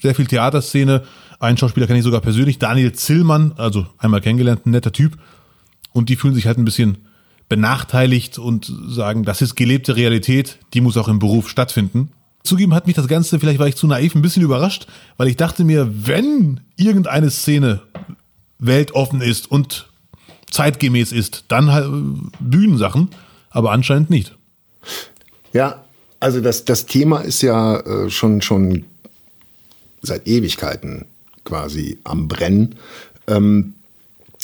sehr 0.02 0.14
viel 0.14 0.26
Theaterszene, 0.26 1.02
einen 1.40 1.56
Schauspieler 1.56 1.86
kenne 1.86 2.00
ich 2.00 2.04
sogar 2.04 2.20
persönlich, 2.20 2.58
Daniel 2.58 2.92
Zillmann, 2.92 3.52
also 3.56 3.86
einmal 3.96 4.20
kennengelernt, 4.20 4.66
ein 4.66 4.72
netter 4.72 4.92
Typ, 4.92 5.16
und 5.94 6.10
die 6.10 6.16
fühlen 6.16 6.34
sich 6.34 6.46
halt 6.46 6.58
ein 6.58 6.66
bisschen 6.66 6.98
benachteiligt 7.48 8.38
und 8.38 8.70
sagen, 8.86 9.24
das 9.24 9.40
ist 9.40 9.54
gelebte 9.54 9.96
Realität, 9.96 10.58
die 10.74 10.82
muss 10.82 10.98
auch 10.98 11.08
im 11.08 11.18
Beruf 11.18 11.48
stattfinden. 11.48 12.10
Zugeben 12.42 12.74
hat 12.74 12.86
mich 12.86 12.96
das 12.96 13.08
Ganze, 13.08 13.38
vielleicht 13.38 13.58
war 13.58 13.66
ich 13.66 13.76
zu 13.76 13.86
naiv, 13.86 14.14
ein 14.14 14.22
bisschen 14.22 14.42
überrascht, 14.42 14.86
weil 15.16 15.28
ich 15.28 15.36
dachte 15.36 15.64
mir, 15.64 15.90
wenn 16.06 16.60
irgendeine 16.76 17.30
Szene 17.30 17.82
weltoffen 18.58 19.20
ist 19.20 19.50
und 19.50 19.88
zeitgemäß 20.50 21.12
ist, 21.12 21.44
dann 21.48 21.70
halt 21.72 21.88
Bühnensachen, 22.40 23.08
aber 23.50 23.72
anscheinend 23.72 24.10
nicht. 24.10 24.34
Ja, 25.52 25.84
also 26.20 26.40
das, 26.40 26.64
das 26.64 26.86
Thema 26.86 27.20
ist 27.20 27.42
ja 27.42 27.80
äh, 27.80 28.10
schon, 28.10 28.42
schon 28.42 28.84
seit 30.02 30.26
Ewigkeiten 30.26 31.06
quasi 31.44 31.98
am 32.04 32.28
Brennen. 32.28 32.76
Ähm, 33.26 33.74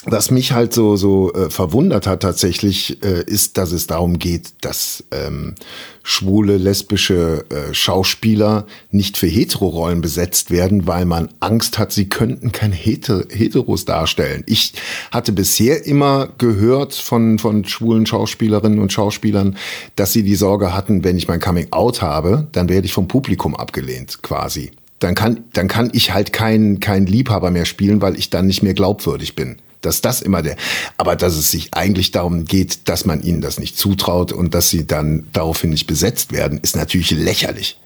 was 0.06 0.30
mich 0.30 0.52
halt 0.52 0.72
so 0.72 0.96
so 0.96 1.32
äh, 1.32 1.50
verwundert 1.50 2.06
hat 2.06 2.20
tatsächlich 2.20 3.02
äh, 3.04 3.22
ist, 3.24 3.58
dass 3.58 3.72
es 3.72 3.86
darum 3.86 4.18
geht, 4.18 4.52
dass 4.60 5.04
ähm, 5.10 5.54
schwule 6.02 6.56
lesbische 6.56 7.44
äh, 7.48 7.74
Schauspieler 7.74 8.66
nicht 8.90 9.16
für 9.16 9.26
Heterorollen 9.26 10.00
besetzt 10.00 10.50
werden, 10.50 10.86
weil 10.86 11.04
man 11.04 11.28
Angst 11.40 11.78
hat, 11.78 11.92
sie 11.92 12.08
könnten 12.08 12.52
keine 12.52 12.74
Heter 12.74 13.24
Heteros 13.30 13.84
darstellen. 13.84 14.44
Ich 14.46 14.74
hatte 15.10 15.32
bisher 15.32 15.86
immer 15.86 16.28
gehört 16.38 16.94
von 16.94 17.38
von 17.38 17.64
schwulen 17.64 18.06
Schauspielerinnen 18.06 18.78
und 18.78 18.92
Schauspielern, 18.92 19.56
dass 19.96 20.12
sie 20.12 20.22
die 20.22 20.36
Sorge 20.36 20.74
hatten, 20.74 21.04
wenn 21.04 21.16
ich 21.16 21.28
mein 21.28 21.40
Coming 21.40 21.68
Out 21.70 22.02
habe, 22.02 22.48
dann 22.52 22.68
werde 22.68 22.86
ich 22.86 22.92
vom 22.92 23.08
Publikum 23.08 23.54
abgelehnt 23.56 24.22
quasi 24.22 24.70
dann 25.04 25.14
kann, 25.14 25.44
dann 25.52 25.68
kann 25.68 25.90
ich 25.92 26.14
halt 26.14 26.32
kein, 26.32 26.80
kein 26.80 27.06
Liebhaber 27.06 27.50
mehr 27.50 27.66
spielen, 27.66 28.00
weil 28.00 28.16
ich 28.16 28.30
dann 28.30 28.46
nicht 28.46 28.62
mehr 28.62 28.74
glaubwürdig 28.74 29.34
bin. 29.34 29.56
Dass 29.84 30.00
das 30.00 30.22
immer 30.22 30.42
der, 30.42 30.56
aber 30.96 31.16
dass 31.16 31.36
es 31.36 31.50
sich 31.50 31.74
eigentlich 31.74 32.10
darum 32.10 32.44
geht, 32.44 32.88
dass 32.88 33.04
man 33.04 33.22
ihnen 33.22 33.40
das 33.40 33.58
nicht 33.58 33.78
zutraut 33.78 34.32
und 34.32 34.54
dass 34.54 34.70
sie 34.70 34.86
dann 34.86 35.26
daraufhin 35.32 35.70
nicht 35.70 35.86
besetzt 35.86 36.32
werden, 36.32 36.58
ist 36.62 36.76
natürlich 36.76 37.10
lächerlich. 37.10 37.78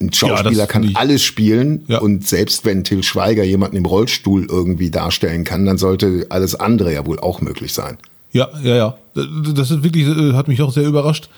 Ein 0.00 0.12
Schauspieler 0.12 0.64
ja, 0.64 0.66
kann 0.66 0.90
alles 0.94 1.22
spielen 1.22 1.84
ja. 1.88 1.98
und 1.98 2.26
selbst 2.26 2.66
wenn 2.66 2.84
Till 2.84 3.02
Schweiger 3.02 3.44
jemanden 3.44 3.76
im 3.76 3.86
Rollstuhl 3.86 4.46
irgendwie 4.46 4.90
darstellen 4.90 5.44
kann, 5.44 5.64
dann 5.64 5.78
sollte 5.78 6.26
alles 6.28 6.54
andere 6.54 6.92
ja 6.92 7.06
wohl 7.06 7.18
auch 7.18 7.40
möglich 7.40 7.72
sein. 7.72 7.96
Ja, 8.32 8.50
ja, 8.62 8.76
ja. 8.76 8.98
Das 9.14 9.70
ist 9.70 9.82
wirklich, 9.82 10.06
äh, 10.06 10.34
hat 10.34 10.48
mich 10.48 10.60
auch 10.60 10.72
sehr 10.72 10.86
überrascht, 10.86 11.30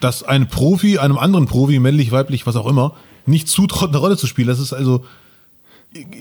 dass 0.00 0.22
ein 0.22 0.48
Profi 0.48 0.98
einem 0.98 1.16
anderen 1.16 1.46
Profi, 1.46 1.78
männlich, 1.78 2.12
weiblich, 2.12 2.46
was 2.46 2.56
auch 2.56 2.66
immer, 2.66 2.94
nicht 3.24 3.48
zutraut, 3.48 3.88
eine 3.88 3.98
Rolle 3.98 4.18
zu 4.18 4.26
spielen. 4.26 4.48
Das 4.48 4.58
ist 4.58 4.74
also 4.74 5.04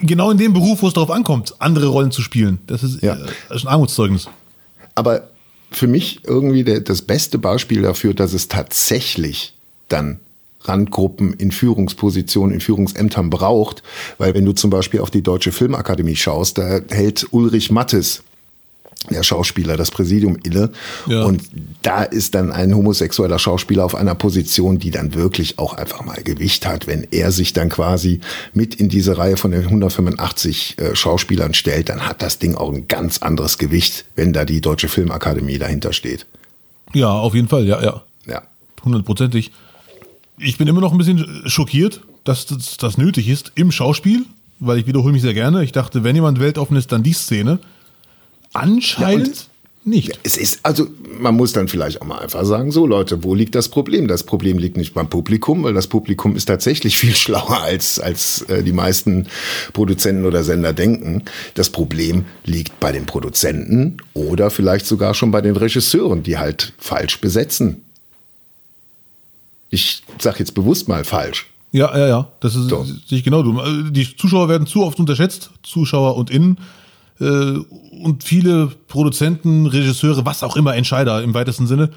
genau 0.01 0.31
in 0.31 0.37
dem 0.37 0.53
Beruf, 0.53 0.81
wo 0.81 0.87
es 0.87 0.93
darauf 0.93 1.11
ankommt, 1.11 1.55
andere 1.59 1.87
Rollen 1.87 2.11
zu 2.11 2.21
spielen. 2.21 2.59
Das 2.67 2.83
ist, 2.83 3.01
ja. 3.01 3.15
das 3.49 3.57
ist 3.57 3.65
ein 3.65 3.69
Armutszeugnis. 3.69 4.29
Aber 4.95 5.29
für 5.71 5.87
mich 5.87 6.21
irgendwie 6.23 6.63
der, 6.63 6.81
das 6.81 7.01
beste 7.01 7.37
Beispiel 7.37 7.81
dafür, 7.81 8.13
dass 8.13 8.33
es 8.33 8.47
tatsächlich 8.47 9.53
dann 9.89 10.19
Randgruppen 10.61 11.33
in 11.33 11.51
Führungspositionen, 11.51 12.53
in 12.53 12.61
Führungsämtern 12.61 13.29
braucht, 13.29 13.83
weil 14.17 14.33
wenn 14.33 14.45
du 14.45 14.53
zum 14.53 14.69
Beispiel 14.69 15.01
auf 15.01 15.11
die 15.11 15.21
Deutsche 15.21 15.51
Filmakademie 15.51 16.15
schaust, 16.15 16.57
da 16.57 16.79
hält 16.89 17.27
Ulrich 17.31 17.69
Mattes 17.69 18.23
der 19.09 19.23
Schauspieler 19.23 19.77
das 19.77 19.91
Präsidium 19.91 20.37
inne. 20.43 20.71
Ja. 21.07 21.23
Und 21.23 21.43
da 21.81 22.03
ist 22.03 22.35
dann 22.35 22.51
ein 22.51 22.75
homosexueller 22.75 23.39
Schauspieler 23.39 23.85
auf 23.85 23.95
einer 23.95 24.15
Position, 24.15 24.79
die 24.79 24.91
dann 24.91 25.13
wirklich 25.13 25.59
auch 25.59 25.73
einfach 25.73 26.03
mal 26.03 26.21
Gewicht 26.23 26.65
hat, 26.65 26.87
wenn 26.87 27.07
er 27.11 27.31
sich 27.31 27.53
dann 27.53 27.69
quasi 27.69 28.21
mit 28.53 28.75
in 28.75 28.89
diese 28.89 29.17
Reihe 29.17 29.37
von 29.37 29.51
den 29.51 29.63
185 29.63 30.77
äh, 30.77 30.95
Schauspielern 30.95 31.53
stellt, 31.53 31.89
dann 31.89 32.07
hat 32.07 32.21
das 32.21 32.39
Ding 32.39 32.55
auch 32.55 32.71
ein 32.71 32.87
ganz 32.87 33.19
anderes 33.19 33.57
Gewicht, 33.57 34.05
wenn 34.15 34.33
da 34.33 34.45
die 34.45 34.61
Deutsche 34.61 34.87
Filmakademie 34.87 35.57
dahinter 35.57 35.93
steht. 35.93 36.25
Ja, 36.93 37.11
auf 37.11 37.33
jeden 37.33 37.47
Fall, 37.47 37.65
ja, 37.65 37.81
ja. 37.83 38.03
Ja. 38.27 38.43
Hundertprozentig. 38.83 39.51
Ich 40.37 40.57
bin 40.57 40.67
immer 40.67 40.81
noch 40.81 40.91
ein 40.91 40.97
bisschen 40.97 41.43
schockiert, 41.45 42.01
dass 42.23 42.45
das, 42.45 42.77
das 42.77 42.97
nötig 42.97 43.27
ist 43.27 43.51
im 43.55 43.71
Schauspiel, 43.71 44.25
weil 44.59 44.77
ich 44.77 44.87
wiederhole 44.87 45.13
mich 45.13 45.21
sehr 45.21 45.33
gerne. 45.33 45.63
Ich 45.63 45.71
dachte, 45.71 46.03
wenn 46.03 46.15
jemand 46.15 46.39
weltoffen 46.39 46.77
ist, 46.77 46.91
dann 46.91 47.03
die 47.03 47.13
Szene. 47.13 47.59
Anscheinend 48.53 49.35
ja, 49.35 49.43
nicht. 49.85 50.19
Es 50.23 50.37
ist, 50.37 50.59
also, 50.63 50.87
man 51.19 51.35
muss 51.35 51.53
dann 51.53 51.67
vielleicht 51.67 52.01
auch 52.01 52.05
mal 52.05 52.19
einfach 52.19 52.45
sagen, 52.45 52.71
so 52.71 52.87
Leute, 52.87 53.23
wo 53.23 53.35
liegt 53.35 53.55
das 53.55 53.69
Problem? 53.69 54.07
Das 54.07 54.23
Problem 54.23 54.57
liegt 54.57 54.77
nicht 54.77 54.93
beim 54.93 55.09
Publikum, 55.09 55.63
weil 55.63 55.73
das 55.73 55.87
Publikum 55.87 56.35
ist 56.35 56.45
tatsächlich 56.45 56.97
viel 56.99 57.15
schlauer 57.15 57.61
als, 57.61 57.99
als 57.99 58.43
äh, 58.43 58.63
die 58.63 58.71
meisten 58.71 59.27
Produzenten 59.73 60.25
oder 60.25 60.43
Sender 60.43 60.73
denken. 60.73 61.23
Das 61.55 61.69
Problem 61.69 62.25
liegt 62.45 62.79
bei 62.79 62.91
den 62.91 63.05
Produzenten 63.05 63.97
oder 64.13 64.49
vielleicht 64.49 64.85
sogar 64.85 65.13
schon 65.13 65.31
bei 65.31 65.41
den 65.41 65.57
Regisseuren, 65.57 66.23
die 66.23 66.37
halt 66.37 66.73
falsch 66.77 67.19
besetzen. 67.19 67.83
Ich 69.69 70.03
sag 70.19 70.39
jetzt 70.39 70.53
bewusst 70.53 70.87
mal 70.87 71.03
falsch. 71.03 71.47
Ja, 71.71 71.97
ja, 71.97 72.07
ja. 72.07 72.27
Das 72.39 72.55
ist 72.55 72.69
so. 72.69 72.85
sich 73.07 73.23
genau. 73.23 73.41
Die 73.89 74.15
Zuschauer 74.15 74.47
werden 74.47 74.67
zu 74.67 74.83
oft 74.83 74.99
unterschätzt, 74.99 75.49
Zuschauer 75.63 76.15
und 76.15 76.29
Innen. 76.29 76.59
Äh, 77.23 77.59
und 78.03 78.23
viele 78.23 78.67
Produzenten, 78.87 79.65
Regisseure, 79.65 80.25
was 80.25 80.43
auch 80.43 80.55
immer, 80.55 80.75
Entscheider 80.75 81.23
im 81.23 81.33
weitesten 81.33 81.67
Sinne, 81.67 81.91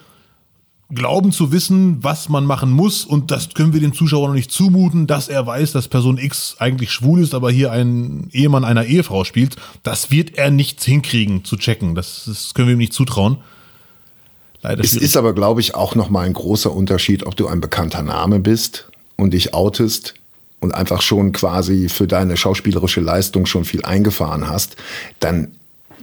glauben 0.95 1.33
zu 1.33 1.51
wissen, 1.51 2.03
was 2.05 2.29
man 2.29 2.47
machen 2.47 2.71
muss 2.71 3.05
und 3.05 3.33
das 3.33 3.55
können 3.55 3.73
wir 3.73 3.81
dem 3.81 3.93
Zuschauer 3.93 4.29
noch 4.29 4.35
nicht 4.35 4.53
zumuten, 4.53 5.09
dass 5.09 5.29
er 5.29 5.45
weiß, 5.45 5.73
dass 5.73 5.89
Person 5.89 6.17
X 6.17 6.57
eigentlich 6.61 6.93
schwul 6.93 7.21
ist, 7.21 7.35
aber 7.35 7.51
hier 7.51 7.73
ein 7.73 8.29
Ehemann 8.33 8.65
einer 8.65 8.85
Ehefrau 8.85 9.25
spielt. 9.25 9.57
Das 9.83 10.13
wird 10.13 10.39
er 10.39 10.51
nicht 10.51 10.83
hinkriegen 10.85 11.45
zu 11.45 11.57
checken. 11.57 11.97
Das, 11.97 12.25
das 12.27 12.55
können 12.55 12.69
wir 12.69 12.75
ihm 12.75 12.79
nicht 12.79 12.93
zutrauen. 12.93 13.39
Leider 14.63 14.83
es 14.83 14.95
ist 14.95 15.17
aber, 15.17 15.35
glaube 15.35 15.61
ich, 15.61 15.75
auch 15.75 15.97
noch 15.97 16.09
mal 16.09 16.25
ein 16.25 16.33
großer 16.33 16.73
Unterschied, 16.73 17.27
ob 17.27 17.35
du 17.37 17.49
ein 17.49 17.61
bekannter 17.61 18.03
Name 18.03 18.39
bist 18.39 18.89
und 19.17 19.35
dich 19.35 19.55
outest 19.55 20.15
und 20.61 20.75
einfach 20.75 21.03
schon 21.03 21.33
quasi 21.33 21.89
für 21.89 22.07
deine 22.07 22.37
schauspielerische 22.37 23.01
Leistung 23.01 23.47
schon 23.47 23.65
viel 23.65 23.85
eingefahren 23.85 24.49
hast, 24.49 24.77
dann 25.21 25.53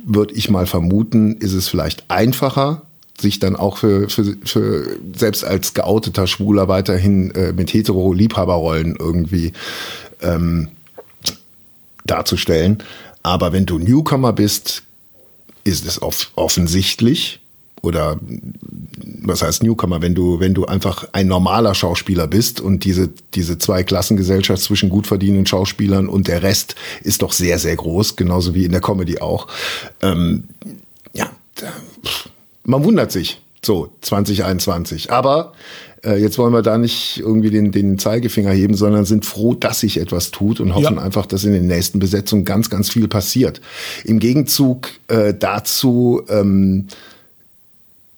würde 0.05 0.33
ich 0.33 0.49
mal 0.49 0.65
vermuten, 0.65 1.37
ist 1.37 1.53
es 1.53 1.67
vielleicht 1.67 2.09
einfacher, 2.09 2.83
sich 3.19 3.39
dann 3.39 3.55
auch 3.55 3.77
für, 3.77 4.09
für, 4.09 4.35
für 4.43 4.97
selbst 5.15 5.45
als 5.45 5.73
geouteter 5.73 6.27
Schwuler 6.27 6.67
weiterhin 6.67 7.31
äh, 7.31 7.53
mit 7.53 7.73
hetero-Liebhaberrollen 7.73 8.95
irgendwie 8.97 9.53
ähm, 10.21 10.69
darzustellen. 12.05 12.83
Aber 13.21 13.53
wenn 13.53 13.65
du 13.65 13.77
Newcomer 13.79 14.33
bist, 14.33 14.83
ist 15.63 15.85
es 15.85 16.01
off 16.01 16.31
offensichtlich, 16.35 17.39
oder 17.83 18.17
was 19.21 19.43
heißt 19.43 19.61
Newcomer, 19.61 20.01
wenn 20.01 20.15
du, 20.15 20.39
wenn 20.39 20.53
du 20.53 20.65
einfach 20.65 21.07
ein 21.11 21.27
normaler 21.27 21.75
Schauspieler 21.75 22.27
bist 22.27 22.61
und 22.61 22.85
diese, 22.85 23.09
diese 23.35 23.57
Zwei-Klassengesellschaft 23.57 24.63
zwischen 24.63 24.89
gut 24.89 25.05
verdienenden 25.05 25.45
Schauspielern 25.45 26.07
und 26.07 26.27
der 26.27 26.43
Rest 26.43 26.75
ist 27.03 27.21
doch 27.21 27.33
sehr, 27.33 27.59
sehr 27.59 27.75
groß, 27.75 28.15
genauso 28.15 28.55
wie 28.55 28.65
in 28.65 28.71
der 28.71 28.81
Comedy 28.81 29.19
auch. 29.19 29.47
Ähm, 30.01 30.45
ja, 31.13 31.29
man 32.63 32.83
wundert 32.83 33.11
sich. 33.11 33.41
So, 33.65 33.89
2021. 34.01 35.11
Aber 35.11 35.53
äh, 36.05 36.21
jetzt 36.21 36.37
wollen 36.37 36.53
wir 36.53 36.61
da 36.61 36.77
nicht 36.77 37.19
irgendwie 37.19 37.49
den, 37.49 37.71
den 37.71 37.97
Zeigefinger 37.97 38.51
heben, 38.51 38.75
sondern 38.75 39.05
sind 39.05 39.25
froh, 39.25 39.53
dass 39.53 39.79
sich 39.79 39.99
etwas 39.99 40.31
tut 40.31 40.59
und 40.59 40.75
hoffen 40.75 40.95
ja. 40.95 41.01
einfach, 41.01 41.25
dass 41.25 41.45
in 41.45 41.53
den 41.53 41.67
nächsten 41.67 41.99
Besetzungen 41.99 42.43
ganz, 42.43 42.69
ganz 42.69 42.89
viel 42.89 43.07
passiert. 43.07 43.61
Im 44.03 44.19
Gegenzug 44.19 44.89
äh, 45.07 45.33
dazu 45.33 46.23
ähm, 46.27 46.87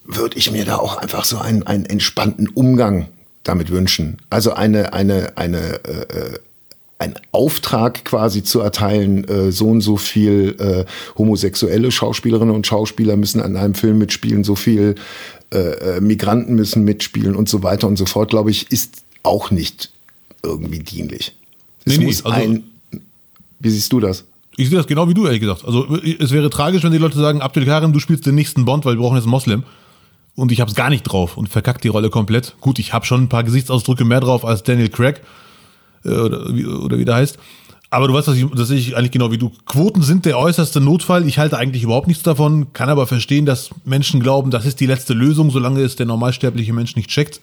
würde 0.06 0.38
ich 0.38 0.52
mir 0.52 0.66
da 0.66 0.78
auch 0.78 0.98
einfach 0.98 1.26
so 1.26 1.38
einen, 1.38 1.64
einen 1.64 1.86
entspannten 1.86 2.48
Umgang 2.50 3.08
damit 3.44 3.72
wünschen. 3.72 4.18
Also 4.30 4.54
eine, 4.54 4.94
eine, 4.94 5.38
eine, 5.38 5.84
äh, 5.86 6.18
äh 6.18 6.40
ein 6.98 7.16
Auftrag 7.34 8.06
quasi 8.06 8.42
zu 8.44 8.62
erteilen, 8.62 9.28
äh, 9.28 9.52
so 9.52 9.68
und 9.68 9.82
so 9.82 9.98
viel 9.98 10.56
äh, 10.60 10.86
homosexuelle 11.18 11.92
Schauspielerinnen 11.92 12.56
und 12.56 12.66
Schauspieler 12.66 13.18
müssen 13.18 13.42
an 13.42 13.58
einem 13.58 13.74
Film 13.74 13.98
mitspielen, 13.98 14.46
so 14.46 14.56
viel 14.56 14.96
äh, 15.54 15.58
äh 15.58 16.02
Migranten 16.02 16.56
müssen 16.56 16.86
mitspielen 16.86 17.36
und 17.36 17.50
so 17.50 17.64
weiter 17.64 17.88
und 17.88 17.98
so 17.98 18.06
fort, 18.06 18.30
glaube 18.30 18.50
ich, 18.50 18.72
ist 18.72 19.04
auch 19.24 19.52
nicht 19.52 19.92
irgendwie 20.42 20.80
dienlich. 20.80 21.36
Es 21.84 21.98
nee, 21.98 22.06
muss 22.06 22.24
nee, 22.24 22.32
also 22.32 22.50
ein, 22.50 22.64
wie 23.60 23.70
siehst 23.70 23.92
du 23.92 24.00
das? 24.00 24.24
Ich 24.56 24.70
sehe 24.70 24.78
das 24.78 24.88
genau 24.88 25.10
wie 25.10 25.14
du, 25.14 25.26
ehrlich 25.26 25.42
gesagt. 25.42 25.66
Also 25.66 25.98
es 25.98 26.32
wäre 26.32 26.50
tragisch, 26.50 26.84
wenn 26.84 26.94
die 26.94 26.98
Leute 26.98 27.18
sagen, 27.18 27.42
Abdel 27.42 27.66
Karim, 27.66 27.92
du 27.92 28.00
spielst 28.00 28.26
den 28.26 28.36
nächsten 28.36 28.64
Bond, 28.64 28.86
weil 28.86 28.96
wir 28.96 29.02
brauchen 29.02 29.16
jetzt 29.16 29.26
einen 29.26 29.32
Moslem. 29.32 29.64
Und 30.36 30.52
ich 30.52 30.62
habe 30.62 30.70
es 30.70 30.76
gar 30.76 30.90
nicht 30.90 31.04
drauf 31.04 31.38
und 31.38 31.50
verkackt 31.50 31.84
die 31.84 31.90
Rolle 31.90 32.10
komplett. 32.10 32.56
Gut, 32.62 32.80
ich 32.80 32.94
habe 32.94 33.06
schon 33.06 33.24
ein 33.24 33.30
paar 33.30 33.44
Gesichtsausdrücke 33.44 34.06
mehr 34.06 34.20
drauf 34.20 34.46
als 34.46 34.64
Daniel 34.64 34.90
Craig 34.90 35.22
äh, 36.04 36.10
oder, 36.10 36.54
wie, 36.54 36.66
oder 36.66 36.98
wie 36.98 37.06
der 37.06 37.16
heißt. 37.16 37.38
Aber 37.90 38.08
du 38.08 38.14
weißt, 38.14 38.28
dass 38.28 38.36
ich, 38.36 38.46
dass 38.52 38.70
ich 38.72 38.98
eigentlich 38.98 39.12
genau 39.12 39.32
wie 39.32 39.38
du. 39.38 39.52
Quoten 39.66 40.02
sind 40.02 40.26
der 40.26 40.38
äußerste 40.38 40.82
Notfall. 40.82 41.26
Ich 41.28 41.38
halte 41.38 41.58
eigentlich 41.58 41.84
überhaupt 41.84 42.08
nichts 42.08 42.24
davon, 42.24 42.74
kann 42.74 42.90
aber 42.90 43.08
verstehen, 43.08 43.46
dass 43.46 43.70
Menschen 43.86 44.20
glauben, 44.20 44.52
das 44.52 44.66
ist 44.66 44.80
die 44.82 44.86
letzte 44.86 45.14
Lösung, 45.14 45.52
solange 45.52 45.82
es 45.82 45.96
der 45.96 46.06
normalsterbliche 46.06 46.74
Mensch 46.74 46.96
nicht 46.96 47.10
checkt. 47.10 47.40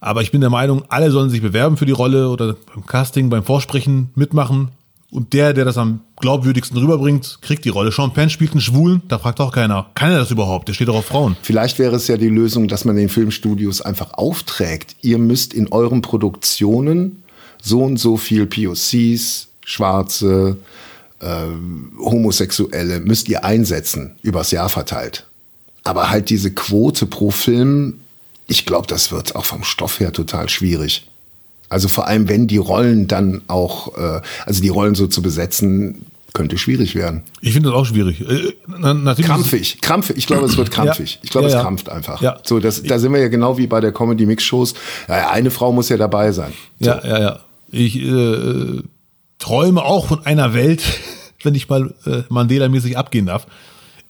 Aber 0.00 0.20
ich 0.20 0.30
bin 0.30 0.42
der 0.42 0.50
Meinung, 0.50 0.84
alle 0.90 1.10
sollen 1.10 1.30
sich 1.30 1.40
bewerben 1.40 1.78
für 1.78 1.86
die 1.86 1.92
Rolle 1.92 2.28
oder 2.28 2.56
beim 2.74 2.84
Casting, 2.84 3.30
beim 3.30 3.44
Vorsprechen 3.44 4.10
mitmachen. 4.14 4.68
Und 5.14 5.32
der, 5.32 5.52
der 5.52 5.64
das 5.64 5.78
am 5.78 6.00
glaubwürdigsten 6.16 6.76
rüberbringt, 6.76 7.38
kriegt 7.40 7.64
die 7.64 7.68
Rolle. 7.68 7.92
Sean 7.92 8.12
Penn 8.12 8.30
spielt 8.30 8.50
einen 8.50 8.60
Schwulen, 8.60 9.00
da 9.06 9.18
fragt 9.18 9.40
auch 9.40 9.52
keiner, 9.52 9.86
kann 9.94 10.10
er 10.10 10.18
das 10.18 10.32
überhaupt? 10.32 10.66
Der 10.66 10.74
steht 10.74 10.88
doch 10.88 10.96
auf 10.96 11.06
Frauen. 11.06 11.36
Vielleicht 11.42 11.78
wäre 11.78 11.94
es 11.94 12.08
ja 12.08 12.16
die 12.16 12.28
Lösung, 12.28 12.66
dass 12.66 12.84
man 12.84 12.96
den 12.96 13.08
Filmstudios 13.08 13.80
einfach 13.80 14.14
aufträgt. 14.14 14.96
Ihr 15.02 15.18
müsst 15.18 15.54
in 15.54 15.70
euren 15.70 16.02
Produktionen 16.02 17.22
so 17.62 17.84
und 17.84 17.98
so 17.98 18.16
viel 18.16 18.46
POCs, 18.46 19.48
Schwarze, 19.64 20.56
äh, 21.20 21.46
Homosexuelle, 21.98 22.98
müsst 22.98 23.28
ihr 23.28 23.44
einsetzen, 23.44 24.16
übers 24.22 24.50
Jahr 24.50 24.68
verteilt. 24.68 25.26
Aber 25.84 26.10
halt 26.10 26.28
diese 26.28 26.52
Quote 26.52 27.06
pro 27.06 27.30
Film 27.30 28.00
ich 28.46 28.66
glaube, 28.66 28.86
das 28.86 29.10
wird 29.10 29.36
auch 29.36 29.44
vom 29.44 29.64
Stoff 29.64 30.00
her 30.00 30.12
total 30.12 30.48
schwierig. 30.48 31.08
Also 31.68 31.88
vor 31.88 32.06
allem, 32.06 32.28
wenn 32.28 32.46
die 32.46 32.58
Rollen 32.58 33.06
dann 33.08 33.42
auch, 33.48 33.96
äh, 33.96 34.20
also 34.46 34.62
die 34.62 34.68
Rollen 34.68 34.94
so 34.94 35.06
zu 35.06 35.22
besetzen, 35.22 36.06
könnte 36.34 36.58
schwierig 36.58 36.96
werden. 36.96 37.22
Ich 37.40 37.52
finde 37.52 37.70
das 37.70 37.78
auch 37.78 37.86
schwierig. 37.86 38.20
Äh, 38.20 38.54
natürlich 38.66 39.26
krampfig, 39.26 39.80
krampfig. 39.80 40.16
Ich 40.16 40.26
glaube, 40.26 40.44
es 40.44 40.56
wird 40.56 40.70
krampfig. 40.72 41.14
Ja. 41.14 41.20
Ich 41.22 41.30
glaube, 41.30 41.46
ja, 41.46 41.52
ja. 41.52 41.58
es 41.58 41.62
krampft 41.64 41.88
einfach. 41.88 42.20
Ja. 42.20 42.38
So, 42.42 42.58
das, 42.58 42.82
da 42.82 42.98
sind 42.98 43.12
wir 43.12 43.20
ja 43.20 43.28
genau 43.28 43.56
wie 43.56 43.68
bei 43.68 43.80
der 43.80 43.92
Comedy 43.92 44.26
Mix 44.26 44.42
Shows. 44.42 44.74
eine 45.06 45.52
Frau 45.52 45.72
muss 45.72 45.88
ja 45.88 45.96
dabei 45.96 46.32
sein. 46.32 46.52
So. 46.80 46.90
Ja, 46.90 47.06
ja, 47.06 47.20
ja. 47.20 47.40
Ich 47.70 47.96
äh, 48.02 48.82
träume 49.38 49.82
auch 49.82 50.06
von 50.06 50.26
einer 50.26 50.54
Welt, 50.54 50.82
wenn 51.44 51.54
ich 51.54 51.68
mal 51.68 51.94
äh, 52.04 52.22
Mandela-mäßig 52.28 52.98
abgehen 52.98 53.26
darf, 53.26 53.46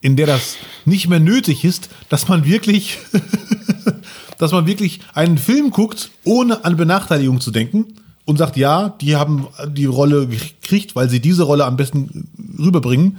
in 0.01 0.17
der 0.17 0.27
das 0.27 0.57
nicht 0.87 1.09
mehr 1.09 1.21
nötig 1.21 1.65
ist, 1.65 1.91
dass 2.09 2.29
man 2.29 2.47
wirklich 2.47 2.99
dass 4.39 4.53
man 4.53 4.67
wirklich 4.67 5.01
einen 5.15 5.39
Film 5.39 5.71
guckt, 5.71 6.11
ohne 6.25 6.65
an 6.65 6.77
Benachteiligung 6.77 7.41
zu 7.41 7.51
denken 7.51 7.95
und 8.25 8.39
sagt, 8.39 8.57
ja, 8.57 8.91
die 9.01 9.17
haben 9.17 9.49
die 9.69 9.85
Rolle 9.85 10.27
gekriegt, 10.27 10.97
weil 10.97 11.09
sie 11.11 11.21
diese 11.21 11.43
Rolle 11.43 11.67
am 11.67 11.77
besten 11.77 12.29
rüberbringen. 12.59 13.19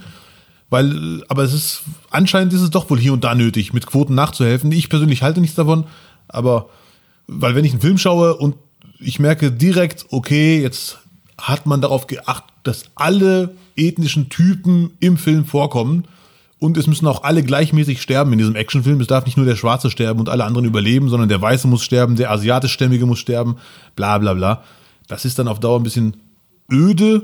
Weil, 0.68 1.22
aber 1.28 1.44
es 1.44 1.52
ist, 1.52 1.82
anscheinend 2.10 2.52
ist 2.52 2.60
es 2.60 2.70
doch 2.70 2.90
wohl 2.90 2.98
hier 2.98 3.12
und 3.12 3.22
da 3.22 3.34
nötig, 3.34 3.72
mit 3.72 3.86
Quoten 3.86 4.14
nachzuhelfen. 4.16 4.72
Ich 4.72 4.88
persönlich 4.88 5.22
halte 5.22 5.40
nichts 5.40 5.54
davon, 5.54 5.84
aber, 6.26 6.68
weil 7.28 7.54
wenn 7.54 7.64
ich 7.64 7.72
einen 7.72 7.80
Film 7.80 7.98
schaue 7.98 8.36
und 8.36 8.56
ich 8.98 9.20
merke 9.20 9.52
direkt, 9.52 10.06
okay, 10.10 10.60
jetzt 10.60 10.98
hat 11.38 11.66
man 11.66 11.80
darauf 11.80 12.06
geachtet, 12.08 12.50
dass 12.64 12.84
alle 12.96 13.54
ethnischen 13.76 14.28
Typen 14.28 14.90
im 14.98 15.18
Film 15.18 15.44
vorkommen, 15.44 16.04
und 16.58 16.76
es 16.76 16.86
müssen 16.86 17.06
auch 17.06 17.22
alle 17.22 17.42
gleichmäßig 17.42 18.00
sterben 18.00 18.32
in 18.32 18.38
diesem 18.38 18.56
Actionfilm. 18.56 19.00
Es 19.00 19.06
darf 19.06 19.26
nicht 19.26 19.36
nur 19.36 19.46
der 19.46 19.56
Schwarze 19.56 19.90
sterben 19.90 20.20
und 20.20 20.28
alle 20.28 20.44
anderen 20.44 20.66
überleben, 20.66 21.08
sondern 21.08 21.28
der 21.28 21.40
Weiße 21.40 21.68
muss 21.68 21.84
sterben, 21.84 22.16
der 22.16 22.30
Asiatischstämmige 22.30 23.04
muss 23.04 23.18
sterben, 23.18 23.56
bla 23.94 24.16
bla 24.18 24.34
bla. 24.34 24.62
Das 25.06 25.24
ist 25.24 25.38
dann 25.38 25.48
auf 25.48 25.60
Dauer 25.60 25.78
ein 25.78 25.82
bisschen 25.82 26.16
öde. 26.70 27.22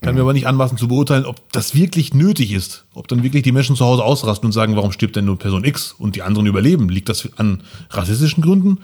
Kann 0.00 0.14
mir 0.14 0.20
aber 0.20 0.32
nicht 0.32 0.46
anmaßen 0.46 0.78
zu 0.78 0.88
beurteilen, 0.88 1.24
ob 1.24 1.52
das 1.52 1.74
wirklich 1.74 2.14
nötig 2.14 2.52
ist. 2.52 2.84
Ob 2.94 3.08
dann 3.08 3.22
wirklich 3.22 3.42
die 3.42 3.52
Menschen 3.52 3.76
zu 3.76 3.84
Hause 3.84 4.04
ausrasten 4.04 4.46
und 4.46 4.52
sagen, 4.52 4.76
warum 4.76 4.92
stirbt 4.92 5.16
denn 5.16 5.24
nur 5.24 5.38
Person 5.38 5.64
X 5.64 5.94
und 5.98 6.16
die 6.16 6.22
anderen 6.22 6.46
überleben? 6.46 6.88
Liegt 6.88 7.08
das 7.08 7.28
an 7.36 7.62
rassistischen 7.90 8.42
Gründen? 8.42 8.78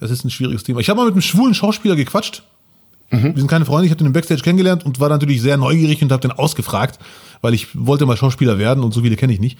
Das 0.00 0.10
ist 0.10 0.24
ein 0.24 0.30
schwieriges 0.30 0.62
Thema. 0.62 0.80
Ich 0.80 0.90
habe 0.90 0.98
mal 0.98 1.06
mit 1.06 1.14
einem 1.14 1.22
schwulen 1.22 1.54
Schauspieler 1.54 1.96
gequatscht. 1.96 2.42
Mhm. 3.10 3.34
Wir 3.34 3.36
sind 3.36 3.48
keine 3.48 3.64
Freunde, 3.64 3.86
ich 3.86 3.90
habe 3.90 3.98
den 3.98 4.06
im 4.06 4.12
Backstage 4.12 4.42
kennengelernt 4.42 4.84
und 4.84 5.00
war 5.00 5.08
natürlich 5.08 5.42
sehr 5.42 5.56
neugierig 5.56 6.02
und 6.02 6.12
habe 6.12 6.22
den 6.22 6.32
ausgefragt, 6.32 6.98
weil 7.40 7.54
ich 7.54 7.68
wollte 7.74 8.06
mal 8.06 8.16
Schauspieler 8.16 8.58
werden 8.58 8.82
und 8.82 8.92
so 8.94 9.02
viele 9.02 9.16
kenne 9.16 9.32
ich 9.32 9.40
nicht. 9.40 9.58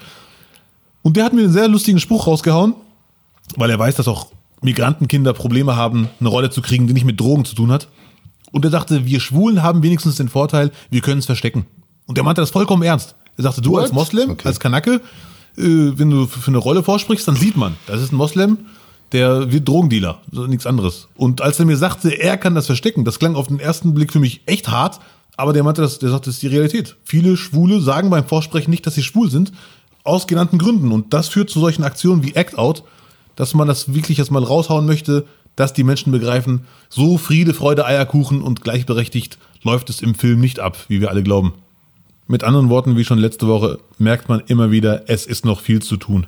Und 1.02 1.16
der 1.16 1.24
hat 1.24 1.32
mir 1.34 1.42
einen 1.42 1.52
sehr 1.52 1.68
lustigen 1.68 2.00
Spruch 2.00 2.26
rausgehauen, 2.26 2.74
weil 3.56 3.70
er 3.70 3.78
weiß, 3.78 3.96
dass 3.96 4.08
auch 4.08 4.28
Migrantenkinder 4.62 5.34
Probleme 5.34 5.76
haben, 5.76 6.08
eine 6.18 6.28
Rolle 6.30 6.50
zu 6.50 6.62
kriegen, 6.62 6.86
die 6.86 6.94
nicht 6.94 7.04
mit 7.04 7.20
Drogen 7.20 7.44
zu 7.44 7.54
tun 7.54 7.70
hat. 7.70 7.88
Und 8.50 8.64
er 8.64 8.70
sagte, 8.70 9.04
wir 9.04 9.20
Schwulen 9.20 9.62
haben 9.62 9.82
wenigstens 9.82 10.16
den 10.16 10.28
Vorteil, 10.28 10.70
wir 10.90 11.02
können 11.02 11.18
es 11.18 11.26
verstecken. 11.26 11.66
Und 12.06 12.16
er 12.16 12.24
meinte 12.24 12.40
das 12.40 12.50
vollkommen 12.50 12.82
ernst. 12.82 13.14
Er 13.36 13.42
sagte, 13.42 13.60
du 13.60 13.72
What? 13.72 13.82
als 13.82 13.92
Moslem, 13.92 14.30
okay. 14.30 14.48
als 14.48 14.60
Kanake, 14.60 15.00
äh, 15.56 15.62
wenn 15.62 16.10
du 16.10 16.26
für 16.26 16.48
eine 16.48 16.58
Rolle 16.58 16.82
vorsprichst, 16.82 17.26
dann 17.28 17.36
sieht 17.36 17.56
man, 17.56 17.76
das 17.86 18.00
ist 18.00 18.12
ein 18.12 18.16
Moslem, 18.16 18.58
der 19.14 19.52
wird 19.52 19.66
Drogendealer, 19.68 20.20
nichts 20.48 20.66
anderes. 20.66 21.08
Und 21.16 21.40
als 21.40 21.60
er 21.60 21.66
mir 21.66 21.76
sagte, 21.76 22.10
er 22.10 22.36
kann 22.36 22.56
das 22.56 22.66
verstecken, 22.66 23.04
das 23.04 23.20
klang 23.20 23.36
auf 23.36 23.46
den 23.46 23.60
ersten 23.60 23.94
Blick 23.94 24.12
für 24.12 24.18
mich 24.18 24.42
echt 24.46 24.68
hart, 24.68 25.00
aber 25.36 25.52
der 25.52 25.62
meinte, 25.62 25.82
das, 25.82 26.00
der 26.00 26.10
sagt, 26.10 26.26
das 26.26 26.34
ist 26.34 26.42
die 26.42 26.48
Realität. 26.48 26.96
Viele 27.04 27.36
Schwule 27.36 27.80
sagen 27.80 28.10
beim 28.10 28.26
Vorsprechen 28.26 28.70
nicht, 28.70 28.86
dass 28.86 28.96
sie 28.96 29.02
schwul 29.02 29.30
sind, 29.30 29.52
aus 30.02 30.26
genannten 30.26 30.58
Gründen. 30.58 30.92
Und 30.92 31.14
das 31.14 31.28
führt 31.28 31.48
zu 31.48 31.60
solchen 31.60 31.84
Aktionen 31.84 32.24
wie 32.24 32.34
Act 32.34 32.58
Out, 32.58 32.82
dass 33.36 33.54
man 33.54 33.68
das 33.68 33.94
wirklich 33.94 34.18
erstmal 34.18 34.42
raushauen 34.42 34.84
möchte, 34.84 35.24
dass 35.56 35.72
die 35.72 35.84
Menschen 35.84 36.12
begreifen, 36.12 36.66
so 36.88 37.16
Friede, 37.16 37.54
Freude, 37.54 37.86
Eierkuchen 37.86 38.42
und 38.42 38.62
gleichberechtigt 38.62 39.38
läuft 39.62 39.90
es 39.90 40.02
im 40.02 40.16
Film 40.16 40.40
nicht 40.40 40.58
ab, 40.58 40.76
wie 40.88 41.00
wir 41.00 41.10
alle 41.10 41.22
glauben. 41.22 41.54
Mit 42.26 42.42
anderen 42.42 42.68
Worten, 42.68 42.96
wie 42.96 43.04
schon 43.04 43.18
letzte 43.18 43.46
Woche, 43.46 43.78
merkt 43.98 44.28
man 44.28 44.42
immer 44.46 44.70
wieder, 44.72 45.08
es 45.08 45.26
ist 45.26 45.44
noch 45.44 45.60
viel 45.60 45.82
zu 45.82 45.96
tun. 45.96 46.26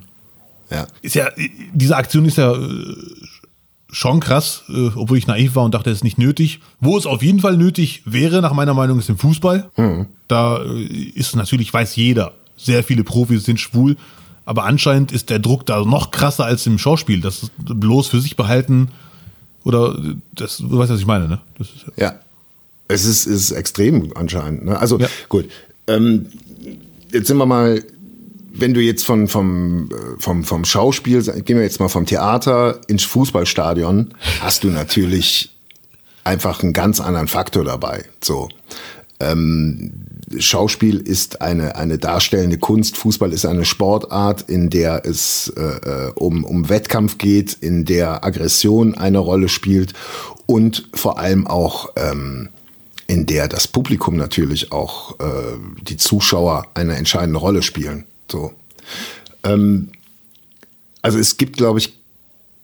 Ja. 0.71 0.87
Ist 1.03 1.15
ja, 1.15 1.29
diese 1.73 1.97
Aktion 1.97 2.25
ist 2.25 2.39
ja 2.39 2.53
äh, 2.53 2.97
schon 3.91 4.21
krass, 4.21 4.63
äh, 4.69 4.91
obwohl 4.95 5.19
ich 5.19 5.27
naiv 5.27 5.55
war 5.55 5.65
und 5.65 5.75
dachte, 5.75 5.91
es 5.91 5.99
ist 5.99 6.05
nicht 6.05 6.19
nötig. 6.19 6.61
Wo 6.81 6.99
es 6.99 7.07
auf 7.07 7.23
jeden 7.23 7.41
Fall 7.41 7.57
nötig 7.57 8.03
wäre, 8.05 8.43
nach 8.43 8.53
meiner 8.53 8.75
Meinung, 8.75 8.99
ist 8.99 9.09
im 9.09 9.19
Fußball. 9.19 9.71
Mhm. 9.77 10.07
Da 10.29 10.63
äh, 10.63 10.83
ist 10.83 11.37
natürlich, 11.37 11.73
weiß 11.73 11.97
jeder, 11.97 12.33
sehr 12.57 12.83
viele 12.83 13.05
Profis 13.05 13.45
sind 13.45 13.61
schwul, 13.61 13.97
aber 14.45 14.65
anscheinend 14.65 15.13
ist 15.13 15.31
der 15.31 15.39
Druck 15.39 15.67
da 15.67 15.85
noch 15.85 16.11
krasser 16.11 16.45
als 16.45 16.67
im 16.67 16.79
Schauspiel. 16.79 17.21
Das 17.21 17.51
bloß 17.59 18.09
für 18.09 18.21
sich 18.21 18.37
behalten 18.37 18.89
oder 19.65 19.99
das, 20.33 20.59
du 20.59 20.79
weißt, 20.79 20.93
was 20.93 21.01
ich 21.01 21.07
meine, 21.07 21.29
ne? 21.29 21.41
Ist, 21.59 21.87
ja. 21.97 22.15
Es 22.89 23.05
ist, 23.05 23.27
ist 23.27 23.51
extrem 23.51 24.13
anscheinend. 24.15 24.65
Ne? 24.65 24.79
Also 24.79 24.99
ja. 24.99 25.09
gut. 25.29 25.47
Ähm, 25.89 26.27
jetzt 27.13 27.27
sind 27.27 27.37
wir 27.37 27.47
mal 27.47 27.83
wenn 28.59 28.75
du 28.75 28.81
jetzt 28.81 29.05
von, 29.05 29.29
vom, 29.29 29.89
äh, 29.91 30.21
vom, 30.21 30.45
vom 30.45 30.65
Schauspiel, 30.65 31.23
gehen 31.23 31.57
wir 31.57 31.65
jetzt 31.65 31.81
mal 31.81 31.89
vom 31.89 32.07
Theater 32.07 32.81
ins 32.89 33.05
Fußballstadion, 33.05 34.15
hast 34.41 34.65
du 34.65 34.69
natürlich 34.69 35.51
einfach 36.25 36.63
einen 36.63 36.73
ganz 36.73 37.01
anderen 37.01 37.29
Faktor 37.29 37.65
dabei. 37.65 38.05
So. 38.23 38.49
Ähm, 39.21 39.93
Schauspiel 40.39 40.99
ist 40.99 41.41
eine, 41.41 41.77
eine 41.77 41.99
darstellende 41.99 42.59
Kunst, 42.59 42.97
Fußball 42.97 43.33
ist 43.33 43.47
eine 43.47 43.65
Sportart, 43.65 44.43
in 44.43 44.69
der 44.69 45.07
es 45.07 45.53
äh, 45.57 45.63
äh, 45.63 46.13
um, 46.17 46.45
um 46.45 46.69
Wettkampf 46.69 47.17
geht, 47.17 47.55
in 47.55 47.85
der 47.85 48.25
Aggression 48.25 48.95
eine 48.95 49.19
Rolle 49.19 49.49
spielt 49.49 49.95
und 50.47 50.89
vor 50.95 51.19
allem 51.19 51.47
auch 51.47 51.93
ähm, 51.97 52.51
in 53.07 53.27
der 53.27 53.49
das 53.49 53.69
Publikum 53.69 54.17
natürlich 54.17 54.73
auch 54.73 55.19
äh, 55.21 55.57
die 55.83 55.97
Zuschauer 55.97 56.67
eine 56.75 56.97
entscheidende 56.97 57.39
Rolle 57.39 57.63
spielen. 57.63 58.05
So. 58.31 58.53
Ähm, 59.45 59.91
also 61.03 61.19
es 61.19 61.37
gibt, 61.37 61.57
glaube 61.57 61.79
ich, 61.79 61.99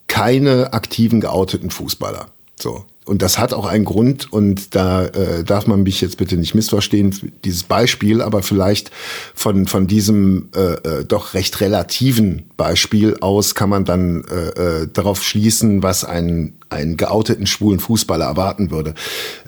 keine 0.09 0.73
aktiven 0.73 1.21
geouteten 1.21 1.71
Fußballer. 1.71 2.27
So. 2.61 2.85
Und 3.05 3.21
das 3.21 3.37
hat 3.37 3.53
auch 3.53 3.67
einen 3.67 3.85
Grund 3.85 4.33
und 4.33 4.77
da 4.77 5.07
äh, 5.07 5.43
darf 5.43 5.67
man 5.67 5.83
mich 5.83 6.01
jetzt 6.01 6.19
bitte 6.19 6.37
nicht 6.37 6.55
missverstehen, 6.55 7.33
dieses 7.45 7.65
Beispiel, 7.65 8.23
aber 8.23 8.43
vielleicht 8.43 8.93
von, 9.35 9.67
von 9.67 9.89
diesem 9.89 10.51
äh, 10.55 10.75
äh, 11.01 11.05
doch 11.05 11.35
recht 11.35 11.61
relativen 11.61 12.45
Beispiel 12.57 13.17
aus 13.21 13.57
kann 13.57 13.71
man 13.71 13.85
dann 13.85 14.25
äh, 14.31 14.83
äh, 14.83 14.89
darauf 14.93 15.25
schließen, 15.25 15.83
was 15.83 16.05
einen, 16.05 16.55
einen 16.69 16.97
geouteten 16.97 17.47
schwulen 17.47 17.81
Fußballer 17.81 18.25
erwarten 18.25 18.71
würde. 18.71 18.95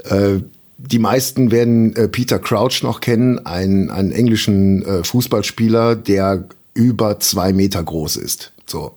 Äh, 0.03 0.41
die 0.77 0.99
meisten 0.99 1.51
werden 1.51 1.95
äh, 1.97 2.09
Peter 2.09 2.39
Crouch 2.39 2.83
noch 2.83 3.01
kennen, 3.01 3.45
einen, 3.47 3.91
einen 3.91 4.13
englischen 4.13 4.85
äh, 4.85 5.05
Fußballspieler, 5.05 5.97
der 5.97 6.49
über 6.75 7.21
zwei 7.21 7.53
Meter 7.53 7.83
groß 7.83 8.17
ist. 8.17 8.53
So. 8.67 8.95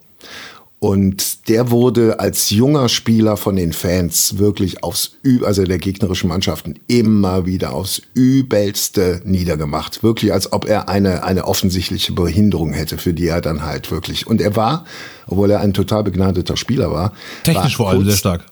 Und 0.80 1.50
der 1.50 1.72
wurde 1.72 2.20
als 2.20 2.52
junger 2.52 2.88
Spieler 2.88 3.36
von 3.36 3.56
den 3.56 3.74
Fans 3.74 4.38
wirklich 4.38 4.84
aufs 4.84 5.14
Ü 5.24 5.44
also 5.44 5.64
der 5.64 5.80
gegnerischen 5.80 6.30
Mannschaften 6.30 6.76
immer 6.88 7.48
wieder 7.48 7.74
aufs 7.74 8.04
übelste 8.14 9.22
niedergemacht. 9.26 10.04
Wirklich, 10.04 10.34
als 10.34 10.54
ob 10.54 10.66
er 10.66 10.88
eine, 10.88 11.24
eine 11.24 11.46
offensichtliche 11.46 12.14
Behinderung 12.14 12.74
hätte, 12.74 13.00
für 13.00 13.14
die 13.14 13.26
er 13.26 13.42
dann 13.42 13.66
halt 13.66 13.90
wirklich. 13.90 14.28
Und 14.28 14.40
er 14.40 14.56
war, 14.56 14.86
obwohl 15.26 15.50
er 15.50 15.62
ein 15.62 15.74
total 15.74 16.04
begnadeter 16.04 16.58
Spieler 16.58 16.92
war. 16.92 17.14
Technisch 17.44 17.80
war 17.80 17.88
vor 17.88 17.90
allem 17.90 18.06
sehr 18.06 18.18
stark. 18.18 18.46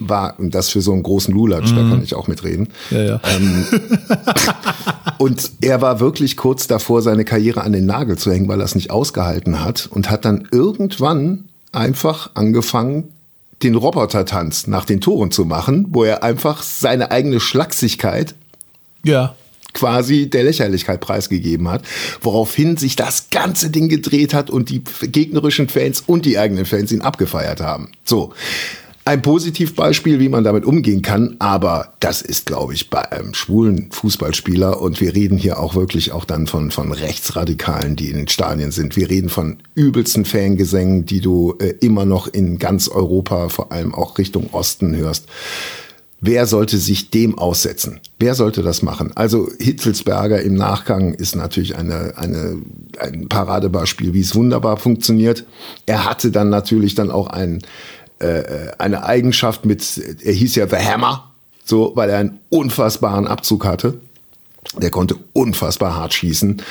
War, 0.00 0.34
und 0.38 0.54
das 0.54 0.70
für 0.70 0.80
so 0.80 0.92
einen 0.92 1.02
großen 1.02 1.32
Lulatsch, 1.32 1.72
mhm. 1.72 1.76
da 1.76 1.82
kann 1.90 2.02
ich 2.02 2.14
auch 2.14 2.26
mitreden. 2.26 2.68
Ja, 2.90 3.02
ja. 3.02 3.20
Ähm, 3.24 3.66
Und 5.20 5.50
er 5.60 5.82
war 5.82 6.00
wirklich 6.00 6.38
kurz 6.38 6.66
davor, 6.66 7.02
seine 7.02 7.26
Karriere 7.26 7.60
an 7.60 7.72
den 7.72 7.84
Nagel 7.84 8.16
zu 8.16 8.32
hängen, 8.32 8.48
weil 8.48 8.60
er 8.60 8.64
es 8.64 8.74
nicht 8.74 8.90
ausgehalten 8.90 9.62
hat 9.62 9.86
und 9.86 10.08
hat 10.08 10.24
dann 10.24 10.48
irgendwann 10.50 11.44
einfach 11.72 12.30
angefangen, 12.32 13.12
den 13.62 13.74
Robotertanz 13.74 14.66
nach 14.66 14.86
den 14.86 15.02
Toren 15.02 15.30
zu 15.30 15.44
machen, 15.44 15.88
wo 15.90 16.04
er 16.04 16.22
einfach 16.22 16.62
seine 16.62 17.10
eigene 17.10 17.38
Schlagsigkeit 17.38 18.34
ja. 19.04 19.34
quasi 19.74 20.30
der 20.30 20.44
Lächerlichkeit 20.44 21.02
preisgegeben 21.02 21.68
hat, 21.68 21.82
woraufhin 22.22 22.78
sich 22.78 22.96
das 22.96 23.28
ganze 23.28 23.68
Ding 23.68 23.90
gedreht 23.90 24.32
hat 24.32 24.48
und 24.48 24.70
die 24.70 24.82
gegnerischen 25.02 25.68
Fans 25.68 26.02
und 26.06 26.24
die 26.24 26.38
eigenen 26.38 26.64
Fans 26.64 26.92
ihn 26.92 27.02
abgefeiert 27.02 27.60
haben. 27.60 27.90
So 28.06 28.32
ein 29.10 29.22
Positivbeispiel, 29.22 30.20
wie 30.20 30.28
man 30.28 30.44
damit 30.44 30.64
umgehen 30.64 31.02
kann, 31.02 31.34
aber 31.40 31.94
das 31.98 32.22
ist, 32.22 32.46
glaube 32.46 32.74
ich, 32.74 32.90
bei 32.90 33.10
einem 33.10 33.34
schwulen 33.34 33.90
Fußballspieler 33.90 34.80
und 34.80 35.00
wir 35.00 35.16
reden 35.16 35.36
hier 35.36 35.58
auch 35.58 35.74
wirklich 35.74 36.12
auch 36.12 36.24
dann 36.24 36.46
von, 36.46 36.70
von 36.70 36.92
Rechtsradikalen, 36.92 37.96
die 37.96 38.08
in 38.08 38.18
den 38.18 38.28
Stadien 38.28 38.70
sind. 38.70 38.94
Wir 38.94 39.10
reden 39.10 39.28
von 39.28 39.58
übelsten 39.74 40.24
Fangesängen, 40.24 41.06
die 41.06 41.20
du 41.20 41.56
äh, 41.58 41.74
immer 41.80 42.04
noch 42.04 42.28
in 42.28 42.60
ganz 42.60 42.86
Europa, 42.86 43.48
vor 43.48 43.72
allem 43.72 43.96
auch 43.96 44.16
Richtung 44.16 44.50
Osten 44.52 44.94
hörst. 44.94 45.26
Wer 46.22 46.46
sollte 46.46 46.76
sich 46.76 47.10
dem 47.10 47.36
aussetzen? 47.36 47.98
Wer 48.18 48.34
sollte 48.34 48.62
das 48.62 48.82
machen? 48.82 49.10
Also 49.16 49.48
Hitzelsberger 49.58 50.40
im 50.42 50.54
Nachgang 50.54 51.14
ist 51.14 51.34
natürlich 51.34 51.76
eine, 51.76 52.12
eine, 52.16 52.58
ein 53.00 53.28
Paradebeispiel, 53.28 54.12
wie 54.12 54.20
es 54.20 54.34
wunderbar 54.34 54.76
funktioniert. 54.76 55.46
Er 55.86 56.04
hatte 56.04 56.30
dann 56.30 56.50
natürlich 56.50 56.94
dann 56.94 57.10
auch 57.10 57.26
einen 57.26 57.62
äh, 58.20 58.72
eine 58.78 59.04
Eigenschaft 59.04 59.64
mit, 59.64 59.82
er 60.22 60.32
hieß 60.32 60.54
ja 60.54 60.68
The 60.68 60.76
Hammer, 60.76 61.30
so, 61.64 61.92
weil 61.94 62.10
er 62.10 62.18
einen 62.18 62.40
unfassbaren 62.50 63.26
Abzug 63.26 63.64
hatte. 63.64 64.00
Der 64.76 64.90
konnte 64.90 65.16
unfassbar 65.32 65.96
hart 65.96 66.14
schießen. 66.14 66.62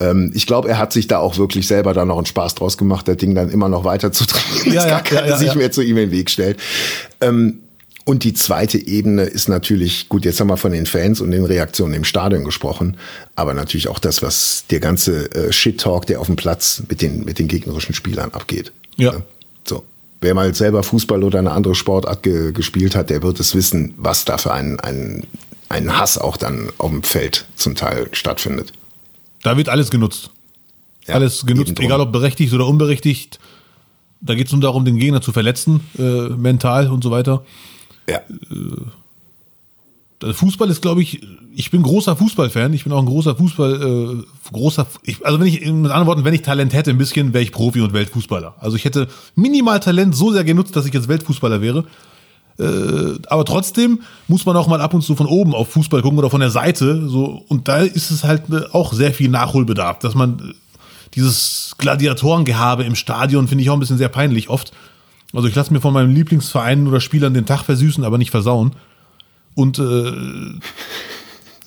Ähm, 0.00 0.32
ich 0.34 0.46
glaube, 0.46 0.68
er 0.68 0.78
hat 0.78 0.92
sich 0.92 1.06
da 1.06 1.18
auch 1.18 1.38
wirklich 1.38 1.66
selber 1.66 1.94
da 1.94 2.04
noch 2.04 2.16
einen 2.16 2.26
Spaß 2.26 2.56
draus 2.56 2.76
gemacht, 2.76 3.08
das 3.08 3.16
Ding 3.16 3.34
dann 3.34 3.50
immer 3.50 3.68
noch 3.68 3.84
weiter 3.84 4.12
zu 4.12 4.24
trainieren, 4.26 4.74
ja, 4.74 4.88
ja, 4.88 5.00
gar 5.00 5.22
ja, 5.22 5.30
ja, 5.30 5.36
sich 5.36 5.54
mehr 5.54 5.70
zu 5.70 5.82
ihm 5.82 5.96
in 5.96 6.08
den 6.08 6.10
Weg 6.10 6.28
stellt. 6.30 6.58
Ähm, 7.20 7.60
und 8.04 8.22
die 8.22 8.34
zweite 8.34 8.78
Ebene 8.78 9.22
ist 9.22 9.48
natürlich, 9.48 10.08
gut, 10.08 10.24
jetzt 10.24 10.38
haben 10.38 10.48
wir 10.48 10.56
von 10.56 10.70
den 10.70 10.86
Fans 10.86 11.20
und 11.20 11.32
den 11.32 11.44
Reaktionen 11.44 11.94
im 11.94 12.04
Stadion 12.04 12.44
gesprochen, 12.44 12.96
aber 13.34 13.52
natürlich 13.52 13.88
auch 13.88 13.98
das, 13.98 14.22
was 14.22 14.64
der 14.70 14.80
ganze 14.80 15.30
äh, 15.32 15.52
Shit-Talk, 15.52 16.06
der 16.06 16.20
auf 16.20 16.26
dem 16.26 16.36
Platz 16.36 16.82
mit 16.88 17.02
den, 17.02 17.24
mit 17.24 17.38
den 17.38 17.48
gegnerischen 17.48 17.94
Spielern 17.94 18.32
abgeht. 18.32 18.72
Ja. 18.96 19.12
Ne? 19.12 19.22
So 19.66 19.82
wer 20.20 20.34
mal 20.34 20.54
selber 20.54 20.82
Fußball 20.82 21.22
oder 21.22 21.38
eine 21.38 21.52
andere 21.52 21.74
Sportart 21.74 22.22
ge 22.22 22.52
gespielt 22.52 22.94
hat, 22.94 23.10
der 23.10 23.22
wird 23.22 23.40
es 23.40 23.54
wissen, 23.54 23.94
was 23.96 24.24
da 24.24 24.38
für 24.38 24.52
ein, 24.52 24.80
ein, 24.80 25.24
ein 25.68 25.98
Hass 25.98 26.18
auch 26.18 26.36
dann 26.36 26.70
auf 26.78 26.90
dem 26.90 27.02
Feld 27.02 27.46
zum 27.54 27.74
Teil 27.74 28.08
stattfindet. 28.12 28.72
Da 29.42 29.56
wird 29.56 29.68
alles 29.68 29.90
genutzt. 29.90 30.30
Ja, 31.06 31.14
alles 31.14 31.46
genutzt, 31.46 31.78
egal 31.78 32.00
ob 32.00 32.12
berechtigt 32.12 32.52
oder 32.52 32.66
unberechtigt. 32.66 33.38
Da 34.20 34.34
geht 34.34 34.46
es 34.46 34.52
nur 34.52 34.60
darum, 34.60 34.84
den 34.84 34.98
Gegner 34.98 35.20
zu 35.20 35.30
verletzen, 35.32 35.80
äh, 35.98 36.30
mental 36.30 36.88
und 36.88 37.04
so 37.04 37.10
weiter. 37.10 37.44
Ja. 38.08 38.22
Äh, 40.22 40.32
Fußball 40.32 40.70
ist, 40.70 40.82
glaube 40.82 41.02
ich, 41.02 41.20
ich 41.58 41.70
bin 41.70 41.82
großer 41.82 42.14
Fußballfan. 42.16 42.74
Ich 42.74 42.84
bin 42.84 42.92
auch 42.92 42.98
ein 42.98 43.06
großer 43.06 43.34
Fußball, 43.34 43.82
äh, 43.82 44.52
großer, 44.52 44.86
ich, 45.02 45.24
also 45.24 45.40
wenn 45.40 45.46
ich, 45.46 45.60
mit 45.60 45.90
anderen 45.90 46.06
Worten, 46.06 46.24
wenn 46.24 46.34
ich 46.34 46.42
Talent 46.42 46.74
hätte, 46.74 46.90
ein 46.90 46.98
bisschen, 46.98 47.32
wäre 47.32 47.42
ich 47.42 47.50
Profi 47.50 47.80
und 47.80 47.94
Weltfußballer. 47.94 48.56
Also 48.60 48.76
ich 48.76 48.84
hätte 48.84 49.08
minimal 49.36 49.80
Talent 49.80 50.14
so 50.14 50.30
sehr 50.32 50.44
genutzt, 50.44 50.76
dass 50.76 50.84
ich 50.84 50.92
jetzt 50.92 51.08
Weltfußballer 51.08 51.62
wäre. 51.62 51.84
Äh, 52.58 53.18
aber 53.28 53.46
trotzdem 53.46 54.00
muss 54.28 54.44
man 54.44 54.54
auch 54.54 54.66
mal 54.68 54.82
ab 54.82 54.92
und 54.92 55.00
zu 55.00 55.16
von 55.16 55.26
oben 55.26 55.54
auf 55.54 55.70
Fußball 55.70 56.02
gucken 56.02 56.18
oder 56.18 56.28
von 56.28 56.40
der 56.40 56.50
Seite. 56.50 57.08
So, 57.08 57.42
und 57.48 57.68
da 57.68 57.78
ist 57.78 58.10
es 58.10 58.22
halt 58.22 58.50
äh, 58.50 58.64
auch 58.72 58.92
sehr 58.92 59.14
viel 59.14 59.30
Nachholbedarf, 59.30 59.98
dass 60.00 60.14
man 60.14 60.38
äh, 60.38 60.54
dieses 61.14 61.74
Gladiatorengehabe 61.78 62.84
im 62.84 62.96
Stadion 62.96 63.48
finde 63.48 63.62
ich 63.62 63.70
auch 63.70 63.74
ein 63.74 63.80
bisschen 63.80 63.98
sehr 63.98 64.10
peinlich 64.10 64.50
oft. 64.50 64.72
Also 65.32 65.48
ich 65.48 65.54
lasse 65.54 65.72
mir 65.72 65.80
von 65.80 65.94
meinem 65.94 66.14
Lieblingsverein 66.14 66.86
oder 66.86 67.00
Spielern 67.00 67.32
den 67.32 67.46
Tag 67.46 67.62
versüßen, 67.62 68.04
aber 68.04 68.18
nicht 68.18 68.30
versauen. 68.30 68.72
Und 69.54 69.78
äh, 69.78 70.12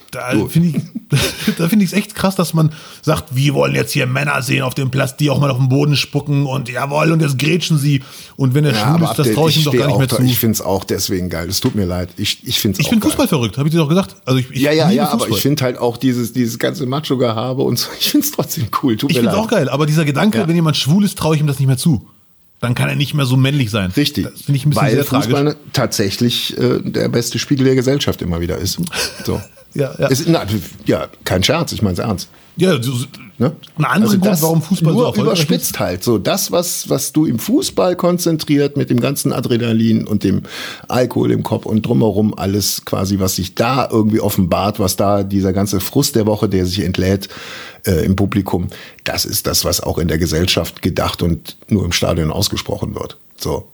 da 0.12 0.32
finde 0.48 0.70
ich, 0.70 1.56
da 1.58 1.70
finde 1.70 1.86
ich 1.86 1.92
es 1.92 1.98
echt 1.98 2.16
krass, 2.16 2.36
dass 2.36 2.54
man 2.54 2.72
sagt, 3.02 3.36
wir 3.36 3.54
wollen 3.54 3.76
jetzt 3.76 3.92
hier 3.92 4.06
Männer 4.06 4.42
sehen 4.42 4.64
auf 4.64 4.74
dem 4.74 4.92
Platz, 4.92 5.18
die 5.18 5.30
auch 5.30 5.40
mal 5.40 5.52
auf 5.52 5.58
den 5.58 5.70
Boden 5.70 5.96
spucken 5.96 6.46
und 6.46 6.70
jawohl, 6.70 7.12
und 7.12 7.22
jetzt 7.22 7.38
grätschen 7.38 7.78
sie. 7.78 8.02
Und 8.36 8.54
wenn 8.54 8.66
er 8.66 8.74
ja, 8.74 8.96
schwul 8.96 9.04
ist, 9.04 9.20
das 9.20 9.32
traue 9.32 9.50
ich 9.50 9.58
ihm 9.58 9.64
doch 9.64 9.74
gar 9.74 9.88
nicht 9.88 9.98
mehr 9.98 10.10
zu. 10.10 10.22
Ich 10.24 10.40
finde 10.40 10.54
es 10.54 10.62
auch 10.62 10.84
deswegen 10.84 11.30
geil. 11.30 11.48
Es 11.50 11.60
tut 11.60 11.76
mir 11.76 11.86
leid. 11.86 12.10
Ich, 12.18 12.40
ich 12.48 12.60
finde 12.60 12.82
Ich 12.82 12.90
bin 12.90 13.02
Fußball 13.02 13.28
verrückt, 13.28 13.58
habe 13.58 13.68
ich 13.68 13.74
dir 13.74 13.80
doch 13.80 13.90
gesagt. 13.90 14.16
Also 14.26 14.40
ich, 14.40 14.50
ich 14.52 14.62
ja, 14.62 14.72
ja, 14.72 14.90
ja, 14.90 15.08
Fußball. 15.08 15.28
aber 15.28 15.36
ich 15.36 15.42
finde 15.42 15.64
halt 15.64 15.78
auch 15.78 15.98
dieses, 15.98 16.34
dieses 16.34 16.58
ganze 16.60 16.86
Macho-Gehabe 16.86 17.62
und 17.62 17.78
so, 17.78 17.90
ich 18.00 18.10
finde 18.10 18.26
es 18.26 18.32
trotzdem 18.32 18.68
cool. 18.82 18.98
Tut 18.98 19.12
ich 19.12 19.18
finde 19.18 19.32
es 19.32 19.38
auch 19.38 19.48
geil, 19.48 19.70
aber 19.70 19.86
dieser 19.86 20.06
Gedanke, 20.06 20.40
ja. 20.40 20.48
wenn 20.48 20.56
jemand 20.56 20.78
schwul 20.78 21.04
ist, 21.04 21.18
traue 21.18 21.36
ich 21.36 21.42
ihm 21.42 21.48
das 21.48 21.60
nicht 21.60 21.68
mehr 21.68 21.78
zu 21.78 22.08
dann 22.62 22.76
kann 22.76 22.90
er 22.90 22.96
nicht 22.96 23.14
mehr 23.14 23.26
so 23.26 23.38
männlich 23.38 23.72
sein. 23.72 23.92
Richtig. 23.96 24.26
Das 24.26 24.42
finde 24.42 24.58
ich 24.58 24.66
ein 24.66 24.72
bisschen 24.72 24.84
Weil 24.84 24.96
sehr 24.96 25.06
Fußball 25.06 25.44
tragisch. 25.46 25.60
tatsächlich 25.74 26.58
äh, 26.58 26.80
der 26.82 27.08
beste 27.08 27.40
Spiegel 27.40 27.66
der 27.66 27.76
Gesellschaft 27.76 28.22
immer 28.22 28.42
wieder 28.42 28.58
ist. 28.58 28.80
So. 29.26 29.42
ja, 29.74 29.94
ja. 29.98 30.08
Ist, 30.08 30.28
na, 30.28 30.46
ja, 30.86 31.08
kein 31.24 31.44
Scherz, 31.44 31.72
ich 31.72 31.82
meine 31.82 31.94
es 31.94 32.00
ernst. 32.00 32.30
Ja, 32.60 32.82
so, 32.84 32.92
ne? 33.38 33.56
ein 33.78 33.86
anderer 33.86 34.12
also 34.12 34.20
Grund, 34.20 34.42
warum 34.42 34.62
Fußball 34.62 34.94
nur 34.94 35.16
so 35.16 35.22
überspitzt 35.22 35.72
ist. 35.72 35.80
halt. 35.80 36.04
So 36.04 36.18
das, 36.18 36.52
was, 36.52 36.90
was 36.90 37.14
du 37.14 37.26
im 37.26 37.40
Fußball 37.40 37.96
konzentriert 37.96 38.76
mit 38.76 38.90
dem 38.90 39.00
ganzen 39.00 39.32
Adrenalin 39.32 40.06
und 40.06 40.26
dem 40.26 40.44
Alkohol 40.90 41.32
im 41.32 41.44
Kopf 41.44 41.66
und 41.66 41.86
drumherum 41.86 42.34
alles 42.34 42.84
quasi, 42.84 43.20
was 43.20 43.38
sich 43.38 43.56
da 43.56 43.88
irgendwie 43.90 44.20
offenbart, 44.20 44.80
was 44.80 44.98
da 44.98 45.24
dieser 45.24 45.54
ganze 45.54 45.80
Frust 45.80 46.16
der 46.16 46.26
Woche, 46.26 46.50
der 46.50 46.66
sich 46.66 46.84
entlädt 46.84 47.30
äh, 47.86 48.06
im 48.06 48.18
Publikum, 48.18 48.68
das 49.06 49.24
ist 49.24 49.48
das, 49.48 49.64
was 49.64 49.82
auch 49.82 49.98
in 49.98 50.10
der 50.10 50.18
Gesellschaft 50.18 50.82
gedacht 50.82 51.24
und 51.24 51.56
nur 51.70 51.86
im 51.86 51.94
Stadion 51.94 52.32
ausgesprochen 52.32 52.94
wird. 52.96 53.18
So. 53.38 53.68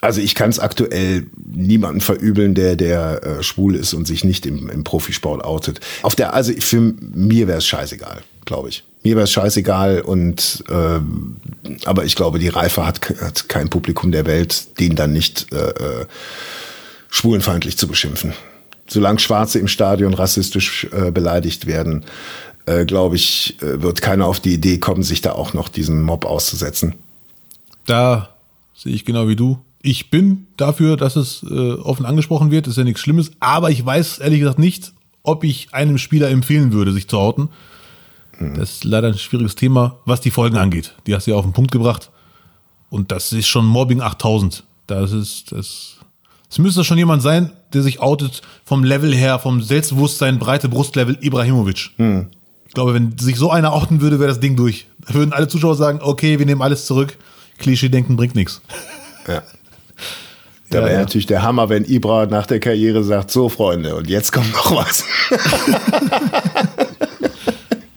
Also 0.00 0.20
ich 0.20 0.34
kann 0.34 0.50
es 0.50 0.60
aktuell 0.60 1.26
niemanden 1.44 2.00
verübeln, 2.00 2.54
der 2.54 2.76
der 2.76 3.22
äh, 3.24 3.42
schwul 3.42 3.74
ist 3.74 3.94
und 3.94 4.06
sich 4.06 4.22
nicht 4.22 4.46
im, 4.46 4.70
im 4.70 4.84
Profisport 4.84 5.44
outet. 5.44 5.80
Auf 6.02 6.14
der, 6.14 6.34
also 6.34 6.52
für 6.52 6.80
mir 6.80 7.48
wäre 7.48 7.58
es 7.58 7.66
scheißegal, 7.66 8.22
glaube 8.44 8.68
ich. 8.68 8.84
Mir 9.02 9.16
wäre 9.16 9.24
es 9.24 9.32
scheißegal 9.32 10.02
und 10.02 10.64
äh, 10.68 11.00
aber 11.84 12.04
ich 12.04 12.14
glaube, 12.14 12.38
die 12.38 12.48
Reife 12.48 12.86
hat, 12.86 13.00
hat 13.20 13.48
kein 13.48 13.70
Publikum 13.70 14.12
der 14.12 14.26
Welt, 14.26 14.78
den 14.78 14.94
dann 14.94 15.12
nicht 15.12 15.52
äh, 15.52 15.56
äh, 15.56 16.06
schwulenfeindlich 17.08 17.76
zu 17.76 17.88
beschimpfen. 17.88 18.34
Solange 18.88 19.18
Schwarze 19.18 19.58
im 19.58 19.68
Stadion 19.68 20.14
rassistisch 20.14 20.88
äh, 20.92 21.10
beleidigt 21.10 21.66
werden, 21.66 22.04
äh, 22.66 22.84
glaube 22.84 23.16
ich, 23.16 23.60
äh, 23.62 23.82
wird 23.82 24.00
keiner 24.00 24.26
auf 24.26 24.40
die 24.40 24.54
Idee 24.54 24.78
kommen, 24.78 25.02
sich 25.02 25.20
da 25.20 25.32
auch 25.32 25.54
noch 25.54 25.68
diesen 25.68 26.02
Mob 26.02 26.24
auszusetzen. 26.24 26.94
Da 27.86 28.36
sehe 28.74 28.94
ich 28.94 29.04
genau 29.04 29.28
wie 29.28 29.36
du 29.36 29.58
ich 29.82 30.10
bin 30.10 30.46
dafür, 30.56 30.96
dass 30.96 31.16
es 31.16 31.44
äh, 31.48 31.72
offen 31.72 32.04
angesprochen 32.04 32.50
wird, 32.50 32.66
ist 32.66 32.76
ja 32.76 32.84
nichts 32.84 33.00
Schlimmes, 33.00 33.30
aber 33.40 33.70
ich 33.70 33.84
weiß 33.84 34.18
ehrlich 34.18 34.40
gesagt 34.40 34.58
nicht, 34.58 34.92
ob 35.22 35.44
ich 35.44 35.72
einem 35.72 35.98
Spieler 35.98 36.30
empfehlen 36.30 36.72
würde, 36.72 36.92
sich 36.92 37.08
zu 37.08 37.18
outen. 37.18 37.50
Mhm. 38.38 38.54
Das 38.54 38.72
ist 38.72 38.84
leider 38.84 39.08
ein 39.08 39.18
schwieriges 39.18 39.54
Thema, 39.54 39.98
was 40.04 40.20
die 40.20 40.30
Folgen 40.30 40.56
angeht. 40.56 40.94
Die 41.06 41.14
hast 41.14 41.26
du 41.26 41.32
ja 41.32 41.36
auf 41.36 41.44
den 41.44 41.52
Punkt 41.52 41.70
gebracht. 41.70 42.10
Und 42.90 43.12
das 43.12 43.32
ist 43.32 43.48
schon 43.48 43.66
Mobbing 43.66 44.00
8000. 44.00 44.64
Das 44.86 45.12
ist, 45.12 45.52
das, 45.52 45.98
es 46.50 46.58
müsste 46.58 46.82
schon 46.84 46.98
jemand 46.98 47.22
sein, 47.22 47.52
der 47.74 47.82
sich 47.82 48.00
outet 48.00 48.42
vom 48.64 48.82
Level 48.82 49.14
her, 49.14 49.38
vom 49.38 49.62
Selbstbewusstsein, 49.62 50.38
breite 50.38 50.68
Brustlevel 50.68 51.18
Ibrahimovic. 51.20 51.90
Mhm. 51.98 52.28
Ich 52.66 52.74
glaube, 52.74 52.94
wenn 52.94 53.16
sich 53.18 53.36
so 53.36 53.50
einer 53.50 53.72
outen 53.72 54.00
würde, 54.00 54.18
wäre 54.18 54.28
das 54.28 54.40
Ding 54.40 54.56
durch. 54.56 54.86
Da 55.06 55.14
würden 55.14 55.32
alle 55.32 55.48
Zuschauer 55.48 55.74
sagen, 55.74 56.00
okay, 56.02 56.38
wir 56.38 56.46
nehmen 56.46 56.62
alles 56.62 56.86
zurück. 56.86 57.16
Klischee-Denken 57.58 58.16
bringt 58.16 58.34
nichts. 58.34 58.60
Ja. 59.26 59.42
Da 60.70 60.78
wäre 60.78 60.88
ja, 60.88 60.94
ja. 60.94 61.00
natürlich 61.00 61.26
der 61.26 61.42
Hammer, 61.42 61.68
wenn 61.70 61.84
Ibra 61.84 62.26
nach 62.26 62.46
der 62.46 62.60
Karriere 62.60 63.02
sagt, 63.02 63.30
so 63.30 63.48
Freunde, 63.48 63.96
und 63.96 64.08
jetzt 64.08 64.32
kommt 64.32 64.52
noch 64.52 64.76
was. 64.76 65.04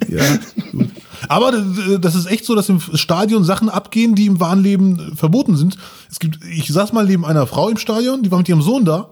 ja, 0.08 0.24
gut. 0.72 0.90
Aber 1.28 1.52
das 2.00 2.16
ist 2.16 2.26
echt 2.26 2.46
so, 2.46 2.56
dass 2.56 2.70
im 2.70 2.80
Stadion 2.80 3.44
Sachen 3.44 3.70
abgehen, 3.70 4.16
die 4.16 4.26
im 4.26 4.40
wahren 4.40 4.62
Leben 4.62 5.16
verboten 5.16 5.56
sind. 5.56 5.78
Es 6.10 6.20
gibt, 6.20 6.40
ich 6.46 6.68
saß 6.68 6.94
mal 6.94 7.06
neben 7.06 7.26
einer 7.26 7.48
Frau 7.48 7.70
im 7.70 7.78
Stadion, 7.78 8.22
die 8.24 8.32
war 8.32 8.38
mit 8.38 8.50
ihrem 8.50 8.62
Sohn 8.62 8.86
da. 8.86 9.10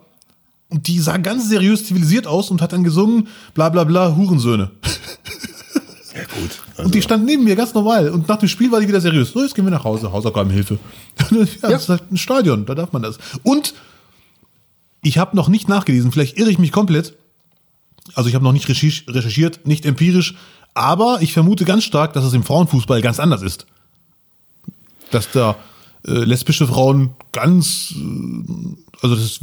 Und 0.69 0.87
die 0.87 0.99
sah 0.99 1.17
ganz 1.17 1.49
seriös 1.49 1.85
zivilisiert 1.85 2.27
aus 2.27 2.51
und 2.51 2.61
hat 2.61 2.73
dann 2.73 2.83
gesungen, 2.83 3.27
bla 3.53 3.69
bla 3.69 3.85
bla, 3.85 4.15
Hurensöhne. 4.15 4.71
Ja, 6.15 6.21
gut. 6.39 6.59
Also. 6.79 6.87
Und 6.87 6.95
die 6.95 7.01
stand 7.01 7.25
neben 7.25 7.43
mir 7.43 7.55
ganz 7.55 7.73
normal. 7.73 8.09
Und 8.09 8.27
nach 8.27 8.37
dem 8.37 8.47
Spiel 8.47 8.71
war 8.71 8.79
die 8.79 8.87
wieder 8.87 9.01
seriös. 9.01 9.31
So, 9.31 9.41
jetzt 9.41 9.53
gehen 9.53 9.65
wir 9.65 9.71
nach 9.71 9.83
Hause, 9.83 10.11
Hausaufgabenhilfe. 10.11 10.79
ja, 11.31 11.37
ja, 11.37 11.69
das 11.69 11.83
ist 11.83 11.89
halt 11.89 12.11
ein 12.11 12.17
Stadion, 12.17 12.65
da 12.65 12.73
darf 12.73 12.93
man 12.93 13.01
das. 13.01 13.17
Und 13.43 13.73
ich 15.01 15.17
habe 15.17 15.35
noch 15.35 15.49
nicht 15.49 15.67
nachgelesen, 15.67 16.11
vielleicht 16.11 16.37
irre 16.37 16.49
ich 16.49 16.57
mich 16.57 16.71
komplett. 16.71 17.15
Also 18.15 18.29
ich 18.29 18.35
habe 18.35 18.43
noch 18.43 18.53
nicht 18.53 18.67
recherchiert, 18.67 19.67
nicht 19.67 19.85
empirisch, 19.85 20.35
aber 20.73 21.19
ich 21.21 21.33
vermute 21.33 21.65
ganz 21.65 21.83
stark, 21.83 22.13
dass 22.13 22.23
es 22.23 22.33
im 22.33 22.43
Frauenfußball 22.43 23.01
ganz 23.01 23.19
anders 23.19 23.41
ist. 23.41 23.65
Dass 25.11 25.31
da 25.31 25.57
äh, 26.07 26.11
lesbische 26.11 26.67
Frauen 26.67 27.11
ganz, 27.33 27.93
äh, 27.95 28.75
also 29.01 29.15
das 29.15 29.25
ist, 29.25 29.41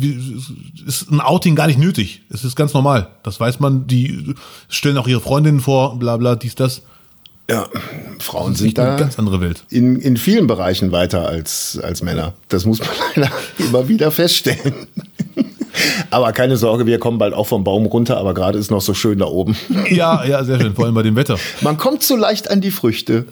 ist 0.87 1.11
ein 1.11 1.21
Outing 1.21 1.55
gar 1.55 1.67
nicht 1.67 1.79
nötig. 1.79 2.23
Es 2.31 2.45
ist 2.45 2.57
ganz 2.57 2.73
normal. 2.73 3.09
Das 3.23 3.39
weiß 3.39 3.61
man. 3.61 3.87
Die 3.87 4.35
stellen 4.69 4.99
auch 4.99 5.09
ihre 5.09 5.21
Freundinnen 5.21 5.61
vor, 5.61 5.99
bla 5.99 6.17
bla, 6.17 6.35
dies, 6.35 6.55
das. 6.55 6.83
Ja, 7.49 7.67
Frauen 8.19 8.55
sind 8.55 8.79
eine 8.79 8.89
da 8.93 8.97
ganz 8.97 9.19
andere 9.19 9.41
Welt. 9.41 9.65
in, 9.71 10.01
in 10.01 10.17
vielen 10.17 10.47
Bereichen 10.47 10.91
weiter 10.93 11.27
als, 11.29 11.79
als 11.83 12.03
Männer. 12.03 12.33
Das 12.49 12.65
muss 12.67 12.81
man 12.81 12.89
leider 13.15 13.31
immer 13.59 13.89
wieder 13.89 14.11
feststellen. 14.11 14.75
Aber 16.11 16.33
keine 16.33 16.57
Sorge, 16.57 16.87
wir 16.87 16.99
kommen 16.99 17.19
bald 17.19 17.35
auch 17.35 17.47
vom 17.47 17.63
Baum 17.63 17.85
runter, 17.85 18.17
aber 18.17 18.33
gerade 18.33 18.59
ist 18.59 18.71
noch 18.71 18.81
so 18.81 18.95
schön 18.95 19.19
da 19.19 19.27
oben. 19.27 19.55
Ja, 19.91 20.25
ja, 20.25 20.43
sehr 20.43 20.59
schön, 20.59 20.75
vor 20.75 20.87
allem 20.87 20.95
bei 20.95 21.03
dem 21.03 21.17
Wetter. 21.17 21.39
Man 21.61 21.77
kommt 21.77 22.03
so 22.03 22.17
leicht 22.17 22.51
an 22.51 22.63
die 22.63 22.71
Früchte. 22.71 23.27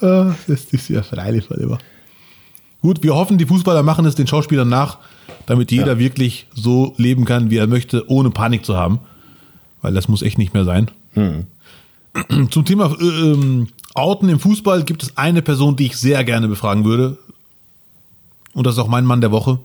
Ah, 0.00 0.34
Das 0.46 0.64
ist 0.70 0.88
ja 0.88 1.02
freilich 1.02 1.50
immer. 1.50 1.78
Gut, 2.82 3.02
wir 3.02 3.16
hoffen, 3.16 3.38
die 3.38 3.46
Fußballer 3.46 3.82
machen 3.82 4.04
es 4.06 4.14
den 4.14 4.28
Schauspielern 4.28 4.68
nach, 4.68 4.98
damit 5.46 5.72
jeder 5.72 5.98
wirklich 5.98 6.46
so 6.54 6.94
leben 6.96 7.24
kann, 7.24 7.50
wie 7.50 7.56
er 7.56 7.66
möchte, 7.66 8.08
ohne 8.08 8.30
Panik 8.30 8.64
zu 8.64 8.76
haben. 8.76 9.00
Weil 9.82 9.94
das 9.94 10.08
muss 10.08 10.22
echt 10.22 10.38
nicht 10.38 10.54
mehr 10.54 10.64
sein. 10.64 10.90
Zum 12.50 12.64
Thema 12.64 12.94
äh, 13.00 13.04
ähm, 13.04 13.68
Outen 13.94 14.28
im 14.28 14.38
Fußball 14.40 14.84
gibt 14.84 15.02
es 15.02 15.16
eine 15.16 15.42
Person, 15.42 15.76
die 15.76 15.86
ich 15.86 15.96
sehr 15.96 16.24
gerne 16.24 16.48
befragen 16.48 16.84
würde. 16.84 17.18
Und 18.54 18.66
das 18.66 18.74
ist 18.74 18.80
auch 18.80 18.88
mein 18.88 19.04
Mann 19.04 19.20
der 19.20 19.32
Woche. 19.32 19.58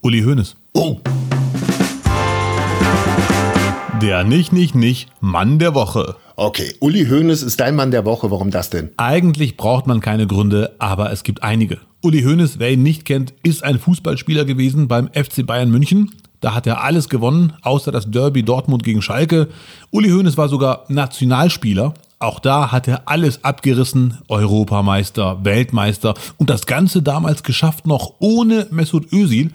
Uli 0.00 0.22
Hoeneß. 0.22 0.56
Oh, 0.72 1.00
Der 4.02 4.24
nicht, 4.24 4.52
nicht, 4.52 4.74
nicht 4.74 5.08
Mann 5.20 5.58
der 5.58 5.74
Woche. 5.74 6.16
okay. 6.36 6.74
Uli 6.80 7.06
Hoeneß 7.06 7.42
ist 7.42 7.60
dein 7.60 7.74
Mann 7.76 7.90
der 7.90 8.04
Woche. 8.04 8.30
Warum 8.30 8.50
das 8.50 8.68
denn? 8.68 8.90
Eigentlich 8.98 9.56
braucht 9.56 9.86
man 9.86 10.00
keine 10.00 10.26
Gründe, 10.26 10.74
aber 10.78 11.10
es 11.12 11.22
gibt 11.22 11.42
einige. 11.42 11.78
Uli 12.02 12.22
Hoeneß, 12.22 12.58
wer 12.58 12.70
ihn 12.72 12.82
nicht 12.82 13.04
kennt, 13.06 13.32
ist 13.42 13.64
ein 13.64 13.78
Fußballspieler 13.78 14.44
gewesen 14.44 14.86
beim 14.86 15.08
FC 15.08 15.46
Bayern 15.46 15.70
München. 15.70 16.12
Da 16.46 16.54
hat 16.54 16.68
er 16.68 16.84
alles 16.84 17.08
gewonnen, 17.08 17.54
außer 17.62 17.90
das 17.90 18.08
Derby 18.08 18.44
Dortmund 18.44 18.84
gegen 18.84 19.02
Schalke. 19.02 19.48
Uli 19.90 20.10
Hoeneß 20.10 20.36
war 20.36 20.48
sogar 20.48 20.84
Nationalspieler. 20.86 21.92
Auch 22.20 22.38
da 22.38 22.70
hat 22.70 22.86
er 22.86 23.08
alles 23.08 23.42
abgerissen. 23.42 24.18
Europameister, 24.28 25.44
Weltmeister 25.44 26.14
und 26.36 26.48
das 26.48 26.66
Ganze 26.66 27.02
damals 27.02 27.42
geschafft 27.42 27.88
noch 27.88 28.14
ohne 28.20 28.68
Mesut 28.70 29.12
Özil. 29.12 29.50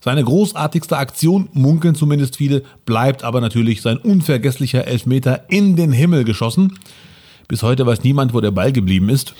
Seine 0.00 0.24
großartigste 0.24 0.96
Aktion, 0.96 1.48
munkeln 1.52 1.94
zumindest 1.94 2.38
viele, 2.38 2.64
bleibt 2.86 3.22
aber 3.22 3.40
natürlich 3.40 3.80
sein 3.80 3.98
unvergesslicher 3.98 4.84
Elfmeter 4.88 5.44
in 5.48 5.76
den 5.76 5.92
Himmel 5.92 6.24
geschossen. 6.24 6.76
Bis 7.46 7.62
heute 7.62 7.86
weiß 7.86 8.02
niemand, 8.02 8.34
wo 8.34 8.40
der 8.40 8.50
Ball 8.50 8.72
geblieben 8.72 9.10
ist. 9.10 9.32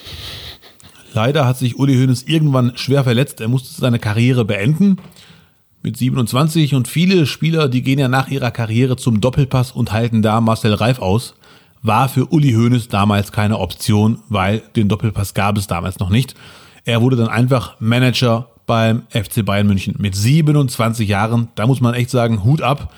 Leider 1.15 1.47
hat 1.49 1.59
sich 1.59 1.81
Uli 1.81 1.97
Hoeneß 1.97 2.23
irgendwann 2.29 2.77
schwer 2.77 3.03
verletzt. 3.03 3.41
Er 3.41 3.49
musste 3.49 3.81
seine 3.81 3.99
Karriere 3.99 4.45
beenden 4.45 4.99
mit 5.83 5.97
27 5.97 6.75
und 6.75 6.89
viele 6.89 7.27
Spieler, 7.27 7.69
die 7.69 7.83
gehen 7.83 7.99
ja 7.99 8.09
nach 8.09 8.29
ihrer 8.29 8.51
Karriere 8.51 8.97
zum 8.97 9.21
Doppelpass 9.21 9.73
und 9.73 9.93
halten 9.93 10.23
da 10.23 10.41
Marcel 10.41 10.75
Reif 10.75 11.01
aus. 11.01 11.35
War 11.83 12.09
für 12.09 12.27
Uli 12.27 12.53
Hoeneß 12.53 12.89
damals 12.89 13.33
keine 13.33 13.59
Option, 13.59 14.21
weil 14.29 14.63
den 14.77 14.89
Doppelpass 14.89 15.35
gab 15.35 15.59
es 15.59 15.67
damals 15.67 15.99
noch 15.99 16.11
nicht. 16.11 16.35
Er 16.85 17.03
wurde 17.03 17.17
dann 17.17 17.29
einfach 17.29 17.81
Manager 17.81 18.49
beim 18.67 19.03
FC 19.11 19.45
Bayern 19.45 19.67
München 19.67 19.97
mit 19.99 20.15
27 20.15 21.09
Jahren. 21.09 21.49
Da 21.57 21.67
muss 21.67 21.81
man 21.81 21.95
echt 21.95 22.11
sagen, 22.11 22.45
Hut 22.45 22.63
ab. 22.63 22.95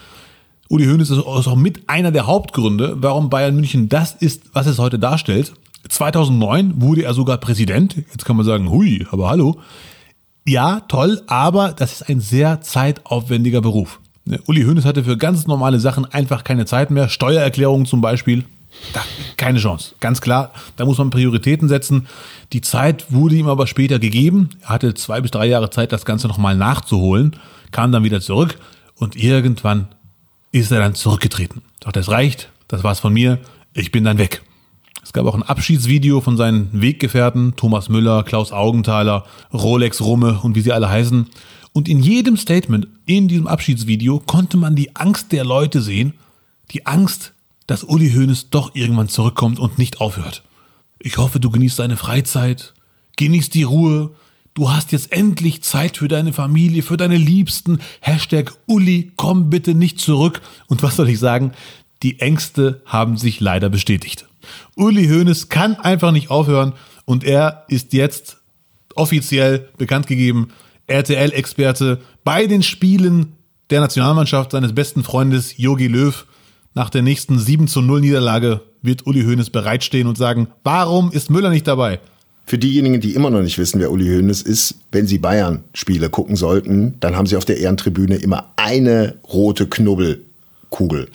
Uli 0.68 0.84
Hoeneß 0.86 1.10
ist 1.10 1.18
auch 1.18 1.56
mit 1.56 1.88
einer 1.88 2.10
der 2.10 2.26
Hauptgründe, 2.26 2.96
warum 2.98 3.30
Bayern 3.30 3.54
München 3.54 3.88
das 3.88 4.12
ist, 4.12 4.42
was 4.52 4.66
es 4.66 4.78
heute 4.78 4.98
darstellt. 4.98 5.54
2009 5.88 6.80
wurde 6.80 7.04
er 7.04 7.14
sogar 7.14 7.38
Präsident. 7.38 7.96
Jetzt 7.96 8.24
kann 8.24 8.36
man 8.36 8.44
sagen, 8.44 8.70
hui, 8.70 9.06
aber 9.10 9.28
hallo. 9.28 9.60
Ja, 10.46 10.80
toll, 10.88 11.22
aber 11.26 11.72
das 11.72 11.92
ist 11.92 12.08
ein 12.08 12.20
sehr 12.20 12.60
zeitaufwendiger 12.60 13.62
Beruf. 13.62 14.00
Ne, 14.26 14.40
Uli 14.46 14.62
Hoeneß 14.62 14.84
hatte 14.84 15.04
für 15.04 15.16
ganz 15.16 15.46
normale 15.46 15.80
Sachen 15.80 16.04
einfach 16.04 16.44
keine 16.44 16.66
Zeit 16.66 16.90
mehr. 16.90 17.08
Steuererklärungen 17.08 17.86
zum 17.86 18.00
Beispiel, 18.00 18.44
da, 18.92 19.00
keine 19.36 19.58
Chance. 19.58 19.94
Ganz 20.00 20.20
klar, 20.20 20.52
da 20.76 20.84
muss 20.84 20.98
man 20.98 21.10
Prioritäten 21.10 21.68
setzen. 21.68 22.06
Die 22.52 22.60
Zeit 22.60 23.06
wurde 23.10 23.36
ihm 23.36 23.48
aber 23.48 23.66
später 23.66 23.98
gegeben. 23.98 24.50
Er 24.62 24.70
hatte 24.70 24.94
zwei 24.94 25.20
bis 25.20 25.30
drei 25.30 25.46
Jahre 25.46 25.70
Zeit, 25.70 25.92
das 25.92 26.04
Ganze 26.04 26.28
nochmal 26.28 26.56
nachzuholen, 26.56 27.36
kam 27.70 27.92
dann 27.92 28.04
wieder 28.04 28.20
zurück 28.20 28.58
und 28.96 29.16
irgendwann 29.16 29.88
ist 30.52 30.70
er 30.70 30.80
dann 30.80 30.94
zurückgetreten. 30.94 31.62
Doch 31.80 31.92
das 31.92 32.10
reicht, 32.10 32.50
das 32.68 32.84
war's 32.84 33.00
von 33.00 33.12
mir, 33.12 33.38
ich 33.72 33.92
bin 33.92 34.04
dann 34.04 34.18
weg. 34.18 34.42
Gab 35.14 35.26
auch 35.26 35.36
ein 35.36 35.44
Abschiedsvideo 35.44 36.20
von 36.20 36.36
seinen 36.36 36.68
Weggefährten, 36.72 37.54
Thomas 37.54 37.88
Müller, 37.88 38.24
Klaus 38.24 38.50
Augenthaler, 38.50 39.24
Rolex 39.52 40.00
Rumme 40.00 40.40
und 40.42 40.56
wie 40.56 40.60
sie 40.60 40.72
alle 40.72 40.90
heißen. 40.90 41.28
Und 41.72 41.88
in 41.88 42.00
jedem 42.00 42.36
Statement 42.36 42.88
in 43.06 43.28
diesem 43.28 43.46
Abschiedsvideo 43.46 44.18
konnte 44.18 44.56
man 44.56 44.74
die 44.74 44.96
Angst 44.96 45.30
der 45.30 45.44
Leute 45.44 45.80
sehen, 45.80 46.14
die 46.72 46.84
Angst, 46.84 47.32
dass 47.68 47.84
Uli 47.84 48.10
Hoeneß 48.10 48.50
doch 48.50 48.74
irgendwann 48.74 49.08
zurückkommt 49.08 49.60
und 49.60 49.78
nicht 49.78 50.00
aufhört. 50.00 50.42
Ich 50.98 51.16
hoffe, 51.16 51.38
du 51.38 51.48
genießt 51.48 51.78
deine 51.78 51.96
Freizeit, 51.96 52.74
genießt 53.16 53.54
die 53.54 53.62
Ruhe, 53.62 54.10
du 54.54 54.72
hast 54.72 54.90
jetzt 54.90 55.12
endlich 55.12 55.62
Zeit 55.62 55.98
für 55.98 56.08
deine 56.08 56.32
Familie, 56.32 56.82
für 56.82 56.96
deine 56.96 57.18
Liebsten. 57.18 57.78
Hashtag 58.00 58.52
Uli, 58.66 59.12
komm 59.14 59.48
bitte 59.48 59.76
nicht 59.76 60.00
zurück. 60.00 60.42
Und 60.66 60.82
was 60.82 60.96
soll 60.96 61.08
ich 61.08 61.20
sagen? 61.20 61.52
Die 62.02 62.18
Ängste 62.18 62.82
haben 62.84 63.16
sich 63.16 63.38
leider 63.38 63.68
bestätigt. 63.68 64.26
Uli 64.76 65.06
Hoeneß 65.06 65.48
kann 65.48 65.76
einfach 65.76 66.12
nicht 66.12 66.30
aufhören 66.30 66.72
und 67.04 67.24
er 67.24 67.64
ist 67.68 67.92
jetzt 67.92 68.38
offiziell 68.94 69.68
bekannt 69.76 70.06
gegeben, 70.06 70.48
RTL-Experte 70.86 72.00
bei 72.24 72.46
den 72.46 72.62
Spielen 72.62 73.32
der 73.70 73.80
Nationalmannschaft 73.80 74.52
seines 74.52 74.74
besten 74.74 75.02
Freundes 75.02 75.56
Jogi 75.56 75.88
Löw. 75.88 76.26
Nach 76.74 76.90
der 76.90 77.02
nächsten 77.02 77.38
7 77.38 77.68
zu 77.68 77.80
0 77.80 78.00
Niederlage 78.00 78.60
wird 78.82 79.06
Uli 79.06 79.22
Hoeneß 79.24 79.50
bereitstehen 79.50 80.06
und 80.06 80.18
sagen, 80.18 80.48
warum 80.62 81.10
ist 81.12 81.30
Müller 81.30 81.50
nicht 81.50 81.66
dabei? 81.66 82.00
Für 82.46 82.58
diejenigen, 82.58 83.00
die 83.00 83.14
immer 83.14 83.30
noch 83.30 83.40
nicht 83.40 83.56
wissen, 83.56 83.80
wer 83.80 83.90
Uli 83.90 84.06
Hoeneß 84.06 84.42
ist, 84.42 84.74
wenn 84.92 85.06
sie 85.06 85.18
Bayern-Spiele 85.18 86.10
gucken 86.10 86.36
sollten, 86.36 87.00
dann 87.00 87.16
haben 87.16 87.26
sie 87.26 87.36
auf 87.36 87.46
der 87.46 87.58
Ehrentribüne 87.58 88.16
immer 88.16 88.52
eine 88.56 89.16
rote 89.32 89.66
Knubbelkugel. 89.66 91.08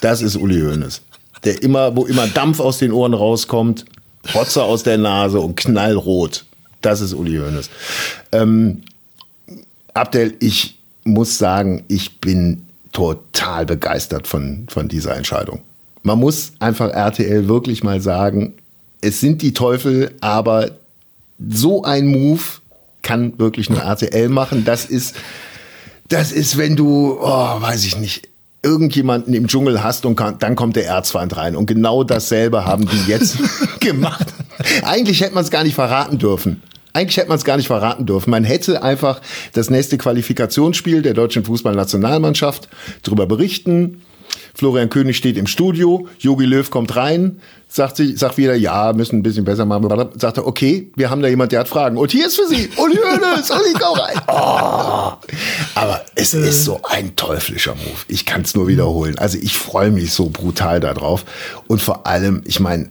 Das 0.00 0.22
ist 0.22 0.36
Uli 0.36 0.60
Hoeneß. 0.60 1.02
Der 1.44 1.62
immer, 1.62 1.94
wo 1.96 2.06
immer 2.06 2.26
Dampf 2.26 2.60
aus 2.60 2.78
den 2.78 2.92
Ohren 2.92 3.14
rauskommt, 3.14 3.84
Rotze 4.34 4.62
aus 4.62 4.82
der 4.82 4.98
Nase 4.98 5.40
und 5.40 5.56
knallrot. 5.56 6.44
Das 6.80 7.00
ist 7.00 7.12
Uli 7.12 7.36
Hoeneß. 7.36 7.70
Ähm, 8.32 8.82
Abdel, 9.92 10.34
ich 10.40 10.78
muss 11.04 11.38
sagen, 11.38 11.84
ich 11.88 12.20
bin 12.20 12.66
total 12.92 13.66
begeistert 13.66 14.26
von, 14.26 14.66
von 14.68 14.88
dieser 14.88 15.16
Entscheidung. 15.16 15.60
Man 16.02 16.18
muss 16.18 16.52
einfach 16.58 16.90
RTL 16.90 17.48
wirklich 17.48 17.82
mal 17.82 18.00
sagen, 18.00 18.54
es 19.00 19.20
sind 19.20 19.42
die 19.42 19.52
Teufel, 19.52 20.12
aber 20.20 20.70
so 21.48 21.84
ein 21.84 22.06
Move 22.06 22.42
kann 23.02 23.38
wirklich 23.38 23.68
nur 23.68 23.80
RTL 23.80 24.28
machen. 24.28 24.64
Das 24.64 24.84
ist, 24.84 25.14
das 26.08 26.32
ist, 26.32 26.56
wenn 26.56 26.76
du, 26.76 27.18
oh, 27.20 27.60
weiß 27.60 27.84
ich 27.84 27.96
nicht, 27.98 28.28
irgendjemanden 28.64 29.34
im 29.34 29.46
Dschungel 29.46 29.82
hast 29.84 30.06
und 30.06 30.16
kann, 30.16 30.38
dann 30.38 30.56
kommt 30.56 30.76
der 30.76 30.86
Erzfeind 30.86 31.36
rein. 31.36 31.54
Und 31.54 31.66
genau 31.66 32.02
dasselbe 32.02 32.64
haben 32.64 32.86
die 32.86 33.10
jetzt 33.10 33.38
gemacht. 33.80 34.26
Eigentlich 34.82 35.20
hätte 35.20 35.34
man 35.34 35.44
es 35.44 35.50
gar 35.50 35.62
nicht 35.62 35.74
verraten 35.74 36.18
dürfen. 36.18 36.62
Eigentlich 36.92 37.16
hätte 37.16 37.28
man 37.28 37.38
es 37.38 37.44
gar 37.44 37.56
nicht 37.56 37.66
verraten 37.66 38.06
dürfen. 38.06 38.30
Man 38.30 38.44
hätte 38.44 38.82
einfach 38.82 39.20
das 39.52 39.68
nächste 39.68 39.98
Qualifikationsspiel 39.98 41.02
der 41.02 41.12
deutschen 41.12 41.44
Fußballnationalmannschaft 41.44 42.68
darüber 43.02 43.26
berichten. 43.26 44.02
Florian 44.54 44.88
König 44.88 45.16
steht 45.16 45.36
im 45.36 45.46
Studio, 45.46 46.06
Jogi 46.18 46.44
Löw 46.44 46.68
kommt 46.70 46.94
rein, 46.96 47.40
sagt, 47.68 47.96
sich, 47.96 48.18
sagt 48.18 48.36
wieder, 48.38 48.54
ja, 48.54 48.92
müssen 48.92 49.18
ein 49.18 49.22
bisschen 49.22 49.44
besser 49.44 49.64
machen. 49.64 49.88
Sagt 50.16 50.36
er, 50.36 50.46
okay, 50.46 50.90
wir 50.94 51.10
haben 51.10 51.22
da 51.22 51.28
jemand, 51.28 51.52
der 51.52 51.60
hat 51.60 51.68
Fragen. 51.68 51.96
Und 51.96 52.12
hier 52.12 52.26
ist 52.26 52.36
für 52.36 52.46
Sie, 52.46 52.70
Uli 52.76 52.96
Hoeneß, 52.96 53.50
Uli, 53.50 53.74
komm 53.78 53.98
rein. 53.98 54.20
Oh. 54.28 55.12
Aber 55.74 56.00
es 56.14 56.34
ist 56.34 56.64
so 56.64 56.80
ein 56.84 57.16
teuflischer 57.16 57.74
Move. 57.74 58.04
Ich 58.08 58.24
kann 58.24 58.42
es 58.42 58.54
nur 58.54 58.68
wiederholen. 58.68 59.18
Also 59.18 59.38
ich 59.38 59.58
freue 59.58 59.90
mich 59.90 60.12
so 60.12 60.30
brutal 60.30 60.78
darauf. 60.78 61.24
Und 61.66 61.82
vor 61.82 62.06
allem, 62.06 62.42
ich 62.44 62.60
meine, 62.60 62.90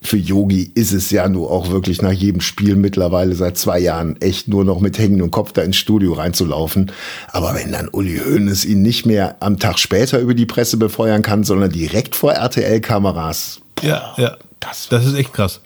für 0.00 0.16
Yogi 0.16 0.70
ist 0.74 0.92
es 0.92 1.10
ja 1.10 1.28
nur 1.28 1.50
auch 1.50 1.70
wirklich 1.70 2.02
nach 2.02 2.12
jedem 2.12 2.40
Spiel 2.40 2.76
mittlerweile 2.76 3.34
seit 3.34 3.58
zwei 3.58 3.80
Jahren 3.80 4.20
echt 4.20 4.46
nur 4.46 4.64
noch 4.64 4.80
mit 4.80 4.98
hängendem 4.98 5.30
Kopf 5.30 5.52
da 5.52 5.62
ins 5.62 5.76
Studio 5.76 6.12
reinzulaufen. 6.12 6.92
Aber 7.32 7.54
wenn 7.54 7.72
dann 7.72 7.88
Uli 7.88 8.18
Hoeneß 8.18 8.64
ihn 8.64 8.82
nicht 8.82 9.06
mehr 9.06 9.36
am 9.40 9.58
Tag 9.58 9.78
später 9.78 10.20
über 10.20 10.34
die 10.34 10.46
Presse 10.46 10.76
befeuern 10.76 11.22
kann, 11.22 11.42
sondern 11.42 11.70
direkt 11.70 12.14
vor 12.14 12.32
RTL-Kameras. 12.32 13.60
Ja, 13.82 14.14
ja. 14.16 14.36
Das, 14.60 14.88
das 14.88 15.06
ist 15.06 15.14
echt 15.14 15.32
krass. 15.32 15.60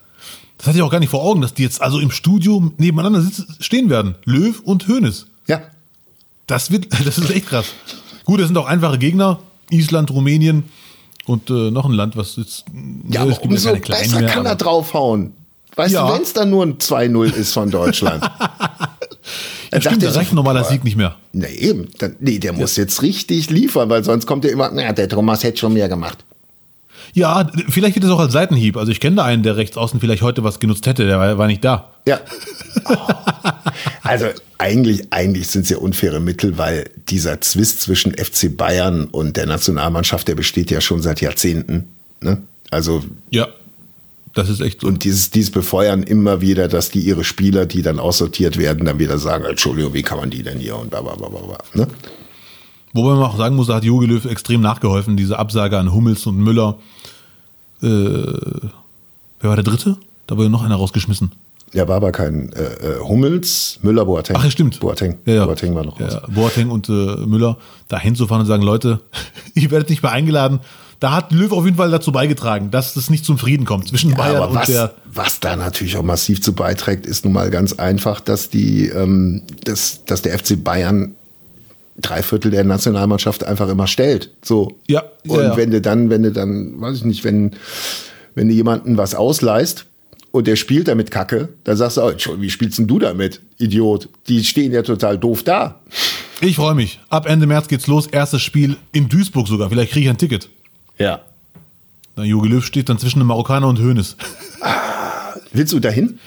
Das 0.58 0.66
hatte 0.66 0.78
ich 0.78 0.82
auch 0.82 0.90
gar 0.90 1.00
nicht 1.00 1.10
vor 1.10 1.22
Augen, 1.22 1.40
dass 1.40 1.54
die 1.54 1.62
jetzt 1.62 1.80
also 1.80 1.98
im 1.98 2.10
Studio 2.10 2.72
nebeneinander 2.76 3.20
sitzen, 3.20 3.46
stehen 3.58 3.90
werden. 3.90 4.16
Löw 4.24 4.60
und 4.60 4.86
Hoeneß. 4.86 5.26
Ja, 5.48 5.62
Das 6.46 6.70
wird, 6.70 6.92
das 7.06 7.18
ist 7.18 7.30
echt 7.30 7.48
krass. 7.48 7.66
Gut, 8.24 8.40
das 8.40 8.48
sind 8.48 8.56
auch 8.56 8.66
einfache 8.66 8.98
Gegner. 8.98 9.40
Island, 9.70 10.10
Rumänien 10.10 10.64
und 11.26 11.50
äh, 11.50 11.70
noch 11.70 11.84
ein 11.86 11.92
Land, 11.92 12.16
was 12.16 12.36
jetzt. 12.36 12.64
ja 13.08 13.24
ne, 13.24 13.32
aber 13.34 13.42
umso 13.44 13.74
besser 13.74 14.22
kann 14.22 14.46
er 14.46 14.56
draufhauen. 14.56 15.34
Weißt 15.76 15.94
Ja. 15.94 16.06
du, 16.06 16.14
wenn 16.14 16.22
es 16.22 16.32
dann 16.32 16.50
nur 16.50 16.64
ein 16.64 16.78
2-0 16.78 17.32
ist 17.34 17.52
von 17.54 17.70
Deutschland. 17.70 18.22
Ja, 19.72 19.80
stimmt, 19.80 20.02
da 20.02 20.10
reicht 20.10 20.32
ein 20.32 20.36
normaler 20.36 20.64
Sieg 20.64 20.84
nicht 20.84 20.96
mehr. 20.96 21.16
Na 21.32 21.48
eben, 21.48 21.88
dann, 21.98 22.16
nee, 22.20 22.38
der 22.38 22.52
muss 22.52 22.76
jetzt 22.76 23.00
richtig 23.02 23.48
liefern, 23.50 23.88
weil 23.88 24.04
sonst 24.04 24.26
kommt 24.26 24.44
er 24.44 24.50
immer, 24.52 24.70
na, 24.72 24.92
der 24.92 25.08
Thomas 25.08 25.42
hätte 25.44 25.58
schon 25.60 25.72
mehr 25.72 25.88
gemacht. 25.88 26.24
Ja, 27.14 27.50
vielleicht 27.68 27.96
wird 27.96 28.04
es 28.04 28.10
auch 28.10 28.18
als 28.18 28.32
Seitenhieb. 28.32 28.76
Also 28.76 28.90
ich 28.90 29.00
kenne 29.00 29.16
da 29.16 29.24
einen, 29.24 29.42
der 29.42 29.56
rechts 29.56 29.76
außen 29.76 30.00
vielleicht 30.00 30.22
heute 30.22 30.44
was 30.44 30.60
genutzt 30.60 30.86
hätte, 30.86 31.06
der 31.06 31.18
war, 31.18 31.38
war 31.38 31.46
nicht 31.46 31.64
da. 31.64 31.90
Ja. 32.06 32.20
Also 34.02 34.26
eigentlich, 34.58 35.12
eigentlich 35.12 35.48
sind 35.48 35.62
es 35.62 35.70
ja 35.70 35.78
unfaire 35.78 36.20
Mittel, 36.20 36.58
weil 36.58 36.90
dieser 37.08 37.40
Zwist 37.40 37.82
zwischen 37.82 38.12
FC 38.12 38.54
Bayern 38.56 39.04
und 39.04 39.36
der 39.36 39.46
Nationalmannschaft, 39.46 40.26
der 40.28 40.34
besteht 40.34 40.70
ja 40.70 40.80
schon 40.80 41.02
seit 41.02 41.20
Jahrzehnten. 41.20 41.88
Ne? 42.20 42.42
Also 42.70 43.04
Ja. 43.30 43.48
Das 44.34 44.48
ist 44.48 44.60
echt 44.60 44.80
so. 44.80 44.86
und 44.86 45.04
dieses, 45.04 45.30
dieses 45.30 45.50
befeuern 45.50 46.02
immer 46.02 46.40
wieder, 46.40 46.66
dass 46.68 46.90
die 46.90 47.00
ihre 47.00 47.22
Spieler, 47.22 47.66
die 47.66 47.82
dann 47.82 47.98
aussortiert 47.98 48.58
werden, 48.58 48.86
dann 48.86 48.98
wieder 48.98 49.18
sagen, 49.18 49.44
Entschuldigung, 49.44 49.92
wie 49.92 50.02
kann 50.02 50.18
man 50.18 50.30
die 50.30 50.42
denn 50.42 50.58
hier 50.58 50.76
und 50.76 50.88
bla 50.88 51.02
bla 51.02 51.14
bla 51.14 51.28
bla. 51.28 51.40
bla, 51.40 51.58
Ne? 51.74 51.86
Wobei 52.92 53.14
man 53.14 53.22
auch 53.22 53.36
sagen 53.36 53.56
muss, 53.56 53.68
da 53.68 53.74
hat 53.76 53.84
Jogi 53.84 54.06
Löw 54.06 54.24
extrem 54.24 54.60
nachgeholfen, 54.60 55.16
diese 55.16 55.38
Absage 55.38 55.78
an 55.78 55.92
Hummels 55.92 56.26
und 56.26 56.36
Müller. 56.36 56.78
Äh, 57.82 57.86
wer 57.86 59.48
war 59.48 59.56
der 59.56 59.64
dritte? 59.64 59.96
Da 60.26 60.36
wurde 60.36 60.50
noch 60.50 60.62
einer 60.62 60.76
rausgeschmissen. 60.76 61.32
Ja, 61.72 61.88
war 61.88 61.96
aber 61.96 62.12
kein 62.12 62.52
äh, 62.52 62.62
äh, 62.64 63.00
Hummels, 63.00 63.78
Müller, 63.80 64.04
Boateng. 64.04 64.36
Ach 64.38 64.44
ja, 64.44 64.50
stimmt. 64.50 64.78
Boateng. 64.80 65.16
Ja, 65.24 65.34
ja. 65.34 65.46
Boateng 65.46 65.74
war 65.74 65.84
noch 65.84 65.98
raus. 65.98 66.12
Ja, 66.12 66.22
Boateng 66.28 66.68
und 66.68 66.88
äh, 66.88 66.92
Müller 66.92 67.56
da 67.88 67.98
hinzufahren 67.98 68.42
und 68.42 68.46
sagen, 68.46 68.62
Leute, 68.62 69.00
ihr 69.54 69.70
werdet 69.70 69.88
nicht 69.88 70.02
mehr 70.02 70.12
eingeladen. 70.12 70.60
Da 71.00 71.12
hat 71.12 71.32
Löw 71.32 71.50
auf 71.50 71.64
jeden 71.64 71.78
Fall 71.78 71.90
dazu 71.90 72.12
beigetragen, 72.12 72.70
dass 72.70 72.94
es 72.94 73.10
nicht 73.10 73.24
zum 73.24 73.38
Frieden 73.38 73.64
kommt 73.64 73.88
zwischen 73.88 74.14
Bayern 74.14 74.36
aber 74.36 74.50
und 74.50 74.54
was, 74.54 74.66
der. 74.66 74.94
was 75.12 75.40
da 75.40 75.56
natürlich 75.56 75.96
auch 75.96 76.04
massiv 76.04 76.40
zu 76.42 76.52
beiträgt, 76.52 77.06
ist 77.06 77.24
nun 77.24 77.32
mal 77.32 77.50
ganz 77.50 77.72
einfach, 77.72 78.20
dass 78.20 78.50
die, 78.50 78.86
ähm, 78.86 79.42
dass, 79.64 80.04
dass 80.04 80.22
der 80.22 80.38
FC 80.38 80.62
Bayern 80.62 81.16
drei 81.96 82.22
Viertel 82.22 82.50
der 82.50 82.64
Nationalmannschaft 82.64 83.44
einfach 83.44 83.68
immer 83.68 83.86
stellt. 83.86 84.30
So. 84.42 84.78
Ja, 84.88 85.04
Und 85.26 85.36
ja, 85.38 85.42
ja. 85.44 85.56
wenn 85.56 85.70
du 85.70 85.80
dann, 85.80 86.10
wenn 86.10 86.22
du 86.22 86.32
dann, 86.32 86.80
weiß 86.80 86.96
ich 86.98 87.04
nicht, 87.04 87.24
wenn, 87.24 87.52
wenn 88.34 88.48
du 88.48 88.54
jemanden 88.54 88.96
was 88.96 89.14
ausleihst 89.14 89.86
und 90.30 90.46
der 90.46 90.56
spielt 90.56 90.88
damit 90.88 91.10
Kacke, 91.10 91.50
dann 91.64 91.76
sagst 91.76 91.96
du, 91.98 92.02
oh, 92.02 92.08
Entschuldigung, 92.08 92.42
wie 92.42 92.50
spielst 92.50 92.78
denn 92.78 92.86
du 92.86 92.98
damit, 92.98 93.40
Idiot? 93.58 94.08
Die 94.28 94.42
stehen 94.44 94.72
ja 94.72 94.82
total 94.82 95.18
doof 95.18 95.42
da. 95.42 95.80
Ich 96.40 96.56
freue 96.56 96.74
mich. 96.74 96.98
Ab 97.08 97.26
Ende 97.26 97.46
März 97.46 97.68
geht's 97.68 97.86
los. 97.86 98.06
Erstes 98.06 98.42
Spiel 98.42 98.76
in 98.92 99.08
Duisburg 99.08 99.46
sogar. 99.46 99.68
Vielleicht 99.68 99.92
kriege 99.92 100.06
ich 100.06 100.10
ein 100.10 100.18
Ticket. 100.18 100.48
Ja. 100.98 101.20
Na, 102.16 102.24
Jogi 102.24 102.48
Löw 102.48 102.64
steht 102.64 102.88
dann 102.88 102.98
zwischen 102.98 103.20
einem 103.20 103.28
Marokkaner 103.28 103.68
und 103.68 103.78
Hönes. 103.78 104.16
Willst 105.52 105.72
du 105.72 105.78
dahin? 105.80 106.18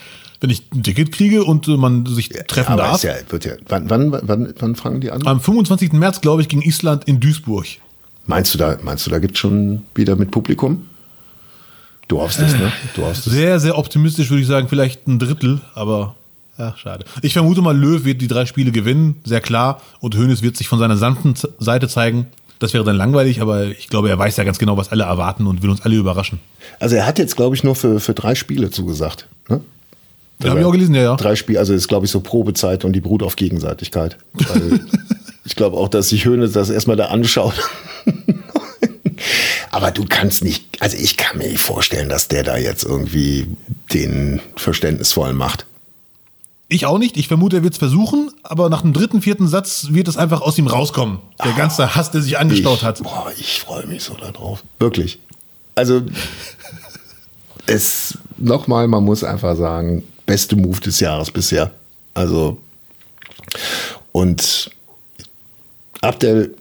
Wenn 0.45 0.51
ich 0.51 0.61
ein 0.75 0.83
Ticket 0.83 1.11
kriege 1.11 1.43
und 1.43 1.67
äh, 1.67 1.75
man 1.75 2.05
sich 2.05 2.29
treffen 2.29 2.73
Aber 2.73 2.83
darf. 2.83 2.95
ist 2.97 3.03
ja, 3.03 3.15
wird 3.29 3.45
ja, 3.45 3.53
wann, 3.67 3.89
wann, 3.89 4.11
wann, 4.11 4.53
wann 4.59 4.75
fangen 4.75 5.01
die 5.01 5.09
an? 5.09 5.25
Am 5.25 5.41
25. 5.41 5.91
März, 5.93 6.21
glaube 6.21 6.43
ich, 6.43 6.49
gegen 6.49 6.61
Island 6.61 7.05
in 7.05 7.19
Duisburg. 7.19 7.65
Meinst 8.27 8.53
du 8.53 8.59
da, 8.59 8.77
meinst 8.83 9.07
du, 9.07 9.09
da 9.09 9.17
gibt's 9.17 9.39
schon 9.39 9.81
wieder 9.95 10.15
mit 10.15 10.29
Publikum? 10.29 10.85
Du 12.07 12.19
hoffst 12.19 12.39
es, 12.39 12.53
ne? 12.53 12.71
Du 12.95 13.01
hoffst 13.05 13.25
es. 13.25 13.33
Sehr, 13.33 13.59
sehr 13.59 13.75
optimistisch 13.75 14.29
würde 14.29 14.41
ich 14.43 14.47
sagen, 14.47 14.67
vielleicht 14.67 15.07
ein 15.07 15.17
Drittel, 15.17 15.61
aber 15.73 16.13
ach, 16.59 16.77
schade. 16.77 17.05
Ich 17.23 17.33
vermute 17.33 17.63
mal, 17.63 17.75
Löw 17.75 18.05
wird 18.05 18.21
die 18.21 18.27
drei 18.27 18.45
Spiele 18.45 18.71
gewinnen, 18.71 19.19
sehr 19.23 19.41
klar. 19.41 19.81
Und 19.99 20.15
Hönes 20.15 20.43
wird 20.43 20.57
sich 20.57 20.67
von 20.67 20.77
seiner 20.77 20.97
sanften 20.97 21.33
Seite 21.57 21.87
zeigen. 21.87 22.27
Das 22.59 22.75
wäre 22.75 22.83
dann 22.83 22.97
langweilig, 22.97 23.41
aber 23.41 23.65
ich 23.65 23.87
glaube, 23.87 24.09
er 24.09 24.19
weiß 24.19 24.37
ja 24.37 24.43
ganz 24.43 24.59
genau, 24.59 24.77
was 24.77 24.91
alle 24.91 25.05
erwarten 25.05 25.47
und 25.47 25.63
will 25.63 25.71
uns 25.71 25.81
alle 25.81 25.95
überraschen. 25.95 26.37
Also 26.79 26.95
er 26.95 27.07
hat 27.07 27.17
jetzt, 27.17 27.35
glaube 27.35 27.55
ich, 27.55 27.63
nur 27.63 27.75
für, 27.75 27.99
für 27.99 28.13
drei 28.13 28.35
Spiele 28.35 28.69
zugesagt. 28.69 29.27
Ne? 29.49 29.61
Ja, 30.43 30.49
habe 30.49 30.59
ich 30.59 30.65
auch 30.65 30.71
gelesen, 30.71 30.95
ja, 30.95 31.01
ja. 31.01 31.15
Drei 31.15 31.35
Spiele, 31.35 31.59
also 31.59 31.73
ist, 31.73 31.87
glaube 31.87 32.05
ich, 32.05 32.11
so 32.11 32.19
Probezeit 32.19 32.83
und 32.83 32.93
die 32.93 33.01
beruht 33.01 33.23
auf 33.23 33.35
Gegenseitigkeit. 33.35 34.17
Ich 35.47 35.55
glaube 35.55 35.77
auch, 35.77 35.87
dass 35.87 36.09
sich 36.09 36.25
Höhne 36.25 36.49
das 36.49 36.71
erstmal 36.71 36.97
da 36.97 37.05
anschaut. 37.05 37.53
Aber 39.71 39.91
du 39.91 40.05
kannst 40.07 40.43
nicht, 40.43 40.81
also 40.81 40.97
ich 40.97 41.17
kann 41.17 41.37
mir 41.37 41.47
nicht 41.47 41.61
vorstellen, 41.61 42.09
dass 42.09 42.27
der 42.27 42.43
da 42.43 42.57
jetzt 42.57 42.83
irgendwie 42.83 43.47
den 43.93 44.41
verständnisvollen 44.55 45.37
macht. 45.37 45.65
Ich 46.67 46.85
auch 46.87 46.97
nicht. 46.97 47.15
Ich 47.17 47.27
vermute, 47.27 47.57
er 47.57 47.63
wird 47.63 47.73
es 47.73 47.79
versuchen, 47.79 48.31
aber 48.41 48.69
nach 48.69 48.81
dem 48.81 48.91
dritten, 48.91 49.21
vierten 49.21 49.47
Satz 49.47 49.87
wird 49.91 50.07
es 50.07 50.17
einfach 50.17 50.41
aus 50.41 50.57
ihm 50.57 50.65
rauskommen. 50.65 51.19
Der 51.43 51.53
ganze 51.53 51.95
Hass, 51.95 52.09
der 52.09 52.21
sich 52.21 52.39
angestaut 52.39 52.79
ich, 52.79 52.83
hat. 52.83 53.03
Boah, 53.03 53.31
ich 53.37 53.59
freue 53.59 53.85
mich 53.85 54.03
so 54.03 54.15
darauf. 54.15 54.63
Wirklich. 54.79 55.19
Also, 55.75 56.01
es, 57.67 58.17
nochmal, 58.37 58.87
man 58.87 59.03
muss 59.03 59.23
einfach 59.23 59.55
sagen, 59.55 60.03
beste 60.25 60.55
Move 60.55 60.79
des 60.79 60.99
Jahres 60.99 61.31
bisher. 61.31 61.71
Also, 62.13 62.57
und 64.11 64.69
Abdel, 66.01 66.55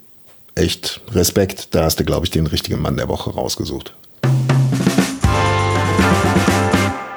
echt 0.54 1.00
Respekt, 1.12 1.68
da 1.74 1.84
hast 1.84 2.00
du, 2.00 2.04
glaube 2.04 2.26
ich, 2.26 2.30
den 2.30 2.46
richtigen 2.46 2.80
Mann 2.80 2.96
der 2.96 3.08
Woche 3.08 3.30
rausgesucht. 3.30 3.94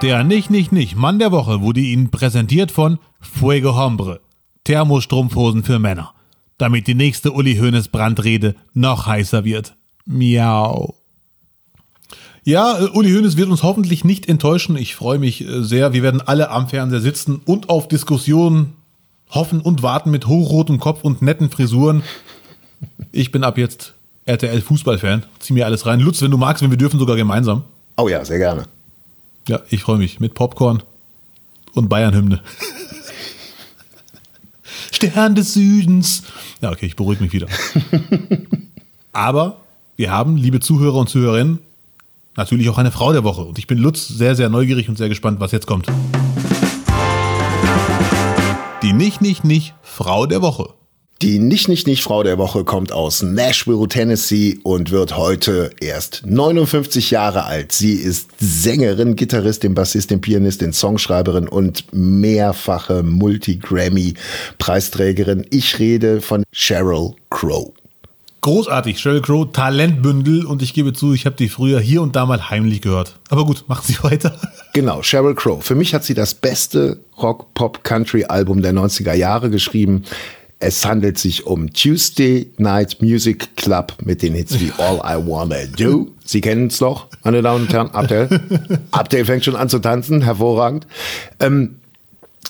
Der 0.02 0.24
Nicht, 0.24 0.52
Nicht, 0.52 0.72
Nicht 0.72 0.96
Mann 0.96 1.18
der 1.18 1.32
Woche 1.32 1.62
wurde 1.62 1.80
Ihnen 1.80 2.12
präsentiert 2.12 2.72
von 2.72 3.00
Fuego 3.20 3.76
Hombre. 3.76 4.22
Thermostrumpfhosen 4.64 5.64
für 5.64 5.80
Männer. 5.80 6.14
Damit 6.58 6.88
die 6.88 6.94
nächste 6.94 7.32
Uli 7.32 7.56
Hoeneß 7.58 7.88
Brandrede 7.88 8.56
noch 8.74 9.08
heißer 9.08 9.44
wird. 9.44 9.76
Miau. 10.06 10.97
Ja, 12.48 12.80
äh, 12.80 12.86
Uli 12.94 13.12
Hoeneß 13.12 13.36
wird 13.36 13.50
uns 13.50 13.62
hoffentlich 13.62 14.06
nicht 14.06 14.30
enttäuschen. 14.30 14.78
Ich 14.78 14.96
freue 14.96 15.20
mich 15.20 15.46
äh, 15.46 15.64
sehr. 15.64 15.92
Wir 15.92 16.02
werden 16.02 16.22
alle 16.22 16.50
am 16.50 16.70
Fernseher 16.70 17.02
sitzen 17.02 17.42
und 17.44 17.70
auf 17.70 17.90
Diskussionen 17.90 18.72
hoffen 19.32 19.60
und 19.60 19.84
warten 19.84 20.12
mit 20.12 20.28
hochrotem 20.28 20.80
Kopf 20.80 21.04
und 21.04 21.22
netten 21.22 21.50
Frisuren. 21.50 22.04
Ich 23.12 23.34
bin 23.34 23.44
ab 23.44 23.58
jetzt 23.58 23.96
RTL 24.24 24.62
Fußballfan. 24.62 25.26
Zieh 25.40 25.52
mir 25.52 25.66
alles 25.66 25.86
rein. 25.86 26.00
Lutz, 26.00 26.22
wenn 26.22 26.32
du 26.32 26.38
magst, 26.38 26.64
wenn 26.64 26.70
wir 26.70 26.78
dürfen 26.78 27.00
sogar 27.00 27.18
gemeinsam. 27.18 27.66
Oh 27.98 28.08
ja, 28.08 28.24
sehr 28.24 28.38
gerne. 28.38 28.64
Ja, 29.50 29.60
ich 29.70 29.82
freue 29.82 29.98
mich. 29.98 30.22
Mit 30.22 30.34
Popcorn 30.34 30.82
und 31.74 31.90
Bayern-Hymne. 31.90 32.40
Stern 34.94 35.36
des 35.36 35.54
Südens. 35.54 36.24
Ja, 36.62 36.72
okay, 36.72 36.86
ich 36.86 36.96
beruhige 36.96 37.22
mich 37.22 37.34
wieder. 37.34 37.48
Aber 39.12 39.60
wir 39.98 40.12
haben, 40.12 40.38
liebe 40.38 40.62
Zuhörer 40.62 40.96
und 40.96 41.10
Zuhörerinnen, 41.10 41.60
natürlich 42.38 42.70
auch 42.70 42.78
eine 42.78 42.92
Frau 42.92 43.12
der 43.12 43.24
Woche. 43.24 43.42
Und 43.42 43.58
ich 43.58 43.68
bin 43.68 43.78
Lutz 43.78 44.08
sehr, 44.08 44.36
sehr 44.36 44.50
neugierig 44.50 44.90
und 44.90 44.98
sehr 44.98 45.10
gespannt, 45.10 45.40
was 45.40 45.52
jetzt 45.52 45.68
kommt. 45.68 45.88
Die 48.84 48.94
Nicht, 48.94 49.22
Nicht, 49.22 49.44
Nicht 49.44 49.74
Frau 49.82 50.26
der 50.26 50.42
Woche. 50.42 50.70
Die 51.24 51.40
nicht, 51.40 51.68
nicht, 51.68 51.88
nicht 51.88 52.04
Frau 52.04 52.22
der 52.22 52.38
Woche 52.38 52.64
kommt 52.64 52.92
aus 52.92 53.24
Nashville, 53.24 53.88
Tennessee 53.88 54.60
und 54.62 54.92
wird 54.92 55.18
heute 55.18 55.72
erst 55.82 56.22
59 56.28 57.10
Jahre 57.10 57.46
alt. 57.46 57.72
Sie 57.72 57.94
ist 57.94 58.30
Sängerin, 58.38 59.16
Gitarristin, 59.16 59.74
Bassistin, 59.74 60.22
Pianistin, 60.22 60.74
Songschreiberin 60.74 61.48
und 61.48 61.86
mehrfache 61.92 63.02
Multi-Grammy-Preisträgerin. 63.02 65.48
Ich 65.50 65.80
rede 65.80 66.22
von 66.22 66.44
Sheryl 66.52 67.16
Crow. 67.32 67.74
Großartig, 68.42 69.00
Sheryl 69.00 69.22
Crow, 69.22 69.52
Talentbündel. 69.52 70.46
Und 70.46 70.62
ich 70.62 70.74
gebe 70.74 70.94
zu, 70.94 71.14
ich 71.14 71.26
habe 71.26 71.36
die 71.36 71.50
früher 71.50 71.80
hier 71.80 72.02
und 72.02 72.16
da 72.16 72.26
mal 72.26 72.50
heimlich 72.50 72.82
gehört. 72.82 73.20
Aber 73.30 73.46
gut, 73.46 73.66
machen 73.68 73.84
Sie 73.86 73.98
weiter. 74.04 74.40
Genau, 74.74 75.02
Sheryl 75.02 75.36
Crow. 75.36 75.64
Für 75.64 75.76
mich 75.76 75.94
hat 75.94 76.04
sie 76.04 76.14
das 76.14 76.34
beste 76.34 77.00
Rock-Pop-Country-Album 77.22 78.62
der 78.62 78.74
90er 78.74 79.14
Jahre 79.14 79.50
geschrieben. 79.50 80.04
Es 80.60 80.86
handelt 80.86 81.20
sich 81.20 81.46
um 81.46 81.72
Tuesday 81.72 82.52
Night 82.58 83.02
Music 83.02 83.56
Club 83.58 83.94
mit 84.04 84.24
den 84.24 84.34
Hits 84.34 84.60
wie 84.60 84.72
All 84.80 84.98
I 84.98 85.24
Wanna 85.24 85.66
Do. 85.78 86.08
Sie 86.26 86.42
kennen 86.42 86.68
es 86.68 86.80
doch, 86.80 87.08
meine 87.24 87.44
Damen 87.44 87.66
und 87.66 87.74
Herren. 87.74 87.92
Abdel. 87.92 88.28
Abdel 88.92 89.26
fängt 89.26 89.46
schon 89.46 89.56
an 89.56 89.70
zu 89.70 89.78
tanzen, 89.80 90.24
hervorragend. 90.24 90.88
Ähm, 91.40 91.76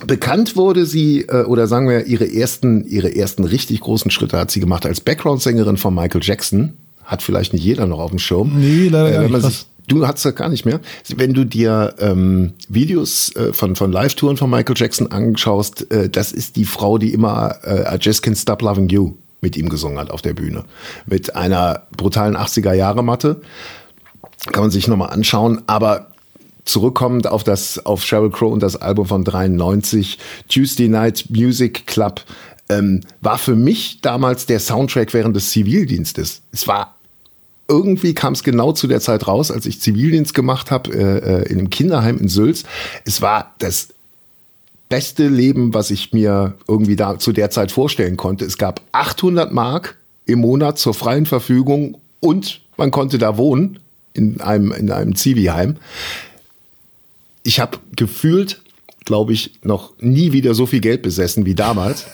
Bekannt 0.06 0.56
wurde 0.56 0.86
sie, 0.86 1.22
äh, 1.22 1.44
oder 1.44 1.68
sagen 1.68 1.90
wir, 1.90 2.06
ihre 2.06 2.32
ersten, 2.32 2.86
ihre 2.86 3.16
ersten 3.16 3.44
richtig 3.44 3.82
großen 3.82 4.12
Schritte 4.12 4.38
hat 4.38 4.52
sie 4.52 4.60
gemacht 4.60 4.86
als 4.86 5.02
Background-Sängerin 5.02 5.78
von 5.78 5.96
Michael 5.96 6.22
Jackson. 6.24 6.74
Hat 7.04 7.24
vielleicht 7.24 7.54
nicht 7.54 7.64
jeder 7.64 7.88
noch 7.88 8.00
auf 8.00 8.12
dem 8.12 8.20
Schirm. 8.20 8.60
Nee, 8.60 8.90
leider 8.90 9.28
man 9.30 9.42
nicht, 9.42 9.68
Du 9.88 10.06
hast 10.06 10.26
das 10.26 10.36
gar 10.36 10.50
nicht 10.50 10.66
mehr. 10.66 10.82
Wenn 11.16 11.34
du 11.34 11.46
dir 11.46 11.96
ähm, 12.00 12.54
Videos 12.68 13.34
äh, 13.38 13.54
von, 13.54 13.78
von 13.78 13.92
Live-Touren 13.92 14.36
von 14.36 14.50
Michael 14.50 14.76
Jackson 14.78 15.12
anschaust, 15.12 15.90
äh, 15.92 16.10
das 16.10 16.34
ist 16.34 16.58
die 16.58 16.66
Frau, 16.66 16.98
die 16.98 17.14
immer 17.14 17.56
äh, 17.64 17.96
I 17.96 17.98
Just 18.00 18.26
Can't 18.26 18.40
Stop 18.40 18.62
Loving 18.62 18.90
You 18.90 19.14
mit 19.40 19.56
ihm 19.56 19.70
gesungen 19.70 19.98
hat 19.98 20.12
auf 20.12 20.22
der 20.22 20.34
Bühne. 20.34 20.66
Mit 21.06 21.38
einer 21.38 21.84
brutalen 21.96 22.36
80er-Jahre-Matte. 22.36 23.40
Kann 24.52 24.64
man 24.64 24.72
sich 24.72 24.90
nochmal 24.90 25.12
anschauen. 25.12 25.62
Aber 25.68 26.08
zurückkommend 26.68 27.28
auf 27.28 27.44
das, 27.44 27.86
auf 27.86 28.04
Sheryl 28.04 28.30
Crow 28.30 28.52
und 28.52 28.62
das 28.62 28.76
Album 28.76 29.08
von 29.08 29.24
93, 29.24 30.20
Tuesday 30.50 30.88
Night 30.88 31.26
Music 31.30 31.88
Club, 31.88 32.22
ähm, 32.70 33.02
war 33.22 33.38
für 33.38 33.56
mich 33.56 34.02
damals 34.02 34.46
der 34.46 34.60
Soundtrack 34.60 35.14
während 35.14 35.36
des 35.36 35.52
Zivildienstes. 35.52 36.42
Es 36.52 36.68
war 36.68 36.98
irgendwie 37.70 38.14
kam 38.14 38.34
es 38.34 38.44
genau 38.44 38.72
zu 38.72 38.88
der 38.88 39.02
Zeit 39.02 39.28
raus, 39.28 39.52
als 39.52 39.66
ich 39.66 39.82
Zivildienst 39.82 40.34
gemacht 40.34 40.72
habe 40.72 40.92
äh, 40.94 41.18
äh, 41.42 41.52
in 41.52 41.60
einem 41.60 41.70
Kinderheim 41.70 42.18
in 42.18 42.30
Sülz. 42.30 42.64
Es 43.04 43.22
war 43.22 43.56
das 43.60 43.90
beste 44.90 45.28
Leben, 45.28 45.74
was 45.74 45.92
ich 45.92 46.14
mir 46.14 46.56
irgendwie 46.68 46.96
da 46.96 47.20
zu 47.20 47.34
der 47.34 47.50
Zeit 47.50 47.72
vorstellen 47.72 48.16
konnte. 48.16 48.46
Es 48.46 48.58
gab 48.58 48.82
800 48.94 49.52
Mark 49.52 49.98
im 50.26 50.40
Monat 50.40 50.80
zur 50.80 50.94
freien 50.94 51.26
Verfügung 51.26 51.98
und 52.20 52.62
man 52.78 52.92
konnte 52.92 53.18
da 53.18 53.38
wohnen 53.38 53.80
in 54.14 54.40
einem 54.42 54.72
in 54.72 54.90
einem 54.92 55.16
Zivilheim. 55.16 55.78
Ich 57.48 57.62
habe 57.62 57.78
gefühlt, 57.96 58.62
glaube 59.06 59.32
ich, 59.32 59.62
noch 59.64 59.94
nie 60.02 60.34
wieder 60.34 60.54
so 60.54 60.66
viel 60.66 60.82
Geld 60.82 61.02
besessen 61.02 61.46
wie 61.46 61.56
damals. 61.56 62.06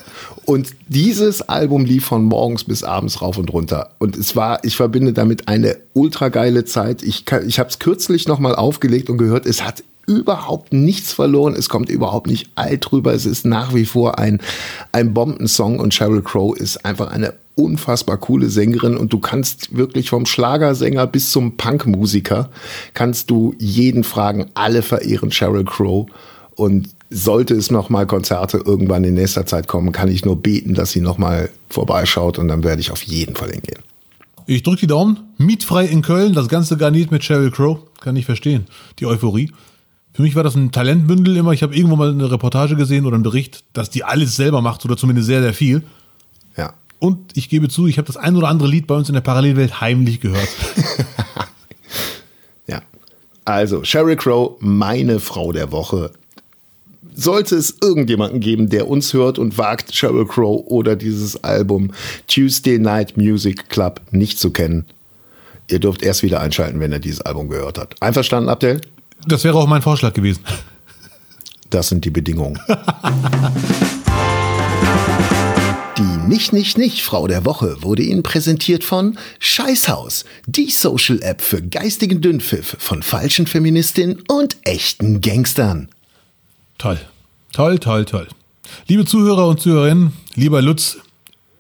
Und 0.46 0.76
dieses 0.88 1.42
Album 1.42 1.86
lief 1.86 2.06
von 2.06 2.24
morgens 2.24 2.66
bis 2.66 2.84
abends 2.84 3.20
rauf 3.20 3.40
und 3.40 3.52
runter. 3.52 3.96
Und 3.98 4.16
es 4.16 4.36
war, 4.36 4.64
ich 4.64 4.76
verbinde 4.76 5.12
damit 5.12 5.48
eine 5.48 5.78
ultra 5.94 6.30
geile 6.30 6.66
Zeit. 6.66 7.02
Ich, 7.02 7.26
ich 7.48 7.58
habe 7.58 7.68
es 7.68 7.80
kürzlich 7.80 8.28
nochmal 8.28 8.54
aufgelegt 8.54 9.10
und 9.10 9.18
gehört, 9.18 9.48
es 9.48 9.64
hat 9.64 9.84
überhaupt 10.06 10.74
nichts 10.74 11.14
verloren. 11.14 11.56
Es 11.58 11.70
kommt 11.70 11.90
überhaupt 11.90 12.28
nicht 12.28 12.50
alt 12.56 12.92
rüber. 12.92 13.14
Es 13.14 13.26
ist 13.26 13.46
nach 13.46 13.74
wie 13.74 13.86
vor 13.86 14.20
ein, 14.20 14.42
ein 14.92 15.14
Bombensong 15.14 15.80
und 15.80 15.94
Sheryl 15.94 16.22
Crow 16.22 16.56
ist 16.56 16.86
einfach 16.86 17.12
eine 17.12 17.34
unfassbar 17.56 18.18
coole 18.18 18.50
Sängerin 18.50 18.98
und 18.98 19.14
du 19.14 19.20
kannst 19.20 19.78
wirklich 19.78 20.10
vom 20.10 20.26
Schlagersänger 20.26 21.06
bis 21.06 21.32
zum 21.32 21.56
Punkmusiker 21.56 22.50
kannst 22.94 23.30
du 23.30 23.54
jeden 23.60 24.04
fragen. 24.04 24.48
Alle 24.56 24.82
verehren 24.82 25.32
Sheryl 25.32 25.64
Crow 25.64 26.08
und 26.56 26.90
sollte 27.10 27.54
es 27.54 27.70
noch 27.70 27.90
mal 27.90 28.08
Konzerte 28.08 28.58
irgendwann 28.58 29.04
in 29.04 29.14
nächster 29.14 29.46
Zeit 29.46 29.68
kommen, 29.68 29.92
kann 29.92 30.10
ich 30.10 30.26
nur 30.26 30.42
beten, 30.42 30.74
dass 30.74 30.92
sie 30.92 31.02
noch 31.02 31.20
mal 31.20 31.50
vorbeischaut 31.70 32.40
und 32.40 32.48
dann 32.48 32.64
werde 32.64 32.82
ich 32.82 32.92
auf 32.92 33.04
jeden 33.04 33.36
Fall 33.36 33.52
hingehen. 33.52 33.84
Ich 34.46 34.64
drücke 34.64 34.82
die 34.82 34.88
Daumen. 34.88 35.20
Mietfrei 35.38 35.86
in 35.86 36.02
Köln, 36.02 36.34
das 36.34 36.50
Ganze 36.50 36.76
garniert 36.76 37.12
mit 37.12 37.24
Sheryl 37.24 37.52
Crow. 37.52 37.80
Kann 38.02 38.16
ich 38.16 38.26
verstehen. 38.26 38.66
Die 39.00 39.06
Euphorie. 39.06 39.52
Für 40.14 40.22
mich 40.22 40.36
war 40.36 40.44
das 40.44 40.56
ein 40.56 40.72
Talentbündel 40.72 41.36
immer. 41.38 41.52
Ich 41.54 41.64
habe 41.64 41.76
irgendwo 41.76 41.96
mal 41.96 42.12
eine 42.12 42.32
Reportage 42.32 42.76
gesehen 42.76 43.06
oder 43.06 43.16
einen 43.16 43.24
Bericht, 43.24 43.64
dass 43.74 43.90
die 43.90 44.04
alles 44.04 44.36
selber 44.36 44.62
macht 44.62 44.86
oder 44.86 44.96
zumindest 44.96 45.28
sehr, 45.28 45.42
sehr 45.42 45.54
viel. 45.54 45.84
Ja. 46.56 46.74
Und 47.00 47.36
ich 47.36 47.50
gebe 47.50 47.68
zu, 47.68 47.88
ich 47.88 47.98
habe 47.98 48.06
das 48.06 48.18
ein 48.18 48.36
oder 48.36 48.48
andere 48.48 48.68
Lied 48.68 48.86
bei 48.86 48.96
uns 48.96 49.10
in 49.10 49.14
der 49.16 49.22
Parallelwelt 49.22 49.82
heimlich 49.82 50.22
gehört. 50.22 50.50
Ja. 52.68 52.82
Also, 53.46 53.84
Sheryl 53.84 54.16
Crow, 54.16 54.56
meine 54.60 55.20
Frau 55.20 55.52
der 55.52 55.72
Woche. 55.72 56.12
Sollte 57.14 57.56
es 57.56 57.76
irgendjemanden 57.82 58.40
geben, 58.40 58.70
der 58.70 58.88
uns 58.88 59.14
hört 59.14 59.38
und 59.38 59.58
wagt, 59.58 59.94
Sheryl 59.94 60.26
Crow 60.26 60.64
oder 60.66 60.96
dieses 60.96 61.44
Album 61.44 61.92
Tuesday 62.28 62.80
Night 62.80 63.18
Music 63.18 63.70
Club 63.70 64.02
nicht 64.12 64.40
zu 64.40 64.52
kennen, 64.52 64.86
ihr 65.70 65.80
dürft 65.80 66.02
erst 66.02 66.24
wieder 66.24 66.40
einschalten, 66.40 66.80
wenn 66.80 66.92
ihr 66.92 67.00
dieses 67.00 67.22
Album 67.22 67.50
gehört 67.50 67.78
habt. 67.78 68.02
Einverstanden, 68.02 68.50
Abdel? 68.50 68.82
Das 69.26 69.44
wäre 69.44 69.58
auch 69.58 69.68
mein 69.68 69.82
Vorschlag 69.82 70.14
gewesen. 70.14 70.44
Das 71.70 71.90
sind 71.90 72.06
die 72.06 72.10
Bedingungen. 72.10 72.60
Die 75.98 76.28
Nicht, 76.28 76.54
Nicht, 76.54 76.78
Nicht 76.78 77.02
Frau 77.02 77.28
der 77.28 77.46
Woche 77.46 77.78
wurde 77.82 78.04
Ihnen 78.04 78.24
präsentiert 78.24 78.84
von 78.84 79.18
Scheißhaus, 79.40 80.26
die 80.46 80.70
Social-App 80.70 81.42
für 81.42 81.62
geistigen 81.62 82.22
Dünnpfiff 82.22 82.76
von 82.80 83.04
falschen 83.04 83.48
Feministinnen 83.48 84.24
und 84.28 84.58
echten 84.64 85.22
Gangstern. 85.22 85.90
Toll. 86.78 87.00
Toll, 87.54 87.80
toll, 87.80 88.06
toll. 88.06 88.28
Liebe 88.88 89.06
Zuhörer 89.06 89.48
und 89.48 89.62
Zuhörerinnen, 89.62 90.14
lieber 90.36 90.62
Lutz, 90.62 90.98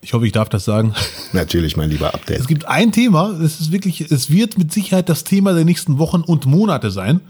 ich 0.01 0.14
hoffe, 0.14 0.26
ich 0.26 0.32
darf 0.32 0.49
das 0.49 0.66
sagen. 0.66 0.93
Natürlich, 1.32 1.78
mein 1.78 1.89
lieber 1.89 2.14
Abdel. 2.14 2.36
Es 2.38 2.47
gibt 2.47 2.66
ein 2.66 2.91
Thema, 2.91 3.30
es 3.41 3.61
ist 3.61 3.72
wirklich, 3.72 4.01
es 4.01 4.30
wird 4.30 4.57
mit 4.57 4.74
Sicherheit 4.74 5.07
das 5.07 5.24
Thema 5.24 5.53
der 5.53 5.64
nächsten 5.64 5.97
Wochen 5.97 6.22
und 6.22 6.45
Monate 6.45 6.91
sein. 6.91 7.22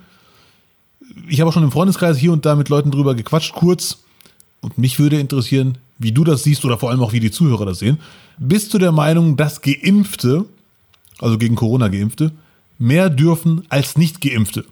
Ich 1.28 1.40
habe 1.40 1.50
auch 1.50 1.54
schon 1.54 1.64
im 1.64 1.72
Freundeskreis 1.72 2.18
hier 2.18 2.34
und 2.34 2.46
da 2.46 2.56
mit 2.56 2.70
Leuten 2.70 2.92
drüber 2.92 3.16
gequatscht, 3.16 3.54
kurz. 3.54 4.00
Und 4.62 4.78
mich 4.78 5.00
würde 5.00 5.20
interessieren, 5.20 5.78
wie 5.98 6.12
du 6.12 6.24
das 6.24 6.44
siehst 6.44 6.66
oder 6.66 6.78
vor 6.78 6.90
allem 6.90 7.02
auch 7.02 7.14
wie 7.14 7.20
die 7.20 7.32
Zuhörer 7.32 7.66
das 7.66 7.80
sehen. 7.80 8.00
Bist 8.38 8.74
du 8.74 8.78
der 8.78 8.92
Meinung, 8.92 9.38
dass 9.38 9.62
Geimpfte, 9.62 10.46
also 11.20 11.38
gegen 11.38 11.56
Corona 11.56 11.88
Geimpfte, 11.88 12.32
mehr 12.78 13.10
dürfen 13.10 13.64
als 13.70 13.98
nicht 13.98 14.22
Geimpfte? 14.22 14.66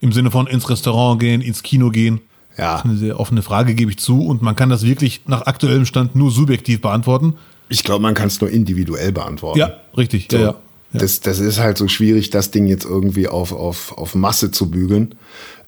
Im 0.00 0.12
Sinne 0.12 0.30
von 0.30 0.46
ins 0.46 0.68
Restaurant 0.70 1.20
gehen, 1.20 1.40
ins 1.40 1.62
Kino 1.62 1.90
gehen? 1.90 2.20
Ja. 2.56 2.72
Das 2.72 2.80
ist 2.80 2.90
eine 2.90 2.98
sehr 2.98 3.20
offene 3.20 3.42
Frage, 3.42 3.74
gebe 3.74 3.90
ich 3.90 3.98
zu. 3.98 4.26
Und 4.26 4.42
man 4.42 4.56
kann 4.56 4.68
das 4.68 4.82
wirklich 4.82 5.22
nach 5.26 5.42
aktuellem 5.42 5.86
Stand 5.86 6.16
nur 6.16 6.30
subjektiv 6.30 6.80
beantworten. 6.80 7.34
Ich 7.68 7.84
glaube, 7.84 8.02
man 8.02 8.14
kann 8.14 8.28
es 8.28 8.40
nur 8.40 8.50
individuell 8.50 9.12
beantworten. 9.12 9.58
Ja, 9.58 9.76
richtig. 9.96 10.28
So. 10.30 10.36
Ja, 10.38 10.42
ja. 10.42 10.54
Das, 10.92 11.20
das 11.20 11.38
ist 11.38 11.58
halt 11.58 11.76
so 11.76 11.86
schwierig, 11.86 12.30
das 12.30 12.50
Ding 12.50 12.66
jetzt 12.66 12.86
irgendwie 12.86 13.28
auf, 13.28 13.52
auf, 13.52 13.96
auf 13.98 14.14
Masse 14.14 14.50
zu 14.50 14.70
bügeln. 14.70 15.14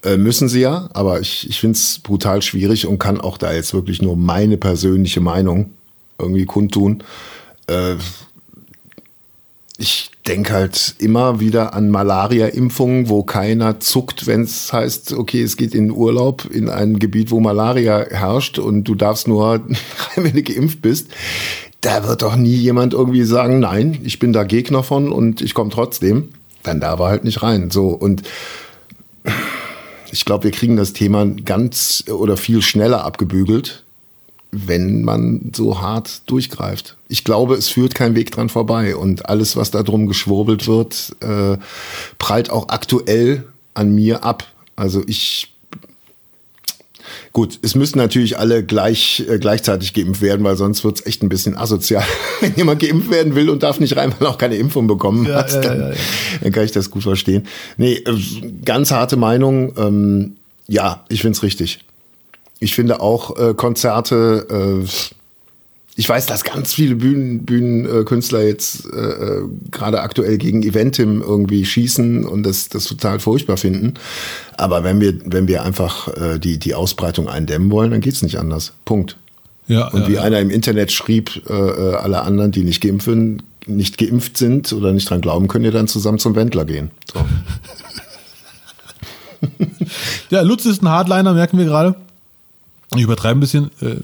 Äh, 0.02 0.16
müssen 0.16 0.48
sie 0.48 0.60
ja, 0.60 0.88
aber 0.94 1.20
ich, 1.20 1.48
ich 1.48 1.60
finde 1.60 1.76
es 1.76 1.98
brutal 1.98 2.40
schwierig 2.40 2.86
und 2.86 2.98
kann 2.98 3.20
auch 3.20 3.36
da 3.36 3.52
jetzt 3.52 3.74
wirklich 3.74 4.00
nur 4.00 4.16
meine 4.16 4.56
persönliche 4.56 5.20
Meinung 5.20 5.72
irgendwie 6.18 6.46
kundtun. 6.46 7.04
Äh, 7.66 7.96
ich 9.76 10.10
denke 10.26 10.52
halt 10.52 10.94
immer 10.98 11.40
wieder 11.40 11.74
an 11.74 11.90
Malaria-Impfungen, 11.90 13.08
wo 13.08 13.22
keiner 13.22 13.80
zuckt, 13.80 14.26
wenn 14.26 14.42
es 14.42 14.72
heißt, 14.72 15.14
okay, 15.14 15.42
es 15.42 15.56
geht 15.56 15.74
in 15.74 15.90
Urlaub 15.90 16.46
in 16.50 16.68
ein 16.68 16.98
Gebiet, 16.98 17.30
wo 17.30 17.40
Malaria 17.40 18.06
herrscht 18.10 18.58
und 18.58 18.84
du 18.84 18.94
darfst 18.94 19.28
nur 19.28 19.64
wenn 20.16 20.34
du 20.34 20.42
geimpft 20.42 20.82
bist. 20.82 21.08
Da 21.80 22.06
wird 22.06 22.22
doch 22.22 22.36
nie 22.36 22.54
jemand 22.54 22.92
irgendwie 22.92 23.24
sagen, 23.24 23.60
nein, 23.60 23.98
ich 24.04 24.18
bin 24.18 24.32
da 24.32 24.44
Gegner 24.44 24.82
von 24.82 25.12
und 25.12 25.40
ich 25.40 25.54
komme 25.54 25.70
trotzdem. 25.70 26.30
Dann 26.62 26.80
darf 26.80 27.00
er 27.00 27.06
halt 27.06 27.24
nicht 27.24 27.42
rein. 27.42 27.70
So 27.70 27.88
und 27.88 28.22
ich 30.12 30.24
glaube, 30.24 30.44
wir 30.44 30.50
kriegen 30.50 30.76
das 30.76 30.92
Thema 30.92 31.26
ganz 31.26 32.04
oder 32.08 32.36
viel 32.36 32.62
schneller 32.62 33.04
abgebügelt, 33.04 33.84
wenn 34.50 35.02
man 35.02 35.52
so 35.54 35.80
hart 35.80 36.28
durchgreift. 36.28 36.96
Ich 37.08 37.24
glaube, 37.24 37.54
es 37.54 37.68
führt 37.68 37.94
kein 37.94 38.14
Weg 38.14 38.30
dran 38.30 38.48
vorbei 38.48 38.96
und 38.96 39.28
alles, 39.28 39.56
was 39.56 39.70
da 39.70 39.82
drum 39.82 40.06
geschwurbelt 40.06 40.66
wird, 40.66 41.16
äh, 41.20 41.56
prallt 42.18 42.50
auch 42.50 42.68
aktuell 42.68 43.44
an 43.74 43.94
mir 43.94 44.24
ab. 44.24 44.44
Also 44.76 45.02
ich 45.06 45.54
Gut, 47.32 47.58
es 47.62 47.74
müssen 47.74 47.98
natürlich 47.98 48.38
alle 48.38 48.64
gleich, 48.64 49.24
äh, 49.28 49.38
gleichzeitig 49.38 49.94
geimpft 49.94 50.22
werden, 50.22 50.44
weil 50.44 50.56
sonst 50.56 50.84
wird's 50.84 51.04
echt 51.06 51.22
ein 51.22 51.28
bisschen 51.28 51.56
asozial. 51.56 52.04
Wenn 52.40 52.54
jemand 52.56 52.80
geimpft 52.80 53.10
werden 53.10 53.34
will 53.34 53.50
und 53.50 53.62
darf 53.62 53.80
nicht 53.80 53.96
rein, 53.96 54.12
weil 54.18 54.28
er 54.28 54.30
auch 54.30 54.38
keine 54.38 54.56
Impfung 54.56 54.86
bekommen 54.86 55.26
Ja, 55.26 55.36
hat, 55.36 55.52
dann, 55.64 55.80
ja, 55.80 55.88
ja. 55.90 55.96
dann 56.42 56.52
kann 56.52 56.64
ich 56.64 56.72
das 56.72 56.90
gut 56.90 57.02
verstehen. 57.02 57.46
Nee, 57.76 57.94
äh, 57.94 58.18
ganz 58.64 58.90
harte 58.90 59.16
Meinung. 59.16 59.72
Ähm, 59.76 60.36
ja, 60.66 61.04
ich 61.08 61.22
find's 61.22 61.42
richtig. 61.42 61.80
Ich 62.60 62.74
finde 62.74 63.00
auch 63.00 63.38
äh, 63.38 63.54
Konzerte, 63.54 64.82
äh, 64.84 64.86
ich 66.00 66.08
weiß, 66.08 66.24
dass 66.24 66.44
ganz 66.44 66.72
viele 66.72 66.96
Bühnen, 66.96 67.44
Bühnenkünstler 67.44 68.40
jetzt 68.40 68.86
äh, 68.86 68.98
äh, 68.98 69.42
gerade 69.70 70.00
aktuell 70.00 70.38
gegen 70.38 70.62
Eventim 70.62 71.20
irgendwie 71.20 71.66
schießen 71.66 72.24
und 72.24 72.42
das, 72.42 72.70
das 72.70 72.86
total 72.86 73.20
furchtbar 73.20 73.58
finden. 73.58 73.92
Aber 74.56 74.82
wenn 74.82 74.98
wir, 74.98 75.12
wenn 75.26 75.46
wir 75.46 75.62
einfach 75.62 76.08
äh, 76.16 76.38
die, 76.38 76.58
die 76.58 76.74
Ausbreitung 76.74 77.28
eindämmen 77.28 77.70
wollen, 77.70 77.90
dann 77.90 78.00
geht's 78.00 78.22
nicht 78.22 78.38
anders. 78.38 78.72
Punkt. 78.86 79.18
Ja, 79.66 79.88
Und 79.88 80.04
ja, 80.04 80.08
wie 80.08 80.14
ja. 80.14 80.22
einer 80.22 80.40
im 80.40 80.48
Internet 80.48 80.90
schrieb, 80.90 81.42
äh, 81.50 81.52
äh, 81.52 81.94
alle 81.96 82.22
anderen, 82.22 82.50
die 82.50 82.64
nicht 82.64 82.80
geimpft, 82.80 83.04
sind, 83.04 83.44
nicht 83.66 83.98
geimpft 83.98 84.38
sind 84.38 84.72
oder 84.72 84.94
nicht 84.94 85.10
dran 85.10 85.20
glauben, 85.20 85.48
können 85.48 85.66
ja 85.66 85.70
dann 85.70 85.86
zusammen 85.86 86.18
zum 86.18 86.34
Wendler 86.34 86.64
gehen. 86.64 86.92
So. 87.12 87.20
Ja, 90.28 90.42
Lutz 90.42 90.66
ist 90.66 90.82
ein 90.82 90.88
Hardliner, 90.90 91.32
merken 91.32 91.56
wir 91.56 91.64
gerade. 91.64 91.94
Ich 92.96 93.02
übertreibe 93.02 93.38
ein 93.38 93.40
bisschen, 93.40 93.70
äh, 93.80 93.96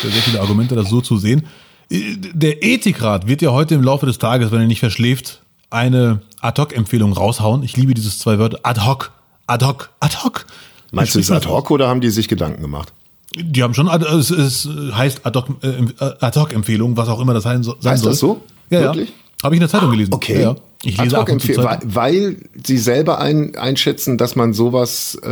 sehr 0.00 0.10
viele 0.22 0.40
Argumente, 0.40 0.74
das 0.76 0.88
so 0.88 1.00
zu 1.00 1.18
sehen. 1.18 1.44
Äh, 1.90 2.16
Der 2.34 2.62
Ethikrat 2.64 3.26
wird 3.26 3.42
ja 3.42 3.50
heute 3.50 3.74
im 3.74 3.82
Laufe 3.82 4.06
des 4.06 4.18
Tages, 4.18 4.52
wenn 4.52 4.60
er 4.60 4.66
nicht 4.66 4.80
verschläft, 4.80 5.40
eine 5.70 6.20
Ad-Hoc-Empfehlung 6.40 7.12
raushauen. 7.12 7.62
Ich 7.62 7.76
liebe 7.76 7.94
dieses 7.94 8.18
zwei 8.18 8.38
Wörter. 8.38 8.60
Ad 8.62 8.80
hoc, 8.82 9.10
ad 9.46 9.64
hoc, 9.64 9.90
ad 10.00 10.16
hoc. 10.24 10.46
Meinst 10.92 11.14
du, 11.14 11.18
es 11.18 11.24
ist 11.24 11.26
spricht 11.28 11.42
ad 11.42 11.48
man 11.48 11.56
hoc 11.58 11.70
oder 11.70 11.88
haben 11.88 12.00
die 12.00 12.10
sich 12.10 12.28
Gedanken 12.28 12.62
gemacht? 12.62 12.92
Die 13.36 13.62
haben 13.62 13.74
schon, 13.74 13.88
ad- 13.88 14.06
es, 14.06 14.30
es 14.30 14.68
heißt 14.92 15.26
Ad 15.26 15.38
hoc, 15.38 15.48
äh, 15.62 16.96
was 16.96 17.08
auch 17.08 17.20
immer 17.20 17.34
das 17.34 17.42
sein, 17.42 17.62
so- 17.62 17.76
sein 17.80 17.92
Heißt 17.92 18.02
soll. 18.04 18.12
das 18.12 18.18
so? 18.20 18.42
Ja, 18.70 18.80
Wirklich? 18.82 19.10
ja. 19.10 19.14
Habe 19.44 19.54
ich 19.54 19.58
in 19.58 19.60
der 19.60 19.68
Zeitung 19.68 19.90
gelesen. 19.90 20.14
Okay. 20.14 20.40
Ja. 20.42 20.56
Ich 20.82 20.96
lese 20.96 21.18
ab 21.18 21.28
und 21.28 21.40
zu 21.42 21.48
Ad-hoc-Empfehl- 21.52 21.62
Zeitung. 21.62 21.94
weil, 21.94 22.32
weil 22.34 22.36
sie 22.64 22.78
selber 22.78 23.18
ein, 23.20 23.54
einschätzen, 23.56 24.16
dass 24.16 24.34
man 24.36 24.52
sowas 24.54 25.18
äh, 25.22 25.28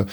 äh, 0.00 0.06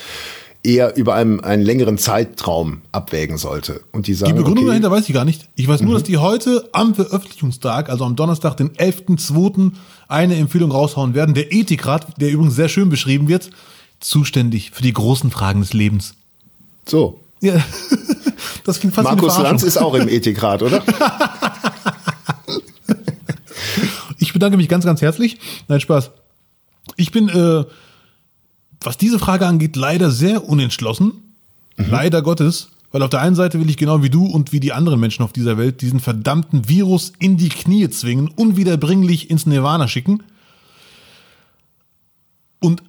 eher 0.68 0.96
über 0.96 1.14
einen, 1.14 1.40
einen 1.40 1.62
längeren 1.62 1.96
Zeitraum 1.98 2.82
abwägen 2.92 3.38
sollte. 3.38 3.80
Und 3.92 4.06
die 4.06 4.14
sagen, 4.14 4.32
Die 4.32 4.36
Begründung 4.38 4.64
okay, 4.64 4.76
Mhm. 4.76 4.82
dahinter 4.82 4.90
weiß 4.90 5.08
ich 5.08 5.14
gar 5.14 5.24
nicht. 5.24 5.48
Ich 5.54 5.66
weiß 5.66 5.80
nur, 5.80 5.94
dass 5.94 6.02
die 6.02 6.18
heute 6.18 6.68
am 6.72 6.94
Veröffentlichungstag, 6.94 7.88
also 7.88 8.04
am 8.04 8.14
Donnerstag, 8.16 8.56
den 8.56 8.70
11.02., 8.76 9.72
eine 10.08 10.36
Empfehlung 10.36 10.70
raushauen 10.70 11.14
werden. 11.14 11.34
Der 11.34 11.52
Ethikrat, 11.52 12.20
der 12.20 12.30
übrigens 12.30 12.54
sehr 12.54 12.68
schön 12.68 12.88
beschrieben 12.90 13.28
wird, 13.28 13.50
zuständig 14.00 14.70
für 14.72 14.82
die 14.82 14.92
großen 14.92 15.30
Fragen 15.30 15.60
des 15.60 15.72
Lebens. 15.72 16.14
so. 16.86 17.20
Ja, 17.40 17.54
das 18.64 18.80
klingt 18.80 18.94
fast 18.96 19.04
Markus 19.08 19.38
Lanz 19.38 19.62
ist 19.62 19.76
auch 19.76 19.94
im 19.94 20.08
Ethikrat, 20.18 20.60
oder? 20.62 20.82
Ich 24.18 24.32
bedanke 24.32 24.56
mich 24.56 24.68
ganz, 24.68 24.84
ganz 24.84 25.00
herzlich. 25.02 25.38
Nein, 25.68 25.80
Spaß. 25.80 26.10
Ich 26.96 27.12
bin, 27.12 27.28
äh, 27.28 27.64
was 28.80 28.96
diese 28.96 29.18
Frage 29.18 29.46
angeht, 29.46 29.76
leider 29.76 30.10
sehr 30.10 30.48
unentschlossen. 30.48 31.12
Mhm. 31.76 31.90
Leider 31.90 32.22
Gottes. 32.22 32.68
Weil 32.90 33.02
auf 33.02 33.10
der 33.10 33.20
einen 33.20 33.36
Seite 33.36 33.60
will 33.60 33.68
ich 33.68 33.76
genau 33.76 34.02
wie 34.02 34.08
du 34.08 34.24
und 34.24 34.52
wie 34.52 34.60
die 34.60 34.72
anderen 34.72 34.98
Menschen 34.98 35.22
auf 35.22 35.32
dieser 35.32 35.58
Welt 35.58 35.82
diesen 35.82 36.00
verdammten 36.00 36.68
Virus 36.68 37.12
in 37.18 37.36
die 37.36 37.50
Knie 37.50 37.88
zwingen, 37.90 38.28
unwiederbringlich 38.28 39.30
ins 39.30 39.44
Nirvana 39.44 39.88
schicken. 39.88 40.22
Und 42.60 42.82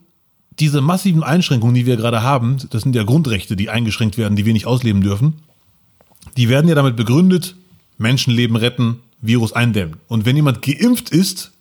diese 0.58 0.82
massiven 0.82 1.24
Einschränkungen, 1.24 1.76
die 1.76 1.86
wir 1.86 1.98
gerade 1.98 2.24
haben, 2.24 2.58
das 2.70 2.84
sind 2.84 2.96
ja 2.96 3.04
Grundrechte, 3.04 3.56
die 3.56 3.70
eingeschränkt 3.70 4.18
werden, 4.18 4.36
die 4.36 4.46
wir 4.46 4.54
nicht 4.54 4.68
ausleben 4.68 5.02
dürfen, 5.02 5.34
die 6.38 6.50
werden 6.50 6.68
ja 6.70 6.76
damit 6.76 6.96
begründet, 6.96 7.56
Menschenleben 7.98 8.56
retten, 8.56 9.00
Virus 9.22 9.52
eindämmen. 9.52 9.98
Und 10.08 10.26
wenn 10.26 10.36
jemand 10.36 10.62
geimpft 10.62 11.10
ist, 11.10 11.52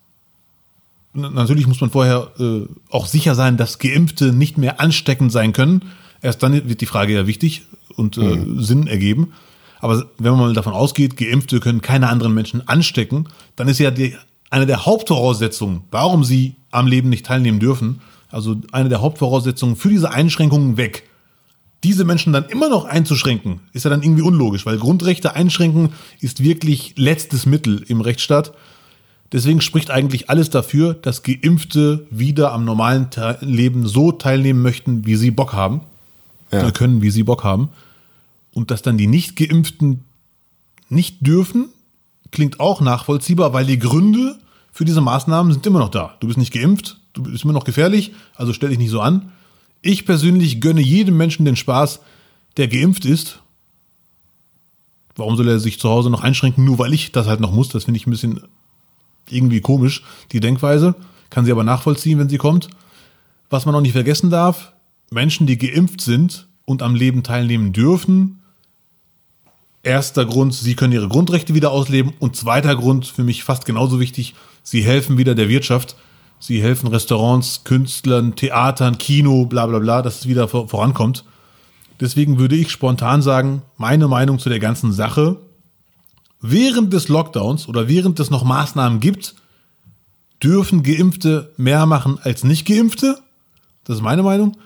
natürlich 1.18 1.66
muss 1.66 1.80
man 1.80 1.90
vorher 1.90 2.30
äh, 2.38 2.62
auch 2.90 3.06
sicher 3.06 3.34
sein, 3.34 3.56
dass 3.56 3.78
Geimpfte 3.78 4.32
nicht 4.32 4.58
mehr 4.58 4.80
ansteckend 4.80 5.32
sein 5.32 5.52
können. 5.52 5.82
Erst 6.22 6.42
dann 6.42 6.68
wird 6.68 6.80
die 6.80 6.86
Frage 6.86 7.14
ja 7.14 7.26
wichtig 7.26 7.62
und 7.96 8.16
äh, 8.16 8.20
mhm. 8.20 8.62
Sinn 8.62 8.86
ergeben. 8.86 9.32
Aber 9.80 10.06
wenn 10.18 10.32
man 10.32 10.40
mal 10.40 10.54
davon 10.54 10.72
ausgeht, 10.72 11.16
Geimpfte 11.16 11.60
können 11.60 11.82
keine 11.82 12.08
anderen 12.08 12.34
Menschen 12.34 12.66
anstecken, 12.66 13.28
dann 13.56 13.68
ist 13.68 13.78
ja 13.78 13.90
die, 13.90 14.16
eine 14.50 14.66
der 14.66 14.86
Hauptvoraussetzungen, 14.86 15.82
warum 15.90 16.24
sie 16.24 16.56
am 16.70 16.86
Leben 16.86 17.08
nicht 17.08 17.26
teilnehmen 17.26 17.60
dürfen, 17.60 18.00
also 18.30 18.56
eine 18.72 18.88
der 18.88 19.00
Hauptvoraussetzungen 19.00 19.76
für 19.76 19.88
diese 19.88 20.10
Einschränkungen 20.10 20.76
weg. 20.76 21.04
Diese 21.84 22.04
Menschen 22.04 22.32
dann 22.32 22.46
immer 22.46 22.68
noch 22.68 22.86
einzuschränken, 22.86 23.60
ist 23.72 23.84
ja 23.84 23.90
dann 23.90 24.02
irgendwie 24.02 24.22
unlogisch, 24.22 24.66
weil 24.66 24.78
Grundrechte 24.78 25.36
einschränken 25.36 25.90
ist 26.20 26.42
wirklich 26.42 26.94
letztes 26.96 27.46
Mittel 27.46 27.84
im 27.86 28.00
Rechtsstaat. 28.00 28.52
Deswegen 29.32 29.60
spricht 29.60 29.90
eigentlich 29.90 30.30
alles 30.30 30.48
dafür, 30.48 30.94
dass 30.94 31.22
Geimpfte 31.22 32.06
wieder 32.10 32.52
am 32.52 32.64
normalen 32.64 33.08
Leben 33.40 33.86
so 33.86 34.12
teilnehmen 34.12 34.62
möchten, 34.62 35.04
wie 35.04 35.16
sie 35.16 35.30
Bock 35.30 35.52
haben. 35.52 35.82
Ja. 36.50 36.70
Können, 36.70 37.02
wie 37.02 37.10
sie 37.10 37.24
Bock 37.24 37.44
haben. 37.44 37.68
Und 38.54 38.70
dass 38.70 38.80
dann 38.80 38.96
die 38.96 39.06
Nicht-Geimpften 39.06 40.04
nicht 40.88 41.26
dürfen, 41.26 41.66
klingt 42.30 42.58
auch 42.58 42.80
nachvollziehbar, 42.80 43.52
weil 43.52 43.66
die 43.66 43.78
Gründe 43.78 44.38
für 44.72 44.84
diese 44.84 45.00
Maßnahmen 45.00 45.52
sind 45.52 45.66
immer 45.66 45.78
noch 45.78 45.90
da. 45.90 46.16
Du 46.20 46.26
bist 46.26 46.38
nicht 46.38 46.52
geimpft, 46.52 46.98
du 47.12 47.22
bist 47.22 47.44
immer 47.44 47.52
noch 47.52 47.64
gefährlich, 47.64 48.12
also 48.34 48.52
stell 48.52 48.70
dich 48.70 48.78
nicht 48.78 48.90
so 48.90 49.00
an. 49.00 49.32
Ich 49.82 50.06
persönlich 50.06 50.60
gönne 50.60 50.80
jedem 50.80 51.16
Menschen 51.16 51.44
den 51.44 51.56
Spaß, 51.56 52.00
der 52.56 52.68
geimpft 52.68 53.04
ist. 53.04 53.40
Warum 55.16 55.36
soll 55.36 55.48
er 55.48 55.58
sich 55.58 55.80
zu 55.80 55.88
Hause 55.88 56.10
noch 56.10 56.22
einschränken, 56.22 56.64
nur 56.64 56.78
weil 56.78 56.94
ich 56.94 57.12
das 57.12 57.26
halt 57.26 57.40
noch 57.40 57.52
muss? 57.52 57.68
Das 57.68 57.84
finde 57.84 57.98
ich 57.98 58.06
ein 58.06 58.10
bisschen 58.10 58.42
irgendwie 59.32 59.60
komisch, 59.60 60.02
die 60.32 60.40
Denkweise. 60.40 60.94
Kann 61.30 61.44
sie 61.44 61.52
aber 61.52 61.64
nachvollziehen, 61.64 62.18
wenn 62.18 62.28
sie 62.28 62.38
kommt. 62.38 62.68
Was 63.50 63.66
man 63.66 63.74
noch 63.74 63.80
nicht 63.80 63.92
vergessen 63.92 64.30
darf, 64.30 64.72
Menschen, 65.10 65.46
die 65.46 65.58
geimpft 65.58 66.00
sind 66.00 66.48
und 66.64 66.82
am 66.82 66.94
Leben 66.94 67.22
teilnehmen 67.22 67.72
dürfen, 67.72 68.40
erster 69.82 70.26
Grund, 70.26 70.54
sie 70.54 70.74
können 70.74 70.92
ihre 70.92 71.08
Grundrechte 71.08 71.54
wieder 71.54 71.70
ausleben 71.70 72.12
und 72.18 72.36
zweiter 72.36 72.76
Grund, 72.76 73.06
für 73.06 73.24
mich 73.24 73.44
fast 73.44 73.64
genauso 73.64 74.00
wichtig, 74.00 74.34
sie 74.62 74.82
helfen 74.82 75.16
wieder 75.16 75.34
der 75.34 75.48
Wirtschaft. 75.48 75.96
Sie 76.40 76.62
helfen 76.62 76.88
Restaurants, 76.88 77.64
Künstlern, 77.64 78.36
Theatern, 78.36 78.98
Kino, 78.98 79.46
bla 79.46 79.66
bla 79.66 79.80
bla, 79.80 80.02
dass 80.02 80.20
es 80.20 80.28
wieder 80.28 80.46
vorankommt. 80.46 81.24
Deswegen 82.00 82.38
würde 82.38 82.54
ich 82.54 82.70
spontan 82.70 83.22
sagen, 83.22 83.62
meine 83.76 84.06
Meinung 84.06 84.38
zu 84.38 84.48
der 84.48 84.60
ganzen 84.60 84.92
Sache, 84.92 85.38
während 86.41 86.93
des 86.93 87.09
Lockdowns 87.09 87.68
oder 87.68 87.89
während 87.89 88.20
es 88.20 88.30
noch 88.30 88.45
Maßnahmen 88.45 89.01
gibt, 89.01 89.34
dürfen 90.43 90.82
Geimpfte 90.82 91.53
mehr 91.57 91.86
machen 91.86 92.18
als 92.22 92.45
Nicht-Geimpfte. 92.45 93.18
Das 93.84 93.97
ist 93.97 94.03
meine 94.03 94.22
Meinung. 94.22 94.57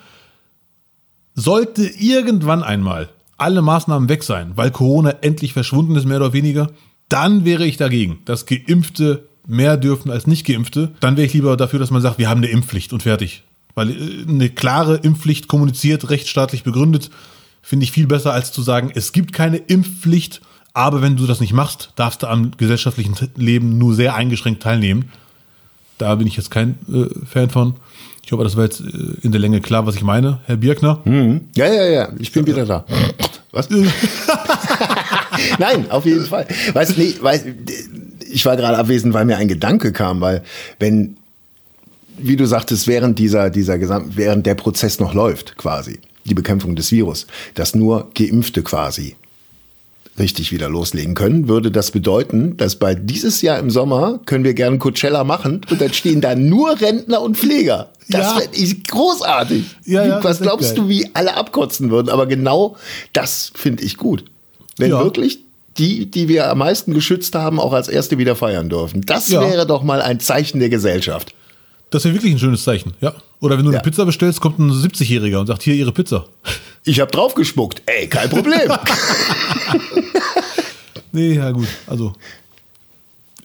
Sollte 1.35 1.87
irgendwann 1.87 2.63
einmal 2.63 3.09
alle 3.39 3.63
Maßnahmen 3.63 4.09
weg 4.09 4.23
sein, 4.23 4.53
weil 4.55 4.71
Corona 4.71 5.11
endlich 5.23 5.53
verschwunden 5.53 5.97
ist, 5.97 6.07
mehr 6.07 6.19
oder 6.19 6.33
weniger, 6.33 6.71
dann 7.09 7.45
wäre 7.45 7.67
ich 7.67 7.77
dagegen, 7.77 8.21
dass 8.25 8.47
Geimpfte 8.47 9.29
mehr 9.47 9.77
dürfen 9.77 10.11
als 10.11 10.27
Nicht-Geimpfte. 10.27 10.93
Dann 11.01 11.17
wäre 11.17 11.27
ich 11.27 11.33
lieber 11.33 11.57
dafür, 11.57 11.79
dass 11.79 11.91
man 11.91 12.03
sagt, 12.03 12.19
wir 12.19 12.29
haben 12.29 12.39
eine 12.39 12.49
Impfpflicht 12.49 12.93
und 12.93 13.03
fertig. 13.03 13.43
Weil 13.75 13.91
äh, 13.91 14.25
eine 14.29 14.51
klare 14.51 14.97
Impfpflicht 14.97 15.49
kommuniziert, 15.49 16.11
rechtsstaatlich 16.11 16.63
begründet, 16.63 17.11
finde 17.63 17.85
ich 17.85 17.93
viel 17.93 18.07
besser, 18.07 18.33
als 18.33 18.53
zu 18.53 18.63
sagen, 18.63 18.91
es 18.95 19.13
gibt 19.13 19.33
keine 19.33 19.57
Impfpflicht, 19.57 20.41
aber 20.75 21.03
wenn 21.03 21.17
du 21.17 21.27
das 21.27 21.41
nicht 21.41 21.53
machst, 21.53 21.91
darfst 21.97 22.23
du 22.23 22.27
am 22.29 22.53
gesellschaftlichen 22.57 23.15
Leben 23.37 23.79
nur 23.79 23.95
sehr 23.95 24.15
eingeschränkt 24.15 24.63
teilnehmen. 24.63 25.11
Da 25.99 26.15
bin 26.15 26.27
ich 26.27 26.37
jetzt 26.37 26.51
kein 26.51 26.77
äh, 26.93 27.09
Fan 27.27 27.51
von. 27.51 27.75
Ich 28.25 28.33
hoffe, 28.33 28.45
das 28.45 28.57
war 28.57 28.65
jetzt 28.65 28.81
äh, 28.81 29.17
in 29.23 29.33
der 29.33 29.41
Länge 29.41 29.61
klar, 29.61 29.87
was 29.87 29.95
ich 29.95 30.03
meine, 30.03 30.41
Herr 30.47 30.57
Birkner. 30.57 31.01
Mhm. 31.05 31.43
Ja, 31.55 31.67
ja, 31.67 31.85
ja, 31.85 32.09
ich 32.19 32.33
bin 32.33 32.47
wieder 32.47 32.65
da. 32.65 32.85
Was? 33.51 33.69
Nein, 35.59 35.91
auf 35.91 36.07
jeden 36.07 36.25
Fall. 36.25 36.47
Weißt 36.73 36.97
nee, 36.97 37.15
weißt, 37.21 37.47
ich 38.31 38.47
war 38.47 38.57
gerade 38.57 38.79
abwesend, 38.79 39.13
weil 39.13 39.27
mir 39.27 39.37
ein 39.37 39.49
Gedanke 39.49 39.93
kam, 39.93 40.23
weil 40.23 40.43
wenn, 40.79 41.17
wie 42.17 42.37
du 42.37 42.47
sagtest, 42.47 42.87
während 42.87 43.19
dieser, 43.19 43.51
dieser 43.51 43.79
Gesamt, 43.79 44.17
während 44.17 44.47
der 44.47 44.55
Prozess 44.55 44.99
noch 45.01 45.13
läuft, 45.13 45.59
quasi, 45.59 46.01
die 46.25 46.35
Bekämpfung 46.35 46.77
des 46.77 46.91
Virus, 46.93 47.27
dass 47.55 47.75
nur 47.75 48.11
Geimpfte 48.15 48.63
quasi 48.63 49.17
richtig 50.19 50.53
wieder 50.53 50.69
loslegen 50.69 51.15
können, 51.15 51.49
würde 51.49 51.71
das 51.71 51.91
bedeuten, 51.91 52.57
dass 52.57 52.77
bei 52.77 52.95
dieses 52.95 53.41
Jahr 53.43 53.59
im 53.59 53.71
Sommer 53.71 54.21
können 54.27 54.45
wir 54.45 54.55
gerne 54.55 54.79
Coachella 54.79 55.25
machen 55.25 55.63
und 55.71 55.81
dann 55.81 55.93
stehen 55.93 56.21
da 56.21 56.35
nur 56.35 56.81
Rentner 56.81 57.23
und 57.23 57.37
Pfleger. 57.37 57.91
Das 58.09 58.35
ja. 58.39 58.43
ich 58.53 58.85
großartig. 58.85 59.65
Ja, 59.85 60.05
ja, 60.05 60.25
Was 60.25 60.41
glaubst 60.41 60.77
du, 60.77 60.89
wie 60.89 61.09
alle 61.15 61.35
abkotzen 61.35 61.91
würden? 61.91 62.11
Aber 62.11 62.27
genau 62.27 62.77
das 63.13 63.53
finde 63.55 63.85
ich 63.85 63.97
gut. 63.97 64.25
Wenn 64.77 64.91
ja. 64.91 65.03
wirklich 65.03 65.41
die, 65.79 66.11
die 66.11 66.29
wir 66.29 66.51
am 66.51 66.59
meisten 66.59 66.93
geschützt 66.93 67.35
haben, 67.35 67.59
auch 67.59 67.73
als 67.73 67.89
erste 67.89 68.19
wieder 68.19 68.37
feiern 68.37 68.69
dürfen. 68.69 69.01
Das 69.03 69.29
ja. 69.29 69.41
wäre 69.41 69.67
doch 69.67 69.83
mal 69.83 70.03
ein 70.03 70.21
Zeichen 70.21 70.61
der 70.61 70.69
Gesellschaft. 70.69 71.35
Das 71.91 72.05
wäre 72.05 72.15
wirklich 72.15 72.33
ein 72.33 72.39
schönes 72.39 72.65
Zeichen, 72.65 72.93
ja. 73.01 73.15
Oder 73.43 73.59
wenn 73.59 73.65
du 73.65 73.73
eine 73.73 73.81
Pizza 73.81 74.07
bestellst, 74.07 74.41
kommt 74.41 74.61
ein 74.61 74.71
70-Jähriger 74.71 75.39
und 75.39 75.49
sagt, 75.49 75.65
hier 75.65 75.75
Ihre 75.75 75.91
Pizza. 75.91 76.27
Ich 76.85 77.01
habe 77.01 77.11
drauf 77.11 77.35
gespuckt. 77.35 77.83
Ey, 77.87 78.07
kein 78.07 78.31
Problem. 78.31 78.61
nee, 81.13 81.35
ja 81.35 81.51
gut. 81.51 81.67
Also, 81.89 82.13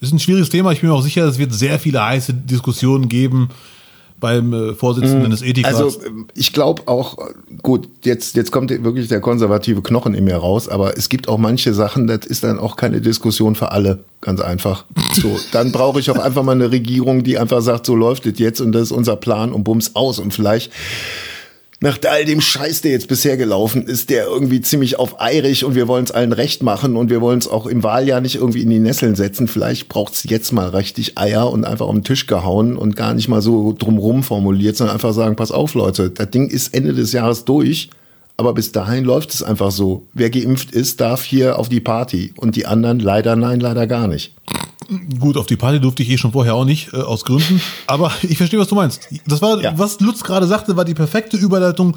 ist 0.00 0.12
ein 0.12 0.20
schwieriges 0.20 0.50
Thema. 0.50 0.70
Ich 0.70 0.80
bin 0.80 0.90
mir 0.90 0.94
auch 0.94 1.02
sicher, 1.02 1.24
es 1.24 1.36
wird 1.36 1.52
sehr 1.52 1.80
viele 1.80 2.04
heiße 2.04 2.32
Diskussionen 2.32 3.08
geben 3.08 3.48
beim 4.20 4.52
äh, 4.52 4.74
Vorsitzenden 4.74 5.26
mhm. 5.26 5.30
des 5.30 5.42
Ethikrats. 5.42 5.76
Also 5.76 6.00
ich 6.34 6.52
glaube 6.52 6.82
auch, 6.86 7.18
gut, 7.62 7.88
jetzt, 8.04 8.36
jetzt 8.36 8.50
kommt 8.50 8.70
wirklich 8.70 9.08
der 9.08 9.20
konservative 9.20 9.82
Knochen 9.82 10.14
in 10.14 10.24
mir 10.24 10.36
raus, 10.36 10.68
aber 10.68 10.96
es 10.96 11.08
gibt 11.08 11.28
auch 11.28 11.38
manche 11.38 11.74
Sachen, 11.74 12.06
das 12.06 12.26
ist 12.26 12.44
dann 12.44 12.58
auch 12.58 12.76
keine 12.76 13.00
Diskussion 13.00 13.54
für 13.54 13.72
alle, 13.72 14.04
ganz 14.20 14.40
einfach. 14.40 14.84
So, 15.12 15.38
dann 15.52 15.72
brauche 15.72 16.00
ich 16.00 16.10
auch 16.10 16.18
einfach 16.18 16.42
mal 16.42 16.52
eine 16.52 16.70
Regierung, 16.70 17.22
die 17.22 17.38
einfach 17.38 17.60
sagt, 17.62 17.86
so 17.86 17.94
läuft 17.94 18.26
es 18.26 18.38
jetzt 18.38 18.60
und 18.60 18.72
das 18.72 18.82
ist 18.82 18.92
unser 18.92 19.16
Plan 19.16 19.52
und 19.52 19.64
bums 19.64 19.94
aus 19.94 20.18
und 20.18 20.34
vielleicht 20.34 20.72
nach 21.80 21.98
all 22.08 22.24
dem 22.24 22.40
Scheiß, 22.40 22.80
der 22.80 22.90
jetzt 22.90 23.06
bisher 23.06 23.36
gelaufen 23.36 23.86
ist, 23.86 24.10
der 24.10 24.26
irgendwie 24.26 24.60
ziemlich 24.60 24.98
auf 24.98 25.20
eirig 25.20 25.64
und 25.64 25.76
wir 25.76 25.86
wollen 25.86 26.04
es 26.04 26.10
allen 26.10 26.32
recht 26.32 26.62
machen 26.62 26.96
und 26.96 27.08
wir 27.08 27.20
wollen 27.20 27.38
es 27.38 27.46
auch 27.46 27.66
im 27.66 27.84
Wahljahr 27.84 28.20
nicht 28.20 28.34
irgendwie 28.34 28.62
in 28.62 28.70
die 28.70 28.80
Nesseln 28.80 29.14
setzen. 29.14 29.46
Vielleicht 29.46 29.88
braucht 29.88 30.14
es 30.14 30.24
jetzt 30.24 30.50
mal 30.50 30.70
richtig 30.70 31.18
Eier 31.18 31.50
und 31.50 31.64
einfach 31.64 31.86
auf 31.86 31.94
den 31.94 32.02
Tisch 32.02 32.26
gehauen 32.26 32.76
und 32.76 32.96
gar 32.96 33.14
nicht 33.14 33.28
mal 33.28 33.42
so 33.42 33.72
drumrum 33.78 34.24
formuliert, 34.24 34.76
sondern 34.76 34.94
einfach 34.96 35.12
sagen, 35.12 35.36
pass 35.36 35.52
auf 35.52 35.74
Leute, 35.74 36.10
das 36.10 36.30
Ding 36.30 36.48
ist 36.48 36.74
Ende 36.74 36.94
des 36.94 37.12
Jahres 37.12 37.44
durch, 37.44 37.90
aber 38.36 38.54
bis 38.54 38.72
dahin 38.72 39.04
läuft 39.04 39.32
es 39.32 39.44
einfach 39.44 39.70
so. 39.70 40.06
Wer 40.14 40.30
geimpft 40.30 40.72
ist, 40.72 41.00
darf 41.00 41.22
hier 41.22 41.60
auf 41.60 41.68
die 41.68 41.80
Party 41.80 42.32
und 42.36 42.56
die 42.56 42.66
anderen 42.66 42.98
leider 42.98 43.36
nein, 43.36 43.60
leider 43.60 43.86
gar 43.86 44.08
nicht. 44.08 44.34
Gut, 45.18 45.36
auf 45.36 45.46
die 45.46 45.56
Party 45.56 45.80
durfte 45.80 46.02
ich 46.02 46.08
eh 46.08 46.16
schon 46.16 46.32
vorher 46.32 46.54
auch 46.54 46.64
nicht, 46.64 46.94
äh, 46.94 46.96
aus 46.96 47.24
Gründen. 47.24 47.60
Aber 47.86 48.10
ich 48.22 48.38
verstehe, 48.38 48.58
was 48.58 48.68
du 48.68 48.74
meinst. 48.74 49.08
Das 49.26 49.42
war, 49.42 49.60
ja. 49.60 49.76
was 49.76 50.00
Lutz 50.00 50.24
gerade 50.24 50.46
sagte, 50.46 50.76
war 50.76 50.84
die 50.84 50.94
perfekte 50.94 51.36
Überleitung 51.36 51.96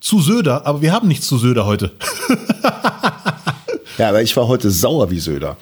zu 0.00 0.20
Söder, 0.20 0.66
aber 0.66 0.82
wir 0.82 0.92
haben 0.92 1.08
nichts 1.08 1.26
zu 1.26 1.38
Söder 1.38 1.64
heute. 1.64 1.92
ja, 3.98 4.08
aber 4.08 4.22
ich 4.22 4.36
war 4.36 4.48
heute 4.48 4.70
sauer 4.70 5.10
wie 5.10 5.20
Söder. 5.20 5.56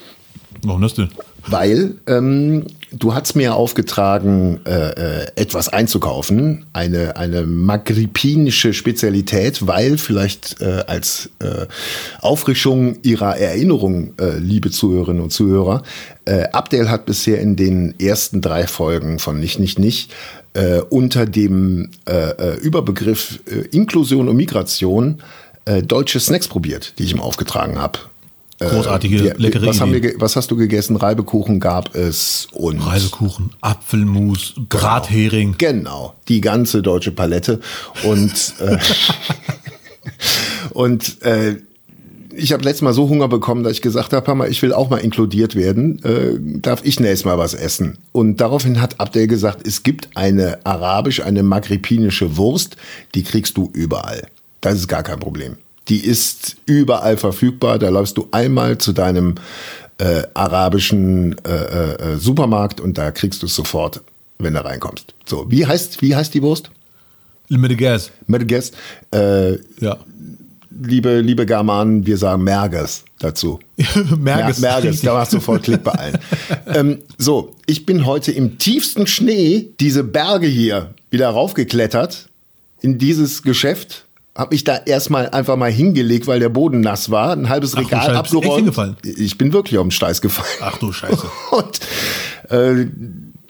Warum 0.65 0.81
das 0.81 0.95
denn? 0.95 1.09
Weil 1.49 1.95
ähm, 2.07 2.67
du 2.93 3.15
hast 3.15 3.35
mir 3.35 3.57
aufgetragen, 3.57 4.61
äh, 4.65 5.23
äh, 5.23 5.27
etwas 5.35 5.69
einzukaufen, 5.69 6.67
eine, 6.73 7.17
eine 7.17 7.47
magripinische 7.47 8.73
Spezialität, 8.73 9.67
weil 9.67 9.99
vielleicht 9.99 10.61
äh, 10.61 10.85
als 10.87 11.31
äh, 11.41 11.67
Auffrischung 12.21 12.99
ihrer 13.03 13.37
Erinnerung, 13.37 14.15
äh, 14.21 14.39
liebe 14.39 14.71
Zuhörerinnen 14.71 15.23
und 15.23 15.31
Zuhörer, 15.31 15.83
äh, 16.27 16.45
Abdel 16.53 16.89
hat 16.89 17.07
bisher 17.07 17.41
in 17.41 17.57
den 17.57 17.99
ersten 17.99 18.41
drei 18.41 18.69
Folgen 18.69 19.19
von 19.19 19.41
Nicht, 19.41 19.59
Nicht, 19.59 19.81
Nicht 19.81 20.13
äh, 20.55 20.79
unter 20.79 21.27
dem 21.27 21.91
äh, 22.09 22.13
äh 22.13 22.57
Überbegriff 22.61 23.41
äh, 23.47 23.67
Inklusion 23.77 24.29
und 24.29 24.37
Migration 24.37 25.23
äh, 25.65 25.83
deutsche 25.83 26.21
Snacks 26.21 26.47
probiert, 26.47 26.95
die 26.99 27.05
ich 27.05 27.13
ihm 27.13 27.21
aufgetragen 27.21 27.79
habe. 27.79 27.99
Großartige, 28.69 29.23
wir- 29.23 29.35
leckere 29.37 29.67
was, 29.67 29.81
haben 29.81 29.93
wir, 29.93 30.15
was 30.19 30.37
hast 30.37 30.51
du 30.51 30.57
gegessen? 30.57 30.97
Reibekuchen 30.97 31.61
gab 31.61 31.95
es 31.95 32.49
und 32.53 32.79
Reisekuchen, 32.81 33.51
Apfelmus, 33.61 34.55
Brathering. 34.69 35.55
Genau, 35.59 36.15
die 36.29 36.41
ganze 36.41 36.83
deutsche 36.83 37.13
Palette. 37.13 37.61
Und, 38.05 38.55
äh, 38.61 38.79
und 40.73 41.23
äh, 41.23 41.57
ich 42.35 42.53
habe 42.53 42.65
letztes 42.65 42.83
Mal 42.83 42.95
so 42.95 43.09
Hunger 43.09 43.29
bekommen, 43.29 43.63
dass 43.63 43.73
ich 43.75 43.83
gesagt 43.83 44.13
habe, 44.13 44.49
ich 44.49 44.63
will 44.63 44.73
auch 44.73 44.89
mal 44.91 44.99
inkludiert 44.99 45.55
werden. 45.55 46.03
Äh, 46.05 46.39
darf 46.61 46.81
ich 46.85 46.99
nächstes 46.99 47.25
Mal 47.25 47.39
was 47.39 47.55
essen? 47.55 47.99
Und 48.13 48.41
daraufhin 48.41 48.81
hat 48.81 49.01
Abdel 49.01 49.27
gesagt, 49.27 49.67
es 49.67 49.83
gibt 49.83 50.09
eine 50.15 50.65
arabisch, 50.65 51.23
eine 51.23 51.43
maghrebinische 51.43 52.37
Wurst, 52.37 52.77
die 53.15 53.23
kriegst 53.23 53.57
du 53.57 53.71
überall. 53.75 54.27
Das 54.61 54.75
ist 54.75 54.89
gar 54.89 55.03
kein 55.03 55.19
Problem. 55.21 55.57
Die 55.89 55.99
ist 56.05 56.57
überall 56.67 57.17
verfügbar. 57.17 57.79
Da 57.79 57.89
läufst 57.89 58.17
du 58.17 58.29
einmal 58.31 58.79
zu 58.79 58.93
deinem 58.93 59.35
äh, 59.99 60.23
arabischen 60.35 61.37
äh, 61.45 62.15
äh, 62.15 62.17
Supermarkt 62.19 62.81
und 62.81 62.99
da 62.99 63.11
kriegst 63.11 63.43
du 63.43 63.47
es 63.47 63.55
sofort, 63.55 64.01
wenn 64.39 64.55
du 64.55 64.65
reinkommst. 64.65 65.15
So, 65.27 65.47
wie 65.51 65.67
heißt, 65.67 66.01
wie 66.03 66.15
heißt 66.15 66.35
die 66.35 66.43
Wurst? 66.43 66.71
Gas. 67.77 68.11
Merges. 68.27 68.73
Äh, 69.13 69.59
Ja. 69.81 69.99
liebe, 70.71 71.21
liebe 71.21 71.45
Germanen, 71.45 72.07
wir 72.07 72.17
sagen 72.17 72.43
Merges 72.45 73.05
dazu. 73.19 73.61
Merges. 74.17 74.61
Mer- 74.61 74.81
Merges, 74.81 75.01
da 75.03 75.15
machst 75.15 75.35
du 75.35 75.41
voll 75.41 75.61
Klick 75.61 75.83
bei 75.85 75.93
allen. 75.93 76.19
ähm, 76.67 76.99
so, 77.19 77.55
ich 77.67 77.85
bin 77.85 78.07
heute 78.07 78.33
im 78.33 78.57
tiefsten 78.59 79.07
Schnee 79.07 79.69
diese 79.81 80.03
Berge 80.05 80.47
hier 80.47 80.95
wieder 81.11 81.29
raufgeklettert 81.29 82.29
in 82.81 82.99
dieses 82.99 83.43
Geschäft. 83.43 84.07
Hab 84.35 84.51
mich 84.51 84.65
da 84.65 84.77
erstmal 84.77 85.29
einfach 85.29 85.57
mal 85.57 85.71
hingelegt, 85.71 86.27
weil 86.27 86.41
der 86.41 86.49
Boden 86.49 86.81
nass 86.81 87.11
war, 87.11 87.33
ein 87.33 87.51
halbes 87.51 87.75
Ach 87.75 87.81
Regal 87.81 88.09
echt 88.09 88.17
abgeräumt. 88.17 88.97
Ich 89.05 89.37
bin 89.37 89.53
wirklich 89.53 89.79
auf 89.79 89.85
den 89.85 89.91
Steiß 89.91 90.23
gefallen. 90.23 90.49
Ach 90.63 90.79
du 90.79 90.91
Scheiße. 90.91 91.27
Und 91.51 91.81
äh, 92.51 92.87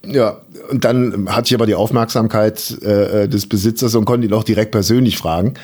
ja, 0.04 0.40
und 0.70 0.84
dann 0.84 1.28
hatte 1.28 1.46
ich 1.48 1.54
aber 1.54 1.66
die 1.66 1.76
Aufmerksamkeit 1.76 2.82
äh, 2.82 3.28
des 3.28 3.46
Besitzers 3.46 3.94
und 3.94 4.04
konnte 4.04 4.26
ihn 4.26 4.32
auch 4.32 4.42
direkt 4.42 4.72
persönlich 4.72 5.16
fragen. 5.16 5.54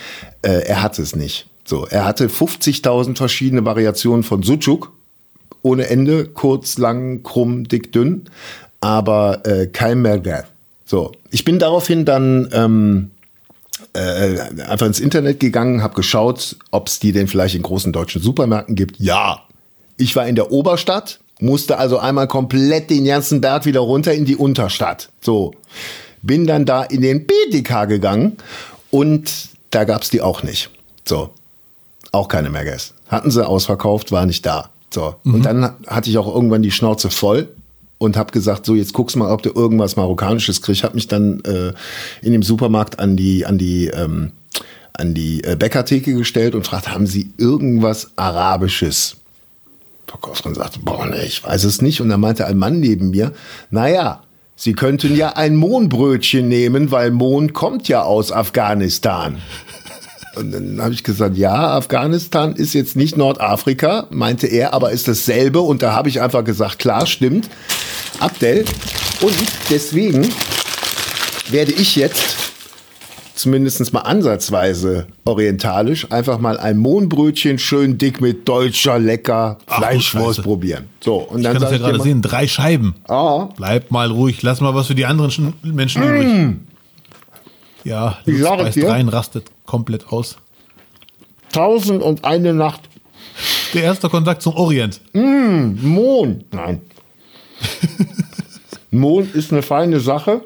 Äh, 0.42 0.64
er 0.66 0.82
hatte 0.82 1.02
es 1.02 1.16
nicht. 1.16 1.48
So, 1.64 1.86
er 1.86 2.04
hatte 2.04 2.28
50.000 2.28 3.16
verschiedene 3.16 3.64
Variationen 3.64 4.22
von 4.22 4.42
Sucuk, 4.42 4.92
ohne 5.62 5.88
Ende, 5.88 6.26
kurz, 6.26 6.78
lang, 6.78 7.22
krumm, 7.22 7.66
dick, 7.66 7.92
dünn, 7.92 8.26
aber 8.80 9.44
äh, 9.44 9.66
kein 9.66 10.02
Merger. 10.02 10.44
So, 10.84 11.12
ich 11.30 11.44
bin 11.44 11.58
daraufhin 11.58 12.04
dann 12.04 12.48
ähm, 12.52 13.10
äh, 13.98 14.62
einfach 14.62 14.86
ins 14.86 15.00
Internet 15.00 15.40
gegangen, 15.40 15.82
habe 15.82 15.94
geschaut, 15.94 16.56
ob 16.70 16.88
es 16.88 16.98
die 16.98 17.12
denn 17.12 17.28
vielleicht 17.28 17.54
in 17.54 17.62
großen 17.62 17.92
deutschen 17.92 18.22
Supermärkten 18.22 18.74
gibt. 18.74 18.98
Ja, 18.98 19.42
ich 19.96 20.14
war 20.16 20.26
in 20.26 20.36
der 20.36 20.52
Oberstadt, 20.52 21.18
musste 21.40 21.78
also 21.78 21.98
einmal 21.98 22.28
komplett 22.28 22.90
den 22.90 23.04
ganzen 23.04 23.40
Berg 23.40 23.66
wieder 23.66 23.80
runter 23.80 24.14
in 24.14 24.24
die 24.24 24.36
Unterstadt. 24.36 25.10
So, 25.20 25.52
bin 26.22 26.46
dann 26.46 26.64
da 26.64 26.82
in 26.84 27.02
den 27.02 27.26
BDK 27.26 27.86
gegangen 27.88 28.36
und 28.90 29.30
da 29.70 29.84
gab's 29.84 30.10
die 30.10 30.22
auch 30.22 30.42
nicht. 30.42 30.70
So, 31.04 31.30
auch 32.12 32.28
keine 32.28 32.50
Merges. 32.50 32.94
Hatten 33.08 33.30
sie 33.30 33.46
ausverkauft, 33.46 34.12
war 34.12 34.26
nicht 34.26 34.46
da. 34.46 34.70
So, 34.90 35.16
und 35.24 35.44
dann 35.44 35.74
hatte 35.86 36.08
ich 36.08 36.16
auch 36.16 36.32
irgendwann 36.32 36.62
die 36.62 36.70
Schnauze 36.70 37.10
voll 37.10 37.48
und 37.98 38.16
habe 38.16 38.32
gesagt, 38.32 38.64
so 38.64 38.74
jetzt 38.74 38.92
guckst 38.92 39.16
mal, 39.16 39.30
ob 39.30 39.42
du 39.42 39.50
irgendwas 39.50 39.96
Marokkanisches 39.96 40.62
kriegst. 40.62 40.84
Hab 40.84 40.94
mich 40.94 41.08
dann 41.08 41.40
äh, 41.40 41.72
in 42.22 42.32
dem 42.32 42.42
Supermarkt 42.42 42.98
an 42.98 43.16
die 43.16 43.44
an 43.44 43.58
die 43.58 43.88
ähm, 43.88 44.32
an 44.92 45.14
die 45.14 45.44
äh, 45.44 45.56
Bäckertheke 45.56 46.14
gestellt 46.14 46.54
und 46.54 46.66
fragt, 46.66 46.88
haben 46.88 47.06
Sie 47.06 47.30
irgendwas 47.36 48.10
Arabisches? 48.16 49.16
Verkäuferin 50.06 50.54
sagte, 50.54 50.80
boah, 50.80 51.06
nee, 51.06 51.24
ich 51.24 51.44
weiß 51.44 51.64
es 51.64 51.82
nicht. 51.82 52.00
Und 52.00 52.08
dann 52.08 52.20
meinte 52.20 52.46
ein 52.46 52.58
Mann 52.58 52.80
neben 52.80 53.10
mir, 53.10 53.32
naja, 53.70 54.22
Sie 54.56 54.72
könnten 54.72 55.14
ja 55.14 55.36
ein 55.36 55.54
Mohnbrötchen 55.54 56.48
nehmen, 56.48 56.90
weil 56.90 57.12
Mohn 57.12 57.52
kommt 57.52 57.86
ja 57.86 58.02
aus 58.02 58.32
Afghanistan. 58.32 59.38
Und 60.34 60.52
dann 60.52 60.80
habe 60.80 60.92
ich 60.92 61.04
gesagt, 61.04 61.36
ja, 61.36 61.76
Afghanistan 61.76 62.54
ist 62.54 62.74
jetzt 62.74 62.96
nicht 62.96 63.16
Nordafrika, 63.16 64.06
meinte 64.10 64.46
er, 64.46 64.74
aber 64.74 64.90
ist 64.90 65.06
dasselbe. 65.06 65.60
Und 65.60 65.82
da 65.82 65.92
habe 65.92 66.08
ich 66.08 66.20
einfach 66.20 66.42
gesagt, 66.42 66.80
klar, 66.80 67.06
stimmt. 67.06 67.48
Abdel. 68.20 68.64
Und 69.20 69.34
deswegen 69.70 70.28
werde 71.50 71.72
ich 71.72 71.96
jetzt 71.96 72.36
zumindest 73.34 73.92
mal 73.92 74.00
ansatzweise 74.00 75.06
orientalisch 75.24 76.10
einfach 76.10 76.38
mal 76.38 76.58
ein 76.58 76.76
Mohnbrötchen 76.78 77.58
schön 77.58 77.96
dick 77.98 78.20
mit 78.20 78.48
deutscher 78.48 78.98
lecker 78.98 79.58
Ach 79.66 79.78
Fleischwurst 79.78 80.42
probieren. 80.42 80.88
So, 81.00 81.16
und 81.18 81.38
Ich 81.38 81.44
dann 81.44 81.52
kann 81.54 81.62
das 81.62 81.70
ja 81.70 81.76
ich 81.76 81.82
gerade 81.82 82.00
sehen. 82.00 82.20
Drei 82.22 82.48
Scheiben. 82.48 82.96
Ah, 83.08 83.48
Bleib 83.56 83.90
mal 83.90 84.10
ruhig. 84.10 84.42
Lass 84.42 84.60
mal 84.60 84.74
was 84.74 84.88
für 84.88 84.94
die 84.96 85.06
anderen 85.06 85.30
Sch- 85.30 85.52
Menschen 85.62 86.02
übrig. 86.02 86.56
Ja, 87.84 88.18
Ich 88.26 88.40
sage 88.42 88.64
beißt 88.64 88.76
dir. 88.76 88.88
rein, 88.90 89.08
rastet 89.08 89.46
komplett 89.66 90.08
aus. 90.08 90.36
tausend 91.52 92.02
und 92.02 92.24
eine 92.24 92.52
Nacht 92.52 92.80
Der 93.72 93.84
erste 93.84 94.08
Kontakt 94.08 94.42
zum 94.42 94.54
Orient. 94.54 95.00
Mohn. 95.12 96.44
Nein. 96.50 96.80
Mohn 98.90 99.28
ist 99.34 99.52
eine 99.52 99.62
feine 99.62 100.00
Sache, 100.00 100.42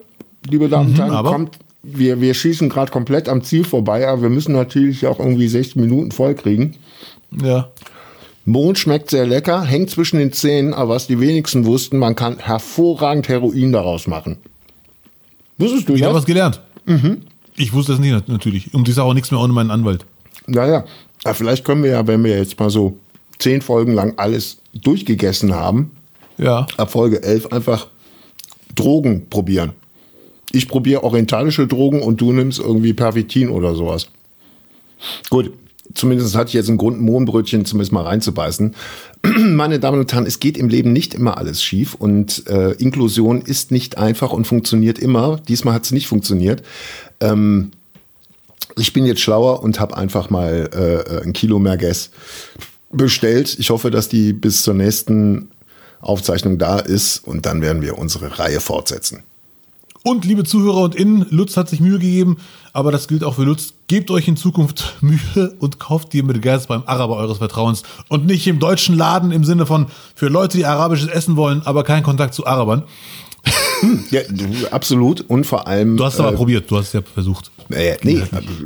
liebe 0.49 0.69
Damen 0.69 0.91
und 0.91 0.99
Herren. 0.99 1.11
aber? 1.11 1.31
Kommt, 1.31 1.59
wir, 1.83 2.21
wir 2.21 2.35
schießen 2.35 2.69
gerade 2.69 2.91
komplett 2.93 3.29
am 3.29 3.43
Ziel 3.43 3.65
vorbei, 3.65 4.07
aber 4.09 4.23
wir 4.23 4.31
müssen 4.31 4.53
natürlich 4.53 5.07
auch 5.07 5.19
irgendwie 5.19 5.49
60 5.49 5.77
Minuten 5.77 6.11
voll 6.13 6.35
kriegen. 6.35 6.77
Ja. 7.43 7.69
Mohn 8.45 8.75
schmeckt 8.75 9.11
sehr 9.11 9.27
lecker, 9.27 9.63
hängt 9.63 9.91
zwischen 9.91 10.19
den 10.19 10.33
Zähnen, 10.33 10.75
aber 10.75 10.95
was 10.95 11.07
die 11.07 11.21
wenigsten 11.21 11.65
wussten, 11.65 11.99
man 11.99 12.17
kann 12.17 12.39
hervorragend 12.39 13.29
Heroin 13.29 13.71
daraus 13.73 14.07
machen. 14.09 14.37
Wusstest 15.59 15.89
du 15.89 15.95
Ich 15.95 16.03
habe 16.03 16.15
das? 16.15 16.23
was 16.23 16.27
gelernt. 16.27 16.61
Ich 17.57 17.73
wusste 17.73 17.93
es 17.93 17.99
nicht 18.01 18.11
nat- 18.13 18.29
natürlich. 18.29 18.75
Und 18.75 18.89
ich 18.89 18.95
sage 18.97 19.07
auch 19.09 19.15
nichts 19.15 19.31
mehr 19.31 19.39
ohne 19.41 19.53
meinen 19.53 19.71
Anwalt. 19.71 20.05
Naja, 20.49 20.85
ja, 21.25 21.35
vielleicht 21.35 21.65
können 21.65 21.85
wir 21.85 21.91
ja, 21.93 22.07
wenn 22.09 22.25
wir 22.25 22.37
jetzt 22.37 22.59
mal 22.59 22.71
so 22.71 22.97
zehn 23.39 23.63
Folgen 23.63 23.93
lang 23.93 24.15
alles 24.17 24.59
durchgegessen 24.75 25.55
haben, 25.55 25.93
Ja. 26.43 26.67
ab 26.77 26.91
Folge 26.91 27.23
11 27.23 27.47
einfach 27.53 27.89
Drogen 28.75 29.29
probieren. 29.29 29.73
Ich 30.53 30.69
probiere 30.69 31.05
orientalische 31.05 31.67
Drogen 31.67 32.03
und 32.03 32.21
du 32.21 32.33
nimmst 32.33 32.59
irgendwie 32.59 32.93
Pervitin 32.93 33.49
oder 33.49 33.75
sowas. 33.75 34.09
Gut, 35.31 35.53
zumindest 35.95 36.37
hatte 36.37 36.49
ich 36.49 36.55
jetzt 36.55 36.69
einen 36.69 36.79
Grund, 36.79 37.01
ein 37.01 37.05
Mohnbrötchen 37.05 37.65
zumindest 37.65 37.93
mal 37.93 38.03
reinzubeißen. 38.03 38.75
Meine 39.39 39.81
Damen 39.81 40.01
und 40.01 40.13
Herren, 40.13 40.27
es 40.27 40.41
geht 40.41 40.59
im 40.59 40.69
Leben 40.69 40.93
nicht 40.93 41.15
immer 41.15 41.39
alles 41.39 41.63
schief 41.63 41.95
und 41.95 42.47
äh, 42.49 42.73
Inklusion 42.73 43.41
ist 43.43 43.71
nicht 43.71 43.99
einfach 43.99 44.33
und 44.33 44.47
funktioniert 44.47 44.99
immer. 44.99 45.41
Diesmal 45.49 45.75
hat 45.75 45.85
es 45.85 45.93
nicht 45.93 46.07
funktioniert. 46.07 46.63
Ähm, 47.21 47.73
ich 48.79 48.93
bin 48.93 49.05
jetzt 49.05 49.21
schlauer 49.21 49.63
und 49.63 49.81
habe 49.81 49.97
einfach 49.97 50.31
mal 50.31 50.71
äh, 50.73 51.23
ein 51.25 51.33
Kilo 51.33 51.59
Merguez 51.59 52.11
bestellt. 52.91 53.57
Ich 53.59 53.71
hoffe, 53.71 53.91
dass 53.91 54.09
die 54.09 54.33
bis 54.33 54.63
zur 54.63 54.75
nächsten 54.75 55.51
Aufzeichnung 56.03 56.59
da 56.59 56.79
ist 56.79 57.19
und 57.19 57.47
dann 57.47 57.63
werden 57.63 57.81
wir 57.81 57.97
unsere 57.97 58.39
Reihe 58.39 58.61
fortsetzen. 58.61 59.23
Und 60.05 60.25
liebe 60.25 60.43
Zuhörer 60.43 60.83
und 60.83 60.97
Innen, 60.97 61.27
Lutz 61.31 61.57
hat 61.57 61.69
sich 61.69 61.79
Mühe 61.79 62.01
gegeben, 62.01 62.39
aber 62.73 62.91
das 62.91 63.07
gilt 63.07 63.23
auch 63.23 63.37
für 63.37 63.45
Lutz. 63.45 63.75
Gebt 63.87 64.11
euch 64.11 64.27
in 64.27 64.37
Zukunft 64.37 64.97
Mühe 65.01 65.55
und 65.61 65.79
kauft 65.79 66.13
die 66.13 66.23
mit 66.23 66.43
Gas 66.43 66.67
beim 66.67 66.83
Araber 66.87 67.17
eures 67.17 67.39
Vertrauens 67.39 67.85
und 68.09 68.27
nicht 68.27 68.47
im 68.49 68.59
deutschen 68.59 68.97
Laden 68.97 69.31
im 69.31 69.45
Sinne 69.45 69.65
von 69.65 69.87
für 70.17 70.27
Leute, 70.27 70.59
die 70.59 70.67
arabisches 70.67 71.09
essen 71.09 71.37
wollen, 71.37 71.63
aber 71.65 71.85
keinen 71.85 72.03
Kontakt 72.03 72.35
zu 72.35 72.47
Arabern. 72.47 72.83
Ja, 74.11 74.21
absolut 74.71 75.23
und 75.23 75.45
vor 75.45 75.67
allem. 75.67 75.97
Du 75.97 76.05
hast 76.05 76.21
aber 76.21 76.33
probiert, 76.33 76.71
du 76.71 76.77
hast 76.77 76.93
ja 76.93 77.01
versucht. 77.03 77.51
Äh, 77.71 77.97
nee, 78.03 78.23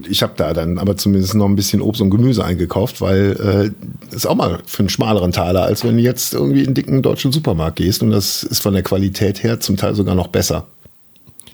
ich 0.09 0.23
habe 0.23 0.35
da 0.37 0.53
dann 0.53 0.79
aber 0.79 0.97
zumindest 0.97 1.35
noch 1.35 1.47
ein 1.47 1.57
bisschen 1.57 1.81
Obst 1.81 2.03
und 2.03 2.11
Gemüse 2.11 2.45
eingekauft, 2.45 3.01
weil 3.01 3.73
äh, 4.11 4.15
ist 4.15 4.27
auch 4.27 4.35
mal 4.35 4.59
für 4.67 4.81
einen 4.81 4.89
schmaleren 4.89 5.33
Taler, 5.33 5.63
als 5.63 5.85
wenn 5.85 5.97
du 5.97 6.03
jetzt 6.03 6.35
irgendwie 6.35 6.61
in 6.61 6.67
einen 6.67 6.75
dicken 6.75 7.03
deutschen 7.03 7.33
Supermarkt 7.33 7.77
gehst 7.77 8.03
und 8.03 8.11
das 8.11 8.43
ist 8.43 8.61
von 8.61 8.75
der 8.75 8.83
Qualität 8.83 9.43
her 9.43 9.61
zum 9.61 9.77
Teil 9.77 9.95
sogar 9.95 10.15
noch 10.15 10.29
besser. 10.29 10.67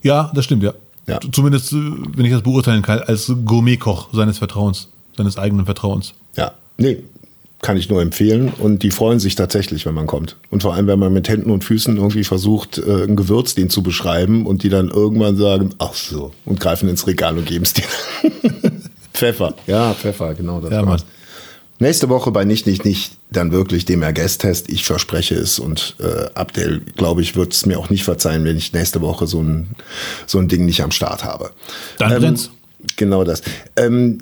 Ja, 0.03 0.33
das 0.35 0.45
stimmt, 0.45 0.63
ja. 0.63 0.75
Ja. 1.07 1.21
Zumindest, 1.33 1.73
äh, 1.73 1.77
wenn 2.17 2.25
ich 2.25 2.33
das 2.33 2.43
beurteilen 2.43 2.83
kann, 2.83 3.01
als 3.01 3.33
Gourmetkoch 3.45 4.09
seines 4.13 4.39
Vertrauens, 4.39 4.89
seines 5.17 5.37
eigenen 5.37 5.67
Vertrauens. 5.67 6.15
Ja, 6.37 6.53
nee, 6.79 7.03
kann 7.63 7.77
ich 7.77 7.89
nur 7.89 8.03
empfehlen 8.03 8.53
und 8.59 8.83
die 8.83 8.91
freuen 8.91 9.21
sich 9.21 9.37
tatsächlich, 9.37 9.87
wenn 9.87 9.95
man 9.95 10.09
kommt. 10.09 10.37
Und 10.51 10.63
vor 10.63 10.75
allem, 10.75 10.89
wenn 10.89 10.99
man 10.99 11.13
mit 11.13 11.29
Händen 11.29 11.51
und 11.51 11.63
Füßen 11.63 11.97
irgendwie 11.97 12.25
versucht, 12.25 12.79
äh, 12.79 13.05
ein 13.05 13.17
Gewürz 13.17 13.55
den 13.55 13.71
zu 13.71 13.83
beschreiben 13.83 14.47
und 14.47 14.65
die 14.65 14.69
dann 14.69 14.89
irgendwann 14.89 15.37
sagen, 15.37 15.71
ach 15.79 15.95
so, 15.95 16.33
und 16.45 16.59
greifen 16.59 16.89
ins 16.89 17.07
Regal 17.07 17.39
und 17.39 17.47
geben 17.47 17.65
es 17.65 17.73
dir. 17.73 17.85
Pfeffer. 19.15 19.55
Ja, 19.69 19.95
Pfeffer, 19.95 20.35
genau 20.35 20.61
das. 20.61 20.73
Ja, 20.73 20.85
war's. 20.85 21.03
Mann. 21.03 21.11
Nächste 21.79 22.09
Woche 22.09 22.31
bei 22.33 22.45
Nicht, 22.45 22.67
Nicht, 22.67 22.85
Nicht 22.85 23.13
dann 23.31 23.53
wirklich 23.53 23.85
dem 23.85 24.03
Ergesttest. 24.03 24.69
Ich 24.69 24.85
verspreche 24.85 25.37
es 25.37 25.59
und 25.59 25.97
äh, 26.01 26.31
Abdel, 26.35 26.81
glaube 26.97 27.23
ich, 27.23 27.37
wird 27.37 27.53
es 27.53 27.65
mir 27.67 27.79
auch 27.79 27.91
nicht 27.91 28.05
verzeihen, 28.05 28.45
wenn 28.45 28.57
ich 28.57 28.73
nächste 28.73 29.01
Woche 29.01 29.27
so 29.27 29.41
ein, 29.41 29.69
so 30.27 30.39
ein 30.39 30.49
Ding 30.49 30.65
nicht 30.65 30.83
am 30.83 30.91
Start 30.91 31.25
habe. 31.25 31.51
Dann 31.99 32.21
brennt's. 32.21 32.51
Genau 32.97 33.23
das. 33.23 33.43
Ähm, 33.77 34.19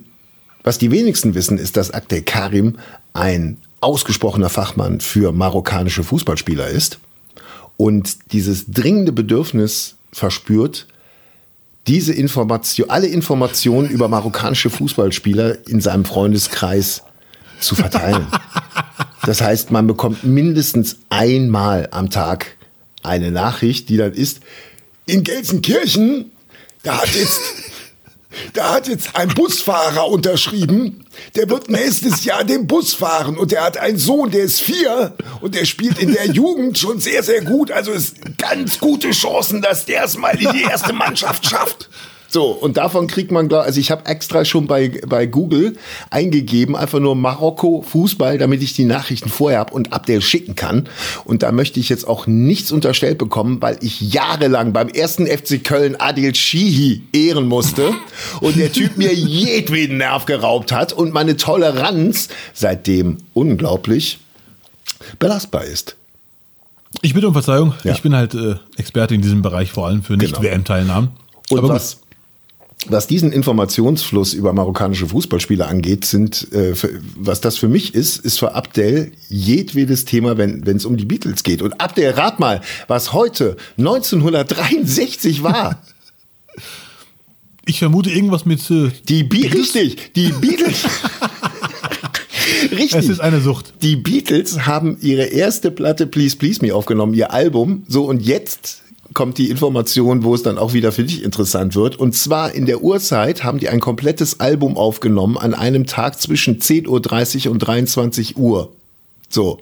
was 0.62 0.78
die 0.78 0.90
wenigsten 0.90 1.34
wissen, 1.34 1.58
ist, 1.58 1.76
dass 1.76 1.90
Abdel 1.90 2.22
Karim 2.22 2.78
ein 3.12 3.56
ausgesprochener 3.80 4.50
Fachmann 4.50 5.00
für 5.00 5.32
marokkanische 5.32 6.04
Fußballspieler 6.04 6.68
ist 6.68 6.98
und 7.76 8.32
dieses 8.32 8.66
dringende 8.68 9.12
Bedürfnis 9.12 9.96
verspürt, 10.12 10.86
diese 11.86 12.12
Information, 12.12 12.90
alle 12.90 13.06
Informationen 13.06 13.88
über 13.88 14.08
marokkanische 14.08 14.68
Fußballspieler 14.68 15.66
in 15.66 15.80
seinem 15.80 16.04
Freundeskreis 16.04 17.02
zu 17.58 17.74
verteilen. 17.74 18.26
Das 19.24 19.40
heißt, 19.40 19.70
man 19.70 19.86
bekommt 19.86 20.24
mindestens 20.24 20.96
einmal 21.08 21.88
am 21.90 22.10
Tag 22.10 22.56
eine 23.02 23.30
Nachricht, 23.30 23.88
die 23.88 23.96
dann 23.96 24.12
ist, 24.12 24.40
in 25.06 25.24
Gelsenkirchen, 25.24 26.30
da 26.82 27.02
hat 27.02 27.14
jetzt 27.14 27.40
da 28.52 28.74
hat 28.74 28.88
jetzt 28.88 29.16
ein 29.16 29.28
Busfahrer 29.28 30.08
unterschrieben, 30.08 31.04
der 31.34 31.50
wird 31.50 31.68
nächstes 31.68 32.24
Jahr 32.24 32.44
den 32.44 32.66
Bus 32.66 32.94
fahren 32.94 33.36
und 33.36 33.50
der 33.50 33.64
hat 33.64 33.76
einen 33.76 33.98
Sohn, 33.98 34.30
der 34.30 34.44
ist 34.44 34.60
vier 34.60 35.14
und 35.40 35.54
der 35.54 35.64
spielt 35.64 35.98
in 35.98 36.12
der 36.12 36.26
Jugend 36.26 36.78
schon 36.78 37.00
sehr, 37.00 37.22
sehr 37.22 37.42
gut. 37.42 37.70
Also 37.70 37.92
es 37.92 38.14
ganz 38.38 38.78
gute 38.78 39.10
Chancen, 39.10 39.62
dass 39.62 39.84
der 39.84 40.04
es 40.04 40.16
mal 40.16 40.40
in 40.40 40.52
die 40.52 40.62
erste 40.62 40.92
Mannschaft 40.92 41.46
schafft. 41.46 41.88
So, 42.32 42.52
und 42.52 42.76
davon 42.76 43.08
kriegt 43.08 43.32
man, 43.32 43.52
also 43.52 43.80
ich 43.80 43.90
habe 43.90 44.06
extra 44.06 44.44
schon 44.44 44.68
bei, 44.68 45.00
bei 45.04 45.26
Google 45.26 45.76
eingegeben, 46.10 46.76
einfach 46.76 47.00
nur 47.00 47.16
Marokko 47.16 47.82
Fußball, 47.82 48.38
damit 48.38 48.62
ich 48.62 48.72
die 48.72 48.84
Nachrichten 48.84 49.28
vorher 49.28 49.58
habe 49.58 49.74
und 49.74 49.92
Abdel 49.92 50.22
schicken 50.22 50.54
kann. 50.54 50.88
Und 51.24 51.42
da 51.42 51.50
möchte 51.50 51.80
ich 51.80 51.88
jetzt 51.88 52.06
auch 52.06 52.28
nichts 52.28 52.70
unterstellt 52.70 53.18
bekommen, 53.18 53.60
weil 53.60 53.78
ich 53.80 54.00
jahrelang 54.00 54.72
beim 54.72 54.88
ersten 54.88 55.26
FC 55.26 55.64
Köln 55.64 55.96
Adil 55.98 56.32
Shihi 56.32 57.02
ehren 57.12 57.48
musste 57.48 57.92
und 58.40 58.56
der 58.56 58.72
Typ 58.72 58.96
mir 58.96 59.12
jedweden 59.12 59.98
Nerv 59.98 60.24
geraubt 60.24 60.70
hat 60.70 60.92
und 60.92 61.12
meine 61.12 61.36
Toleranz 61.36 62.28
seitdem 62.54 63.18
unglaublich 63.34 64.20
belastbar 65.18 65.64
ist. 65.64 65.96
Ich 67.02 67.12
bitte 67.14 67.26
um 67.26 67.32
Verzeihung, 67.32 67.74
ja. 67.82 67.92
ich 67.92 68.02
bin 68.02 68.14
halt 68.14 68.34
äh, 68.34 68.54
Experte 68.76 69.16
in 69.16 69.22
diesem 69.22 69.42
Bereich, 69.42 69.72
vor 69.72 69.88
allem 69.88 70.04
für 70.04 70.16
genau. 70.16 70.38
Nicht-WM-Teilnahmen. 70.40 71.10
Und 71.50 71.58
Aber 71.58 71.70
was, 71.70 72.00
was 72.88 73.06
diesen 73.06 73.32
Informationsfluss 73.32 74.32
über 74.32 74.52
marokkanische 74.52 75.06
Fußballspieler 75.08 75.68
angeht, 75.68 76.04
sind, 76.04 76.50
äh, 76.52 76.74
für, 76.74 77.00
was 77.14 77.40
das 77.40 77.58
für 77.58 77.68
mich 77.68 77.94
ist, 77.94 78.16
ist 78.24 78.38
für 78.38 78.54
Abdel 78.54 79.12
jedwedes 79.28 80.06
Thema, 80.06 80.38
wenn 80.38 80.64
es 80.64 80.86
um 80.86 80.96
die 80.96 81.04
Beatles 81.04 81.42
geht. 81.42 81.60
Und 81.60 81.80
Abdel, 81.80 82.10
rat 82.12 82.40
mal, 82.40 82.62
was 82.88 83.12
heute 83.12 83.56
1963 83.76 85.42
war. 85.42 85.82
Ich 87.66 87.78
vermute 87.78 88.10
irgendwas 88.10 88.46
mit 88.46 88.68
äh, 88.70 88.90
die 89.08 89.24
Beatles. 89.24 89.74
Richtig, 89.74 90.14
die 90.14 90.32
Beatles. 90.32 90.84
Richtig. 92.70 92.94
Es 92.94 93.08
ist 93.08 93.20
eine 93.20 93.40
Sucht. 93.40 93.74
Die 93.82 93.96
Beatles 93.96 94.66
haben 94.66 94.96
ihre 95.00 95.24
erste 95.24 95.70
Platte 95.70 96.06
Please 96.06 96.36
Please 96.36 96.64
Me 96.64 96.74
aufgenommen, 96.74 97.14
ihr 97.14 97.32
Album. 97.32 97.84
So 97.88 98.04
und 98.04 98.22
jetzt 98.22 98.79
kommt 99.12 99.38
die 99.38 99.50
Information, 99.50 100.22
wo 100.22 100.34
es 100.34 100.42
dann 100.42 100.58
auch 100.58 100.72
wieder 100.72 100.92
für 100.92 101.04
dich 101.04 101.22
interessant 101.22 101.74
wird. 101.74 101.96
Und 101.96 102.14
zwar 102.14 102.52
in 102.52 102.66
der 102.66 102.82
Uhrzeit 102.82 103.44
haben 103.44 103.58
die 103.58 103.68
ein 103.68 103.80
komplettes 103.80 104.40
Album 104.40 104.76
aufgenommen 104.76 105.36
an 105.36 105.54
einem 105.54 105.86
Tag 105.86 106.20
zwischen 106.20 106.60
10.30 106.60 107.46
Uhr 107.46 107.52
und 107.52 107.58
23 107.58 108.36
Uhr. 108.36 108.72
So. 109.28 109.60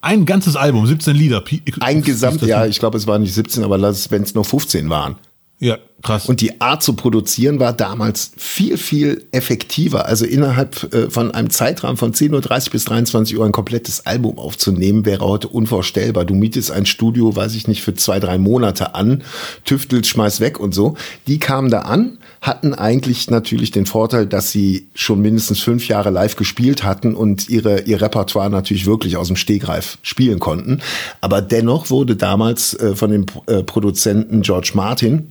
Ein 0.00 0.26
ganzes 0.26 0.56
Album, 0.56 0.86
17 0.86 1.16
Lieder. 1.16 1.42
Ein 1.80 2.02
Gesamt, 2.02 2.42
ja, 2.42 2.66
ich 2.66 2.78
glaube, 2.78 2.98
es 2.98 3.06
waren 3.06 3.22
nicht 3.22 3.34
17, 3.34 3.64
aber 3.64 3.80
wenn 3.80 4.22
es 4.22 4.34
nur 4.34 4.44
15 4.44 4.90
waren. 4.90 5.16
Ja, 5.60 5.78
krass. 6.02 6.26
Und 6.26 6.40
die 6.40 6.60
Art 6.60 6.82
zu 6.82 6.94
produzieren 6.94 7.60
war 7.60 7.72
damals 7.72 8.32
viel, 8.36 8.76
viel 8.76 9.24
effektiver. 9.30 10.06
Also 10.06 10.26
innerhalb 10.26 10.92
äh, 10.92 11.08
von 11.08 11.30
einem 11.30 11.48
Zeitrahmen 11.48 11.96
von 11.96 12.12
10.30 12.12 12.66
Uhr 12.66 12.70
bis 12.72 12.84
23 12.84 13.38
Uhr 13.38 13.46
ein 13.46 13.52
komplettes 13.52 14.04
Album 14.04 14.38
aufzunehmen, 14.38 15.06
wäre 15.06 15.24
heute 15.24 15.48
unvorstellbar. 15.48 16.24
Du 16.24 16.34
mietest 16.34 16.72
ein 16.72 16.86
Studio, 16.86 17.34
weiß 17.34 17.54
ich 17.54 17.68
nicht, 17.68 17.82
für 17.82 17.94
zwei, 17.94 18.18
drei 18.18 18.36
Monate 18.36 18.96
an, 18.96 19.22
tüftelst, 19.64 20.10
schmeiß 20.10 20.40
weg 20.40 20.58
und 20.58 20.74
so. 20.74 20.96
Die 21.28 21.38
kamen 21.38 21.70
da 21.70 21.82
an, 21.82 22.18
hatten 22.40 22.74
eigentlich 22.74 23.30
natürlich 23.30 23.70
den 23.70 23.86
Vorteil, 23.86 24.26
dass 24.26 24.50
sie 24.50 24.88
schon 24.94 25.22
mindestens 25.22 25.60
fünf 25.60 25.86
Jahre 25.86 26.10
live 26.10 26.34
gespielt 26.34 26.82
hatten 26.82 27.14
und 27.14 27.48
ihre, 27.48 27.82
ihr 27.82 28.02
Repertoire 28.02 28.50
natürlich 28.50 28.86
wirklich 28.86 29.16
aus 29.16 29.28
dem 29.28 29.36
Stegreif 29.36 29.98
spielen 30.02 30.40
konnten. 30.40 30.82
Aber 31.20 31.40
dennoch 31.40 31.90
wurde 31.90 32.16
damals 32.16 32.74
äh, 32.74 32.96
von 32.96 33.12
dem 33.12 33.26
äh, 33.46 33.62
Produzenten 33.62 34.42
George 34.42 34.72
Martin 34.74 35.28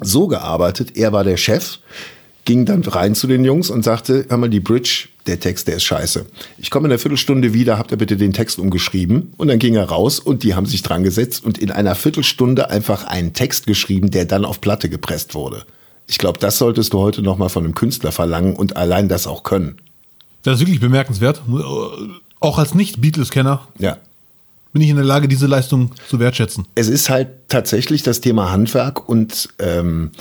so 0.00 0.26
gearbeitet, 0.26 0.96
er 0.96 1.12
war 1.12 1.24
der 1.24 1.36
Chef, 1.36 1.78
ging 2.44 2.64
dann 2.64 2.82
rein 2.82 3.14
zu 3.14 3.26
den 3.26 3.44
Jungs 3.44 3.70
und 3.70 3.84
sagte, 3.84 4.26
hör 4.28 4.36
mal, 4.36 4.50
die 4.50 4.60
Bridge, 4.60 5.08
der 5.26 5.38
Text, 5.38 5.68
der 5.68 5.76
ist 5.76 5.84
scheiße. 5.84 6.26
Ich 6.58 6.70
komme 6.70 6.86
in 6.86 6.92
einer 6.92 6.98
Viertelstunde 6.98 7.54
wieder, 7.54 7.78
habt 7.78 7.92
ihr 7.92 7.98
bitte 7.98 8.16
den 8.16 8.32
Text 8.32 8.58
umgeschrieben? 8.58 9.32
Und 9.36 9.48
dann 9.48 9.58
ging 9.58 9.76
er 9.76 9.84
raus 9.84 10.18
und 10.18 10.42
die 10.42 10.54
haben 10.54 10.66
sich 10.66 10.82
dran 10.82 11.04
gesetzt 11.04 11.44
und 11.44 11.58
in 11.58 11.70
einer 11.70 11.94
Viertelstunde 11.94 12.70
einfach 12.70 13.04
einen 13.04 13.32
Text 13.32 13.66
geschrieben, 13.66 14.10
der 14.10 14.24
dann 14.24 14.44
auf 14.44 14.60
Platte 14.60 14.88
gepresst 14.88 15.34
wurde. 15.34 15.64
Ich 16.08 16.18
glaube, 16.18 16.40
das 16.40 16.58
solltest 16.58 16.92
du 16.92 16.98
heute 16.98 17.22
nochmal 17.22 17.48
von 17.48 17.64
einem 17.64 17.74
Künstler 17.74 18.10
verlangen 18.10 18.56
und 18.56 18.76
allein 18.76 19.08
das 19.08 19.28
auch 19.28 19.44
können. 19.44 19.76
Das 20.42 20.54
ist 20.54 20.60
wirklich 20.60 20.80
bemerkenswert. 20.80 21.42
Auch 22.40 22.58
als 22.58 22.74
Nicht-Beatles-Kenner. 22.74 23.68
Ja 23.78 23.98
bin 24.72 24.82
ich 24.82 24.88
in 24.88 24.96
der 24.96 25.04
Lage, 25.04 25.28
diese 25.28 25.46
Leistung 25.46 25.90
zu 26.08 26.18
wertschätzen. 26.18 26.66
Es 26.74 26.88
ist 26.88 27.10
halt 27.10 27.28
tatsächlich 27.48 28.02
das 28.02 28.20
Thema 28.20 28.50
Handwerk 28.50 29.08
und 29.08 29.50
ähm, 29.58 30.12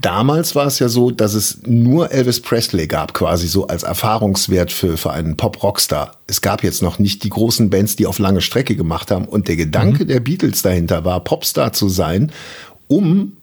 damals 0.00 0.54
war 0.54 0.66
es 0.66 0.78
ja 0.78 0.88
so, 0.88 1.10
dass 1.10 1.34
es 1.34 1.60
nur 1.66 2.12
Elvis 2.12 2.40
Presley 2.40 2.86
gab, 2.86 3.14
quasi 3.14 3.48
so 3.48 3.66
als 3.66 3.82
Erfahrungswert 3.82 4.72
für, 4.72 4.96
für 4.96 5.12
einen 5.12 5.36
Pop-Rockstar. 5.36 6.12
Es 6.26 6.40
gab 6.40 6.62
jetzt 6.62 6.82
noch 6.82 6.98
nicht 6.98 7.24
die 7.24 7.30
großen 7.30 7.70
Bands, 7.70 7.96
die 7.96 8.06
auf 8.06 8.18
lange 8.18 8.40
Strecke 8.40 8.76
gemacht 8.76 9.10
haben. 9.10 9.24
Und 9.24 9.48
der 9.48 9.56
Gedanke 9.56 10.04
mhm. 10.04 10.08
der 10.08 10.20
Beatles 10.20 10.62
dahinter 10.62 11.04
war, 11.04 11.24
Popstar 11.24 11.72
zu 11.72 11.88
sein, 11.88 12.30
um 12.86 13.37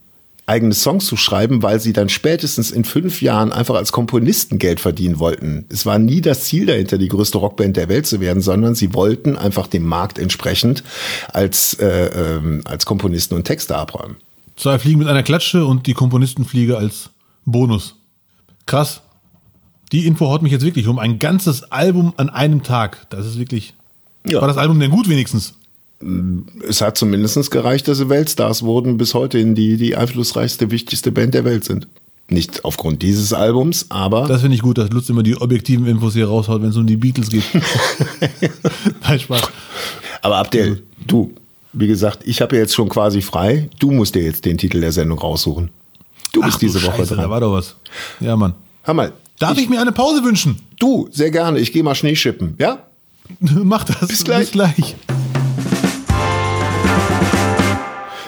eigene 0.47 0.73
Songs 0.73 1.05
zu 1.05 1.17
schreiben, 1.17 1.63
weil 1.63 1.79
sie 1.79 1.93
dann 1.93 2.09
spätestens 2.09 2.69
in 2.69 2.85
fünf 2.85 3.21
Jahren 3.21 3.51
einfach 3.51 3.75
als 3.75 3.91
Komponisten 3.91 4.59
Geld 4.59 4.79
verdienen 4.79 5.17
wollten. 5.17 5.65
Es 5.69 5.85
war 5.85 5.97
nie 5.97 6.21
das 6.21 6.43
Ziel 6.43 6.67
dahinter, 6.67 6.97
die 6.97 7.07
größte 7.07 7.39
Rockband 7.39 7.77
der 7.77 7.89
Welt 7.89 8.05
zu 8.05 8.19
werden, 8.19 8.41
sondern 8.41 8.75
sie 8.75 8.93
wollten 8.93 9.37
einfach 9.37 9.67
dem 9.67 9.83
Markt 9.83 10.19
entsprechend 10.19 10.83
als, 11.33 11.73
äh, 11.75 12.35
ähm, 12.37 12.61
als 12.65 12.85
Komponisten 12.85 13.33
und 13.35 13.45
Texte 13.45 13.75
abräumen. 13.75 14.17
Zwei 14.55 14.77
Fliegen 14.77 14.99
mit 14.99 15.07
einer 15.07 15.23
Klatsche 15.23 15.65
und 15.65 15.87
die 15.87 15.93
Komponistenfliege 15.93 16.77
als 16.77 17.09
Bonus. 17.45 17.95
Krass. 18.65 19.01
Die 19.91 20.05
Info 20.05 20.27
haut 20.29 20.41
mich 20.41 20.51
jetzt 20.51 20.65
wirklich 20.65 20.87
um. 20.87 20.99
Ein 20.99 21.19
ganzes 21.19 21.71
Album 21.71 22.13
an 22.17 22.29
einem 22.29 22.63
Tag. 22.63 23.09
Das 23.09 23.25
ist 23.25 23.37
wirklich. 23.37 23.73
Ja. 24.27 24.41
War 24.41 24.47
das 24.47 24.57
Album 24.57 24.79
denn 24.79 24.91
gut 24.91 25.09
wenigstens? 25.09 25.55
Es 26.67 26.81
hat 26.81 26.97
zumindest 26.97 27.51
gereicht, 27.51 27.87
dass 27.87 27.97
sie 27.97 28.09
Weltstars 28.09 28.63
wurden, 28.63 28.97
bis 28.97 29.13
heute 29.13 29.39
in 29.39 29.55
die, 29.55 29.77
die 29.77 29.95
einflussreichste, 29.95 30.71
wichtigste 30.71 31.11
Band 31.11 31.33
der 31.33 31.45
Welt 31.45 31.63
sind. 31.63 31.87
Nicht 32.27 32.65
aufgrund 32.65 33.03
dieses 33.03 33.33
Albums, 33.33 33.85
aber. 33.89 34.27
Das 34.27 34.41
finde 34.41 34.55
ich 34.55 34.61
gut, 34.61 34.77
dass 34.79 34.89
Lutz 34.89 35.09
immer 35.09 35.21
die 35.21 35.39
objektiven 35.39 35.85
Infos 35.85 36.13
hier 36.13 36.27
raushaut, 36.27 36.61
wenn 36.61 36.69
es 36.69 36.77
um 36.77 36.87
die 36.87 36.97
Beatles 36.97 37.29
geht. 37.29 37.43
Nein, 39.03 39.19
Spaß. 39.19 39.43
Aber 40.23 40.37
Abdel, 40.37 40.81
du, 41.05 41.31
wie 41.73 41.87
gesagt, 41.87 42.19
ich 42.25 42.41
habe 42.41 42.55
ja 42.55 42.63
jetzt 42.63 42.73
schon 42.73 42.89
quasi 42.89 43.21
frei. 43.21 43.69
Du 43.77 43.91
musst 43.91 44.15
dir 44.15 44.23
jetzt 44.23 44.43
den 44.43 44.57
Titel 44.57 44.81
der 44.81 44.91
Sendung 44.91 45.19
raussuchen. 45.19 45.69
Du 46.33 46.41
bist 46.41 46.55
Ach, 46.55 46.59
diese 46.59 46.81
Woche 46.83 46.97
Scheiße, 46.97 47.15
dran. 47.15 47.25
Da 47.25 47.29
war 47.29 47.39
doch 47.39 47.53
was. 47.53 47.75
Ja, 48.19 48.35
Mann. 48.35 48.55
Hör 48.81 48.95
mal. 48.95 49.13
Darf 49.37 49.57
ich, 49.57 49.65
ich 49.65 49.69
mir 49.69 49.79
eine 49.79 49.91
Pause 49.91 50.23
wünschen? 50.23 50.59
Du, 50.79 51.07
sehr 51.11 51.29
gerne. 51.29 51.59
Ich 51.59 51.71
gehe 51.73 51.83
mal 51.83 51.93
Schnee 51.93 52.15
schippen, 52.15 52.55
ja? 52.57 52.79
Mach 53.39 53.83
das. 53.83 54.07
Bis 54.07 54.23
gleich. 54.23 54.39
Bis 54.39 54.51
gleich. 54.51 54.95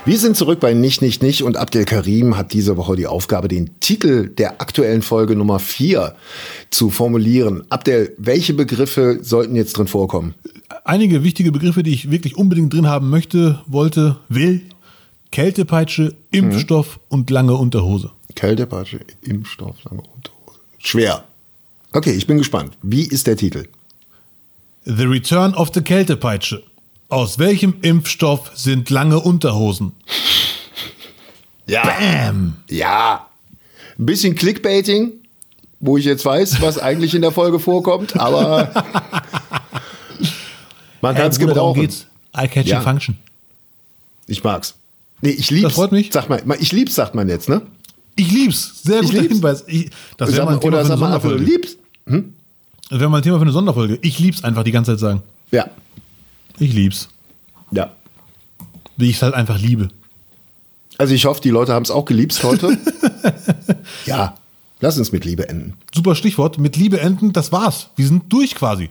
Wir 0.07 0.17
sind 0.17 0.37
zurück 0.37 0.61
bei 0.61 0.73
Nicht, 0.73 1.01
Nicht, 1.01 1.21
Nicht 1.21 1.43
und 1.43 1.57
Abdel 1.57 1.83
Karim 1.83 2.37
hat 2.37 2.53
diese 2.53 2.77
Woche 2.77 2.95
die 2.95 3.07
Aufgabe, 3.07 3.49
den 3.49 3.77
Titel 3.81 4.29
der 4.29 4.61
aktuellen 4.61 5.01
Folge 5.01 5.35
Nummer 5.35 5.59
4 5.59 6.15
zu 6.69 6.91
formulieren. 6.91 7.65
Abdel, 7.67 8.15
welche 8.17 8.53
Begriffe 8.53 9.19
sollten 9.21 9.53
jetzt 9.57 9.77
drin 9.77 9.87
vorkommen? 9.87 10.33
Einige 10.85 11.25
wichtige 11.25 11.51
Begriffe, 11.51 11.83
die 11.83 11.93
ich 11.93 12.09
wirklich 12.09 12.37
unbedingt 12.37 12.73
drin 12.73 12.87
haben 12.87 13.09
möchte, 13.09 13.59
wollte, 13.67 14.15
will. 14.29 14.61
Kältepeitsche, 15.31 16.15
Impfstoff 16.31 16.95
mhm. 16.95 17.01
und 17.09 17.29
lange 17.29 17.55
Unterhose. 17.55 18.11
Kältepeitsche, 18.33 19.01
Impfstoff, 19.23 19.75
lange 19.83 20.03
Unterhose. 20.03 20.59
Schwer. 20.77 21.25
Okay, 21.91 22.11
ich 22.11 22.27
bin 22.27 22.37
gespannt. 22.37 22.77
Wie 22.81 23.03
ist 23.03 23.27
der 23.27 23.35
Titel? 23.35 23.65
The 24.85 25.03
Return 25.03 25.53
of 25.53 25.71
the 25.73 25.81
Kältepeitsche. 25.81 26.63
Aus 27.09 27.39
welchem 27.39 27.75
Impfstoff 27.81 28.51
sind 28.53 28.89
lange 28.89 29.19
Unterhosen? 29.19 29.93
Ja. 31.65 31.83
Bam. 31.85 32.57
Ja. 32.69 33.27
Ein 33.97 34.05
bisschen 34.05 34.35
Clickbaiting, 34.35 35.13
wo 35.79 35.97
ich 35.97 36.05
jetzt 36.05 36.25
weiß, 36.25 36.61
was 36.61 36.77
eigentlich 36.77 37.15
in 37.15 37.21
der 37.21 37.31
Folge 37.31 37.59
vorkommt, 37.59 38.17
aber 38.19 38.71
man 41.01 41.15
kann 41.15 41.29
es 41.29 41.39
gebrauchen. 41.39 41.81
Geht's. 41.81 42.07
Eye-catching 42.33 42.71
ja. 42.71 42.81
Function. 42.81 43.17
Ich 44.27 44.43
mag's. 44.43 44.75
Nee, 45.21 45.29
ich 45.31 45.49
lieb's. 45.49 45.63
Das 45.63 45.73
freut 45.73 45.91
mich. 45.91 46.09
Sag 46.11 46.29
mal, 46.29 46.41
ich 46.59 46.71
lieb's, 46.73 46.95
sagt 46.95 47.15
man 47.15 47.29
jetzt, 47.29 47.49
ne? 47.49 47.61
Ich 48.15 48.31
lieb's. 48.31 48.83
Sehr 48.83 49.01
guter 49.01 49.21
Hinweis. 49.21 49.63
Ich, 49.67 49.89
das 50.17 50.33
wäre 50.33 50.45
mal 50.45 50.55
ein 50.55 50.59
Thema 50.59 50.79
oder 50.79 50.85
sag 50.85 50.99
mal, 50.99 51.19
du 51.19 51.35
liebst. 51.35 51.77
Hm? 52.05 52.33
Das 52.89 52.99
wäre 52.99 53.09
mal 53.09 53.17
ein 53.17 53.23
Thema 53.23 53.37
für 53.37 53.43
eine 53.43 53.51
Sonderfolge. 53.51 53.97
Ich 54.01 54.19
lieb's 54.19 54.43
einfach 54.43 54.63
die 54.63 54.71
ganze 54.71 54.91
Zeit 54.91 54.99
sagen. 54.99 55.23
Ja. 55.51 55.69
Ich 56.59 56.73
lieb's. 56.73 57.09
Ja. 57.71 57.91
Wie 58.95 59.09
ich 59.09 59.17
es 59.17 59.21
halt 59.21 59.33
einfach 59.33 59.59
liebe. 59.59 59.89
Also 60.97 61.13
ich 61.13 61.25
hoffe, 61.25 61.41
die 61.41 61.49
Leute 61.49 61.73
haben 61.73 61.83
es 61.83 61.91
auch 61.91 62.05
geliebt 62.05 62.41
heute. 62.43 62.77
ja. 64.05 64.35
Lass 64.79 64.97
uns 64.97 65.11
mit 65.11 65.25
Liebe 65.25 65.49
enden. 65.49 65.73
Super 65.93 66.15
Stichwort. 66.15 66.59
Mit 66.59 66.75
Liebe 66.75 66.99
enden, 66.99 67.33
das 67.33 67.51
war's. 67.51 67.89
Wir 67.95 68.07
sind 68.07 68.31
durch 68.31 68.53
quasi. 68.53 68.89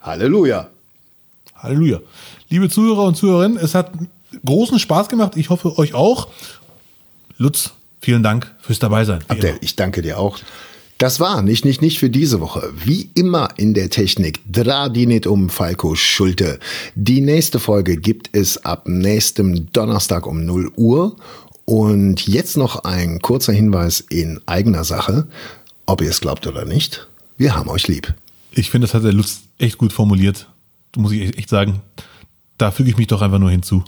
Halleluja. 0.00 0.68
Halleluja. 1.54 2.00
Liebe 2.48 2.68
Zuhörer 2.68 3.04
und 3.04 3.16
Zuhörerinnen, 3.16 3.56
es 3.56 3.74
hat 3.74 3.92
großen 4.44 4.80
Spaß 4.80 5.08
gemacht. 5.08 5.36
Ich 5.36 5.50
hoffe, 5.50 5.78
euch 5.78 5.94
auch. 5.94 6.28
Lutz, 7.36 7.72
vielen 8.00 8.24
Dank 8.24 8.52
fürs 8.60 8.80
Dabeisein. 8.80 9.20
Abdel, 9.28 9.58
ich 9.60 9.76
danke 9.76 10.02
dir 10.02 10.18
auch. 10.18 10.38
Das 11.02 11.18
war 11.18 11.42
nicht, 11.42 11.64
nicht, 11.64 11.82
nicht 11.82 11.98
für 11.98 12.10
diese 12.10 12.38
Woche. 12.38 12.72
Wie 12.76 13.10
immer 13.16 13.48
in 13.56 13.74
der 13.74 13.90
Technik, 13.90 14.38
Dradinit 14.46 15.26
um 15.26 15.50
Falco 15.50 15.96
Schulte. 15.96 16.60
Die 16.94 17.20
nächste 17.20 17.58
Folge 17.58 17.96
gibt 17.96 18.30
es 18.36 18.64
ab 18.64 18.86
nächstem 18.86 19.66
Donnerstag 19.72 20.28
um 20.28 20.44
0 20.44 20.70
Uhr. 20.76 21.16
Und 21.64 22.28
jetzt 22.28 22.56
noch 22.56 22.84
ein 22.84 23.18
kurzer 23.18 23.52
Hinweis 23.52 23.98
in 24.10 24.38
eigener 24.46 24.84
Sache. 24.84 25.26
Ob 25.86 26.02
ihr 26.02 26.10
es 26.10 26.20
glaubt 26.20 26.46
oder 26.46 26.64
nicht, 26.64 27.08
wir 27.36 27.56
haben 27.56 27.68
euch 27.68 27.88
lieb. 27.88 28.14
Ich 28.52 28.70
finde, 28.70 28.86
das 28.86 28.94
hat 28.94 29.02
der 29.02 29.12
Lutz 29.12 29.40
echt 29.58 29.78
gut 29.78 29.92
formuliert. 29.92 30.48
Muss 30.96 31.10
ich 31.10 31.36
echt 31.36 31.48
sagen. 31.48 31.80
Da 32.58 32.70
füge 32.70 32.90
ich 32.90 32.96
mich 32.96 33.08
doch 33.08 33.22
einfach 33.22 33.40
nur 33.40 33.50
hinzu. 33.50 33.82